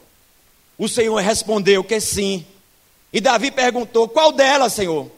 [0.77, 2.45] O Senhor respondeu que sim.
[3.13, 5.09] E Davi perguntou: Qual delas, Senhor?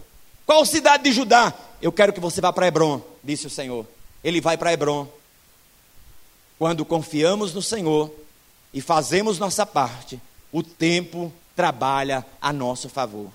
[0.46, 1.52] Qual cidade de Judá?
[1.82, 3.84] Eu quero que você vá para Hebron, disse o Senhor.
[4.24, 5.08] Ele vai para Hebron.
[6.60, 8.14] Quando confiamos no Senhor
[8.72, 10.22] e fazemos nossa parte,
[10.52, 13.32] o tempo trabalha a nosso favor.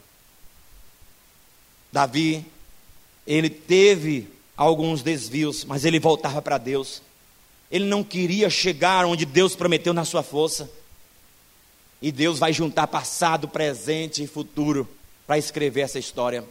[1.91, 2.47] Davi,
[3.27, 7.03] ele teve alguns desvios, mas ele voltava para Deus.
[7.75, 10.71] Ele não queria chegar onde Deus prometeu na sua força.
[12.01, 14.89] E Deus vai juntar passado, presente e futuro
[15.27, 16.45] para escrever essa história.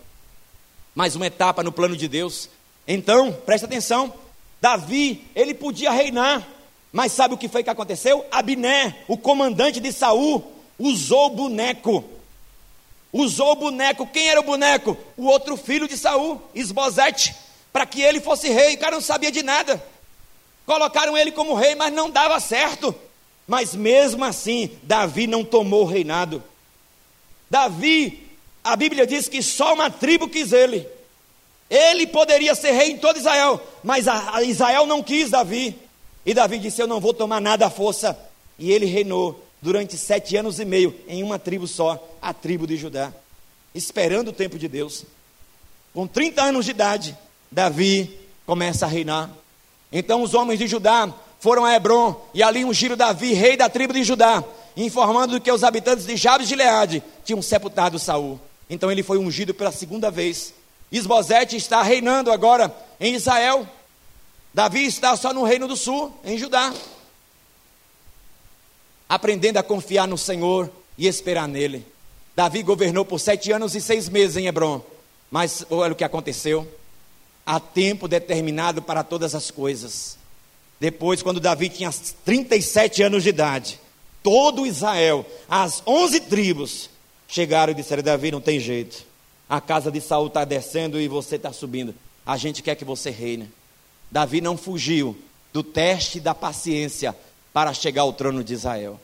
[0.93, 2.49] Mais uma etapa no plano de Deus.
[2.85, 4.13] Então, preste atenção:
[4.59, 6.45] Davi, ele podia reinar,
[6.91, 8.25] mas sabe o que foi que aconteceu?
[8.29, 10.43] Abiné, o comandante de Saul,
[10.77, 12.03] usou o boneco.
[13.13, 14.05] Usou o boneco.
[14.07, 14.97] Quem era o boneco?
[15.15, 17.33] O outro filho de Saul, Esbozete,
[17.71, 18.75] para que ele fosse rei.
[18.75, 19.92] O cara não sabia de nada.
[20.65, 22.95] Colocaram ele como rei, mas não dava certo.
[23.47, 26.41] Mas mesmo assim, Davi não tomou o reinado.
[27.49, 28.27] Davi,
[28.63, 30.87] a Bíblia diz que só uma tribo quis ele.
[31.69, 34.05] Ele poderia ser rei em todo Israel, mas
[34.45, 35.75] Israel não quis Davi.
[36.25, 38.17] E Davi disse: Eu não vou tomar nada à força.
[38.57, 42.77] E ele reinou durante sete anos e meio em uma tribo só, a tribo de
[42.77, 43.11] Judá,
[43.73, 45.05] esperando o tempo de Deus.
[45.93, 47.17] Com 30 anos de idade,
[47.51, 49.29] Davi começa a reinar.
[49.93, 53.93] Então os homens de Judá foram a Hebron e ali ungiram Davi, rei da tribo
[53.93, 54.43] de Judá,
[54.75, 58.39] informando que os habitantes de Jabes de Leade tinham sepultado Saul.
[58.69, 60.53] Então ele foi ungido pela segunda vez.
[60.91, 63.67] Isbosete está reinando agora em Israel.
[64.53, 66.73] Davi está só no reino do sul, em Judá
[69.13, 71.85] aprendendo a confiar no Senhor e esperar nele.
[72.35, 74.81] Davi governou por sete anos e seis meses em Hebron,
[75.29, 76.67] mas olha o que aconteceu.
[77.45, 80.17] Há tempo determinado para todas as coisas.
[80.79, 81.91] Depois, quando Davi tinha
[82.25, 83.79] 37 anos de idade,
[84.21, 86.89] todo Israel, as onze tribos,
[87.27, 89.05] chegaram e disseram: Davi, não tem jeito.
[89.49, 91.93] A casa de Saul está descendo e você está subindo.
[92.25, 93.51] A gente quer que você reine.
[94.09, 95.17] Davi não fugiu
[95.51, 97.15] do teste da paciência
[97.51, 98.99] para chegar ao trono de Israel.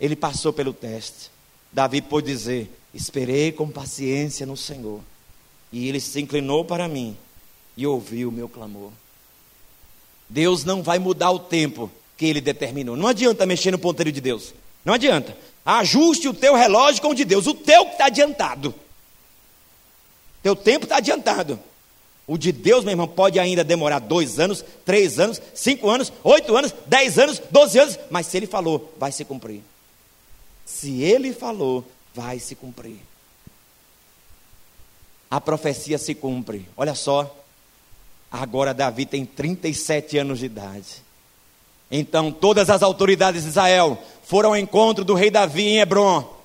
[0.00, 1.30] Ele passou pelo teste.
[1.72, 5.00] Davi pôde dizer: Esperei com paciência no Senhor,
[5.72, 7.16] e ele se inclinou para mim
[7.76, 8.90] e ouviu o meu clamor.
[10.28, 12.96] Deus não vai mudar o tempo que ele determinou.
[12.96, 14.54] Não adianta mexer no ponteiro de Deus.
[14.84, 15.36] Não adianta.
[15.64, 17.46] Ajuste o teu relógio com o de Deus.
[17.46, 18.74] O teu que está adiantado.
[20.42, 21.58] Teu tempo está adiantado.
[22.26, 26.56] O de Deus, meu irmão, pode ainda demorar dois anos, três anos, cinco anos, oito
[26.56, 29.62] anos, dez anos, doze anos, mas se ele falou, vai se cumprir.
[30.64, 32.98] Se ele falou, vai se cumprir.
[35.30, 36.68] A profecia se cumpre.
[36.76, 37.44] Olha só.
[38.30, 41.04] Agora Davi tem 37 anos de idade.
[41.90, 46.36] Então todas as autoridades de Israel foram ao encontro do rei Davi em Hebron.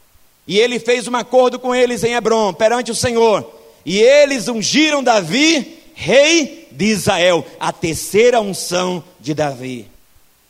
[0.47, 3.49] E ele fez um acordo com eles em Hebron, perante o Senhor.
[3.85, 9.87] E eles ungiram Davi, rei de Israel, a terceira unção de Davi.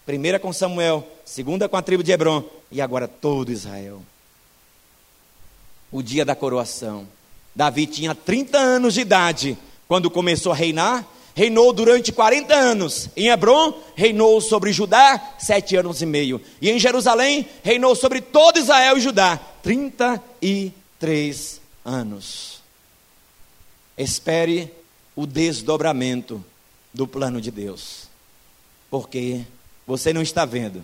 [0.05, 4.01] Primeira com Samuel, segunda com a tribo de Hebron, e agora todo Israel.
[5.91, 7.07] O dia da coroação.
[7.55, 11.05] Davi tinha 30 anos de idade quando começou a reinar,
[11.35, 13.09] reinou durante 40 anos.
[13.15, 16.41] Em Hebron, reinou sobre Judá sete anos e meio.
[16.61, 22.61] E em Jerusalém, reinou sobre todo Israel e Judá 33 anos.
[23.97, 24.73] Espere
[25.15, 26.43] o desdobramento
[26.93, 28.07] do plano de Deus,
[28.89, 29.45] porque
[29.85, 30.83] você não está vendo,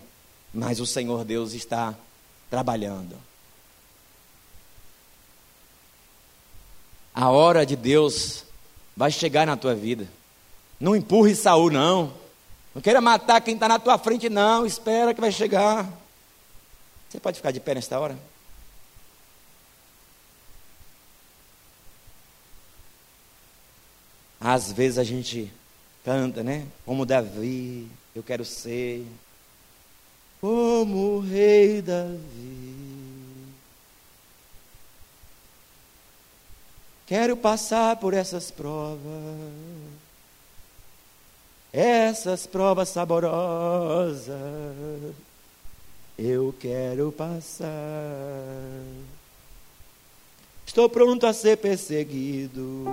[0.52, 1.94] mas o Senhor Deus está
[2.50, 3.16] trabalhando.
[7.14, 8.44] A hora de Deus
[8.96, 10.08] vai chegar na tua vida.
[10.80, 12.12] Não empurre Saul, não.
[12.74, 14.64] Não queira matar quem está na tua frente, não.
[14.64, 15.88] Espera que vai chegar.
[17.08, 18.18] Você pode ficar de pé nesta hora?
[24.40, 25.52] Às vezes a gente
[26.04, 26.66] canta, né?
[26.86, 29.04] Como Davi, eu quero ser
[30.40, 32.76] como o rei Davi.
[37.06, 39.00] Quero passar por essas provas,
[41.72, 44.34] essas provas saborosas.
[46.18, 47.68] Eu quero passar.
[50.66, 52.84] Estou pronto a ser perseguido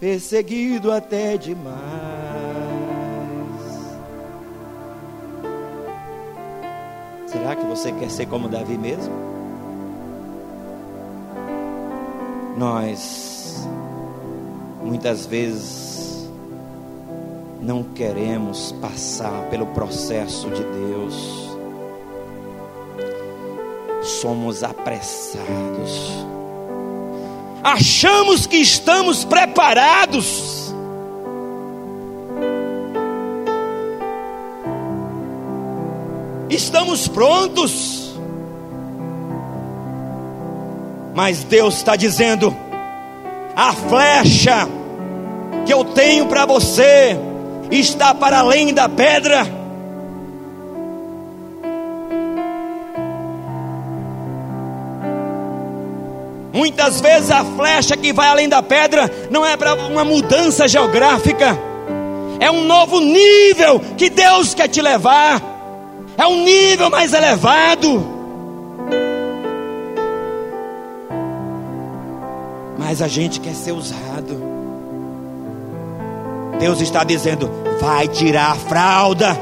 [0.00, 1.78] perseguido até demais.
[7.26, 9.12] Será que você quer ser como Davi mesmo?
[12.56, 13.47] Nós,
[14.82, 16.28] muitas vezes,
[17.60, 21.48] não queremos passar pelo processo de Deus,
[24.02, 26.28] somos apressados
[27.62, 30.74] achamos que estamos preparados.
[36.48, 38.16] Estamos prontos.
[41.14, 42.54] Mas Deus está dizendo:
[43.58, 44.68] a flecha
[45.66, 47.18] que eu tenho para você
[47.72, 49.44] está para além da pedra.
[56.52, 61.58] Muitas vezes a flecha que vai além da pedra não é para uma mudança geográfica,
[62.38, 65.42] é um novo nível que Deus quer te levar,
[66.16, 68.17] é um nível mais elevado.
[72.88, 74.42] Mas a gente quer ser usado.
[76.58, 79.38] Deus está dizendo: vai tirar a fralda,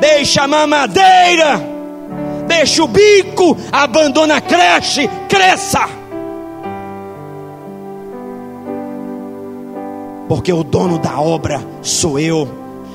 [0.00, 1.64] deixa a mamadeira.
[2.48, 5.88] Deixa o bico, abandona a creche, cresça.
[10.26, 12.48] Porque o dono da obra sou eu,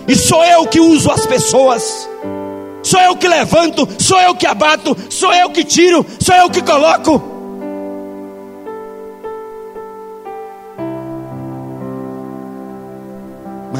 [0.05, 2.09] e sou eu que uso as pessoas,
[2.83, 6.61] sou eu que levanto, sou eu que abato, sou eu que tiro, sou eu que
[6.61, 7.34] coloco.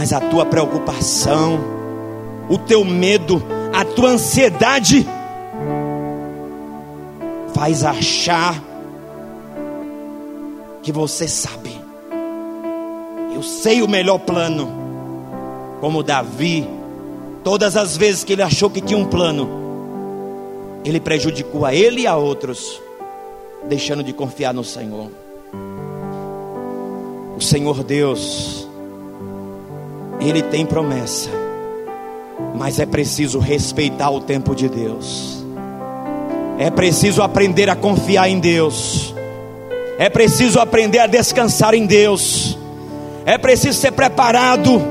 [0.06, 1.60] Mas a tua preocupação,
[2.48, 3.42] o teu medo,
[3.74, 5.04] a tua ansiedade,
[7.56, 8.64] faz achar
[10.84, 11.72] que você sabe.
[13.34, 14.72] Eu sei o melhor plano.
[15.82, 16.70] Como Davi,
[17.44, 19.50] todas as vezes que ele achou que tinha um plano,
[20.86, 22.80] ele prejudicou a ele e a outros,
[23.68, 25.10] deixando de confiar no Senhor.
[27.36, 28.68] O Senhor Deus,
[30.20, 31.30] Ele tem promessa,
[32.56, 35.44] mas é preciso respeitar o tempo de Deus.
[36.58, 39.14] É preciso aprender a confiar em Deus.
[39.98, 42.58] É preciso aprender a descansar em Deus.
[43.26, 44.82] É preciso ser preparado.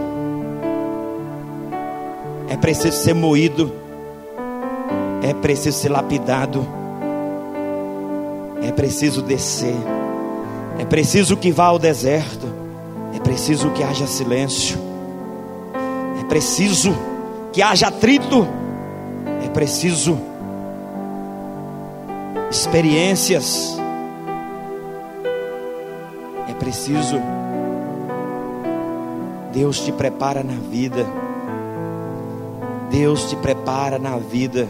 [2.48, 3.72] É preciso ser moído.
[5.22, 6.66] É preciso ser lapidado.
[8.62, 9.76] É preciso descer.
[10.78, 12.46] É preciso que vá ao deserto.
[13.14, 14.76] É preciso que haja silêncio,
[16.24, 16.96] é preciso
[17.52, 18.48] que haja atrito,
[19.44, 20.18] é preciso
[22.50, 23.76] experiências,
[26.48, 27.20] é preciso.
[29.52, 31.06] Deus te prepara na vida,
[32.90, 34.66] Deus te prepara na vida,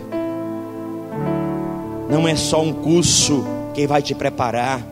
[2.11, 4.83] não é só um curso que vai te preparar,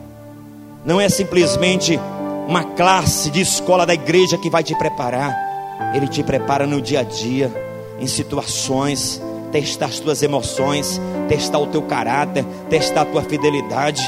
[0.85, 1.99] não é simplesmente
[2.47, 5.52] uma classe de escola da igreja que vai te preparar,
[5.93, 7.51] Ele te prepara no dia a dia,
[7.99, 9.21] em situações,
[9.53, 10.99] testar as tuas emoções,
[11.29, 14.01] testar o teu caráter, testar a tua fidelidade,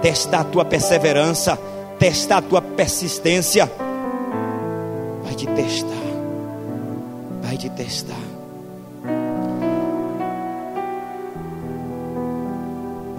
[0.00, 1.58] testar a tua perseverança,
[1.98, 3.70] testar a tua persistência.
[5.22, 5.88] Vai te testar,
[7.42, 8.16] vai te testar.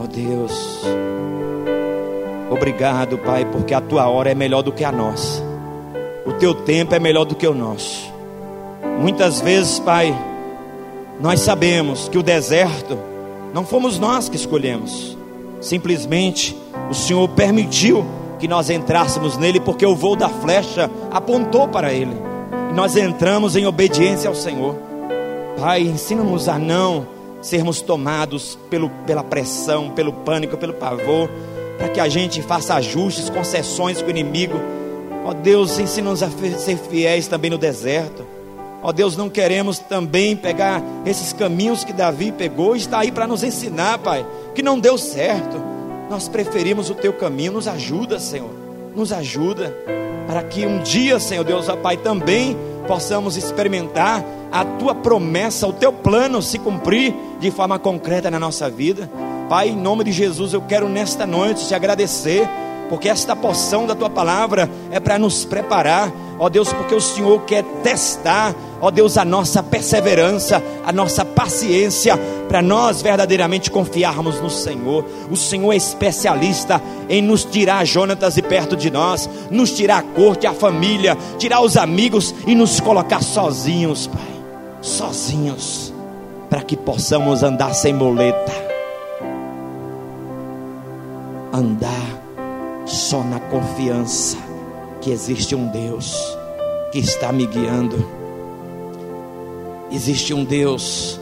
[0.02, 0.82] Oh Deus,
[2.50, 5.44] obrigado, Pai, porque a tua hora é melhor do que a nossa,
[6.26, 8.12] o teu tempo é melhor do que o nosso.
[9.00, 10.14] Muitas vezes, Pai,
[11.20, 12.98] nós sabemos que o deserto
[13.54, 15.18] não fomos nós que escolhemos,
[15.60, 16.56] simplesmente
[16.90, 18.06] o Senhor permitiu
[18.40, 22.16] que nós entrássemos nele, porque o voo da flecha apontou para ele,
[22.72, 24.76] e nós entramos em obediência ao Senhor.
[25.60, 27.06] Pai, ensina-nos a não
[27.41, 31.30] sermos tomados pelo, pela pressão, pelo pânico, pelo pavor,
[31.78, 34.60] para que a gente faça ajustes, concessões com o inimigo.
[35.30, 38.26] Ó Deus, ensina-nos a ser fiéis também no deserto
[38.82, 43.44] Ó Deus, não queremos também pegar esses caminhos que Davi pegou, está aí para nos
[43.44, 44.26] ensinar, Pai,
[44.56, 45.62] que não deu certo.
[46.10, 48.50] Nós preferimos o teu caminho, nos ajuda, Senhor.
[48.96, 49.76] Nos ajuda
[50.26, 52.56] para que um dia, Senhor Deus, ó Pai, também
[52.88, 58.70] possamos experimentar a tua promessa, o teu plano se cumprir de forma concreta na nossa
[58.70, 59.12] vida.
[59.50, 62.48] Pai, em nome de Jesus, eu quero nesta noite te agradecer
[62.90, 67.41] porque esta porção da tua palavra é para nos preparar, ó Deus, porque o Senhor
[67.41, 74.49] quer testar, ó Deus, a nossa perseverança, a nossa paciência, para nós verdadeiramente confiarmos no
[74.49, 75.06] Senhor.
[75.30, 80.03] O Senhor é especialista em nos tirar Jonatas de perto de nós, nos tirar a
[80.03, 84.41] corte, a família, tirar os amigos e nos colocar sozinhos, Pai,
[84.82, 85.94] sozinhos,
[86.49, 88.68] para que possamos andar sem moleta.
[91.53, 92.29] Andar
[92.90, 94.38] só na confiança
[95.02, 96.16] que existe um Deus
[96.91, 98.03] que está me guiando,
[99.91, 101.20] existe um Deus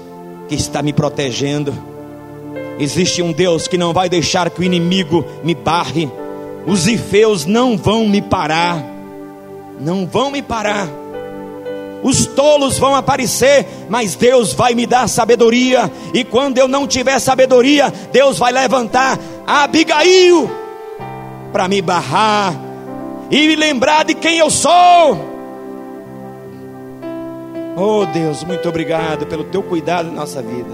[0.47, 1.73] que está me protegendo,
[2.79, 6.09] existe um Deus que não vai deixar que o inimigo me barre,
[6.65, 8.81] os ifeus não vão me parar,
[9.79, 10.87] não vão me parar.
[12.03, 15.91] Os tolos vão aparecer, mas Deus vai me dar sabedoria.
[16.13, 20.66] E quando eu não tiver sabedoria, Deus vai levantar Abigail
[21.57, 22.53] para me barrar
[23.31, 25.17] e me lembrar de quem eu sou.
[27.75, 30.69] Oh Deus, muito obrigado pelo teu cuidado na nossa vida.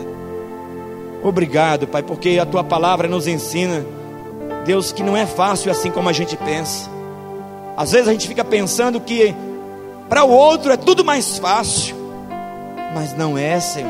[1.23, 3.85] Obrigado, Pai, porque a tua palavra nos ensina,
[4.65, 6.89] Deus, que não é fácil assim como a gente pensa.
[7.77, 9.33] Às vezes a gente fica pensando que
[10.09, 11.95] para o outro é tudo mais fácil,
[12.93, 13.89] mas não é, Senhor.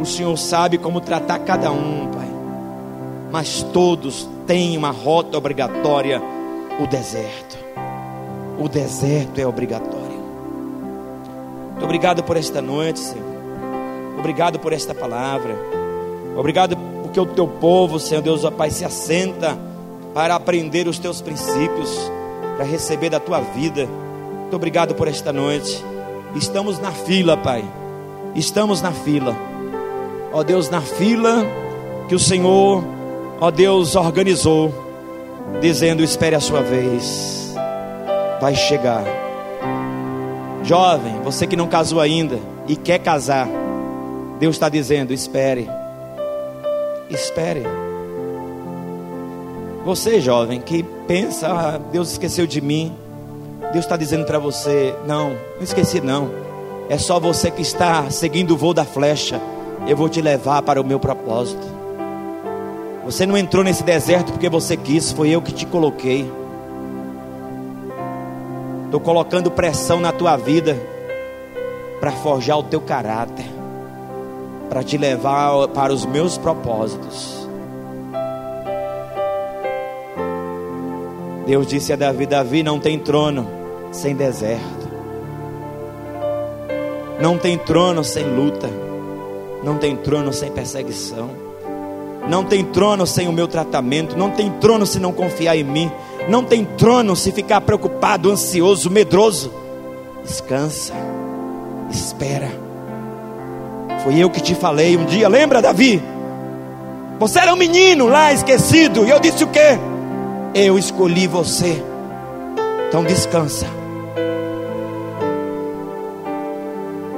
[0.00, 2.27] O Senhor sabe como tratar cada um, Pai.
[3.30, 6.20] Mas todos tem uma rota obrigatória:
[6.80, 7.58] o deserto.
[8.58, 10.18] O deserto é obrigatório.
[11.70, 13.24] Muito obrigado por esta noite, Senhor.
[14.18, 15.56] Obrigado por esta palavra.
[16.36, 19.56] Obrigado porque o teu povo, Senhor Deus, ó Pai, se assenta
[20.12, 22.10] para aprender os teus princípios,
[22.56, 23.86] para receber da tua vida.
[24.40, 25.84] Muito obrigado por esta noite.
[26.34, 27.64] Estamos na fila, Pai.
[28.34, 29.36] Estamos na fila.
[30.32, 31.46] Ó Deus, na fila
[32.08, 32.82] que o Senhor
[33.40, 34.72] ó Deus, organizou,
[35.60, 37.54] dizendo: espere a sua vez,
[38.40, 39.04] vai chegar.
[40.64, 43.48] Jovem, você que não casou ainda e quer casar,
[44.38, 45.68] Deus está dizendo: espere,
[47.10, 47.62] espere.
[49.84, 52.92] Você, jovem, que pensa, ah, Deus esqueceu de mim,
[53.72, 56.30] Deus está dizendo para você: não, não esqueci, não.
[56.90, 59.40] É só você que está seguindo o voo da flecha.
[59.86, 61.77] Eu vou te levar para o meu propósito.
[63.08, 66.30] Você não entrou nesse deserto porque você quis, foi eu que te coloquei.
[68.84, 70.78] Estou colocando pressão na tua vida
[72.00, 73.46] para forjar o teu caráter,
[74.68, 77.48] para te levar para os meus propósitos.
[81.46, 83.48] Deus disse a Davi: Davi não tem trono
[83.90, 84.86] sem deserto,
[87.18, 88.68] não tem trono sem luta,
[89.64, 91.47] não tem trono sem perseguição.
[92.28, 95.90] Não tem trono sem o meu tratamento, não tem trono se não confiar em mim.
[96.28, 99.50] não tem trono se ficar preocupado, ansioso, medroso.
[100.22, 100.92] Descansa,
[101.90, 102.50] espera.
[104.04, 106.02] Foi eu que te falei um dia, lembra, Davi?
[107.18, 109.78] Você era um menino lá esquecido, e eu disse o quê?
[110.54, 111.82] Eu escolhi você.
[112.88, 113.66] Então descansa.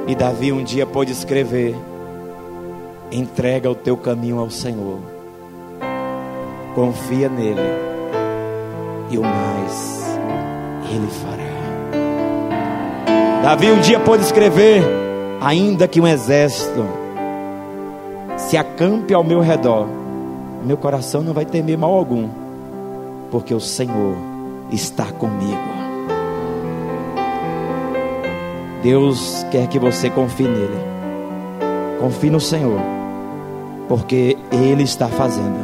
[0.07, 1.75] E Davi um dia pôde escrever:
[3.11, 4.99] entrega o teu caminho ao Senhor,
[6.73, 7.59] confia nele,
[9.09, 10.17] e o mais
[10.89, 11.51] ele fará.
[13.43, 14.83] Davi um dia pôde escrever:
[15.41, 16.85] ainda que um exército
[18.37, 19.87] se acampe ao meu redor,
[20.63, 22.29] meu coração não vai temer mal algum,
[23.29, 24.15] porque o Senhor
[24.71, 25.81] está comigo.
[28.81, 30.91] Deus quer que você confie nele.
[31.99, 32.79] Confie no Senhor,
[33.91, 35.59] porque Ele está fazendo.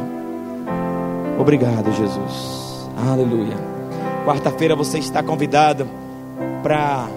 [1.38, 2.86] Obrigado, Jesus.
[3.10, 3.56] Aleluia.
[4.26, 5.88] Quarta-feira você está convidado
[6.62, 7.08] para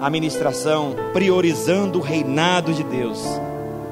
[0.00, 3.22] a ministração priorizando o reinado de Deus.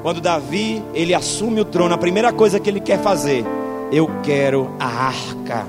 [0.01, 3.45] Quando Davi ele assume o trono, a primeira coisa que ele quer fazer,
[3.93, 5.67] eu quero a arca.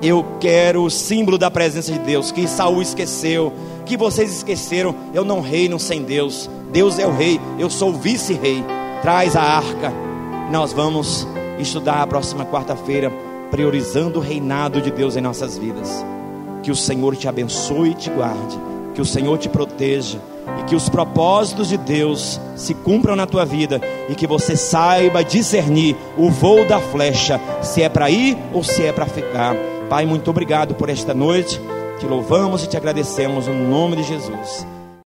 [0.00, 3.52] Eu quero o símbolo da presença de Deus que Saul esqueceu,
[3.84, 4.94] que vocês esqueceram.
[5.12, 6.48] Eu não reino sem Deus.
[6.72, 8.64] Deus é o rei, eu sou o vice-rei.
[9.02, 10.05] Traz a arca.
[10.50, 11.26] Nós vamos
[11.58, 13.10] estudar a próxima quarta-feira,
[13.50, 16.04] priorizando o reinado de Deus em nossas vidas.
[16.62, 18.58] Que o Senhor te abençoe e te guarde.
[18.94, 20.18] Que o Senhor te proteja
[20.60, 25.24] e que os propósitos de Deus se cumpram na tua vida e que você saiba
[25.24, 29.54] discernir o voo da flecha, se é para ir ou se é para ficar.
[29.90, 31.60] Pai, muito obrigado por esta noite.
[31.98, 34.66] Te louvamos e te agradecemos no nome de Jesus.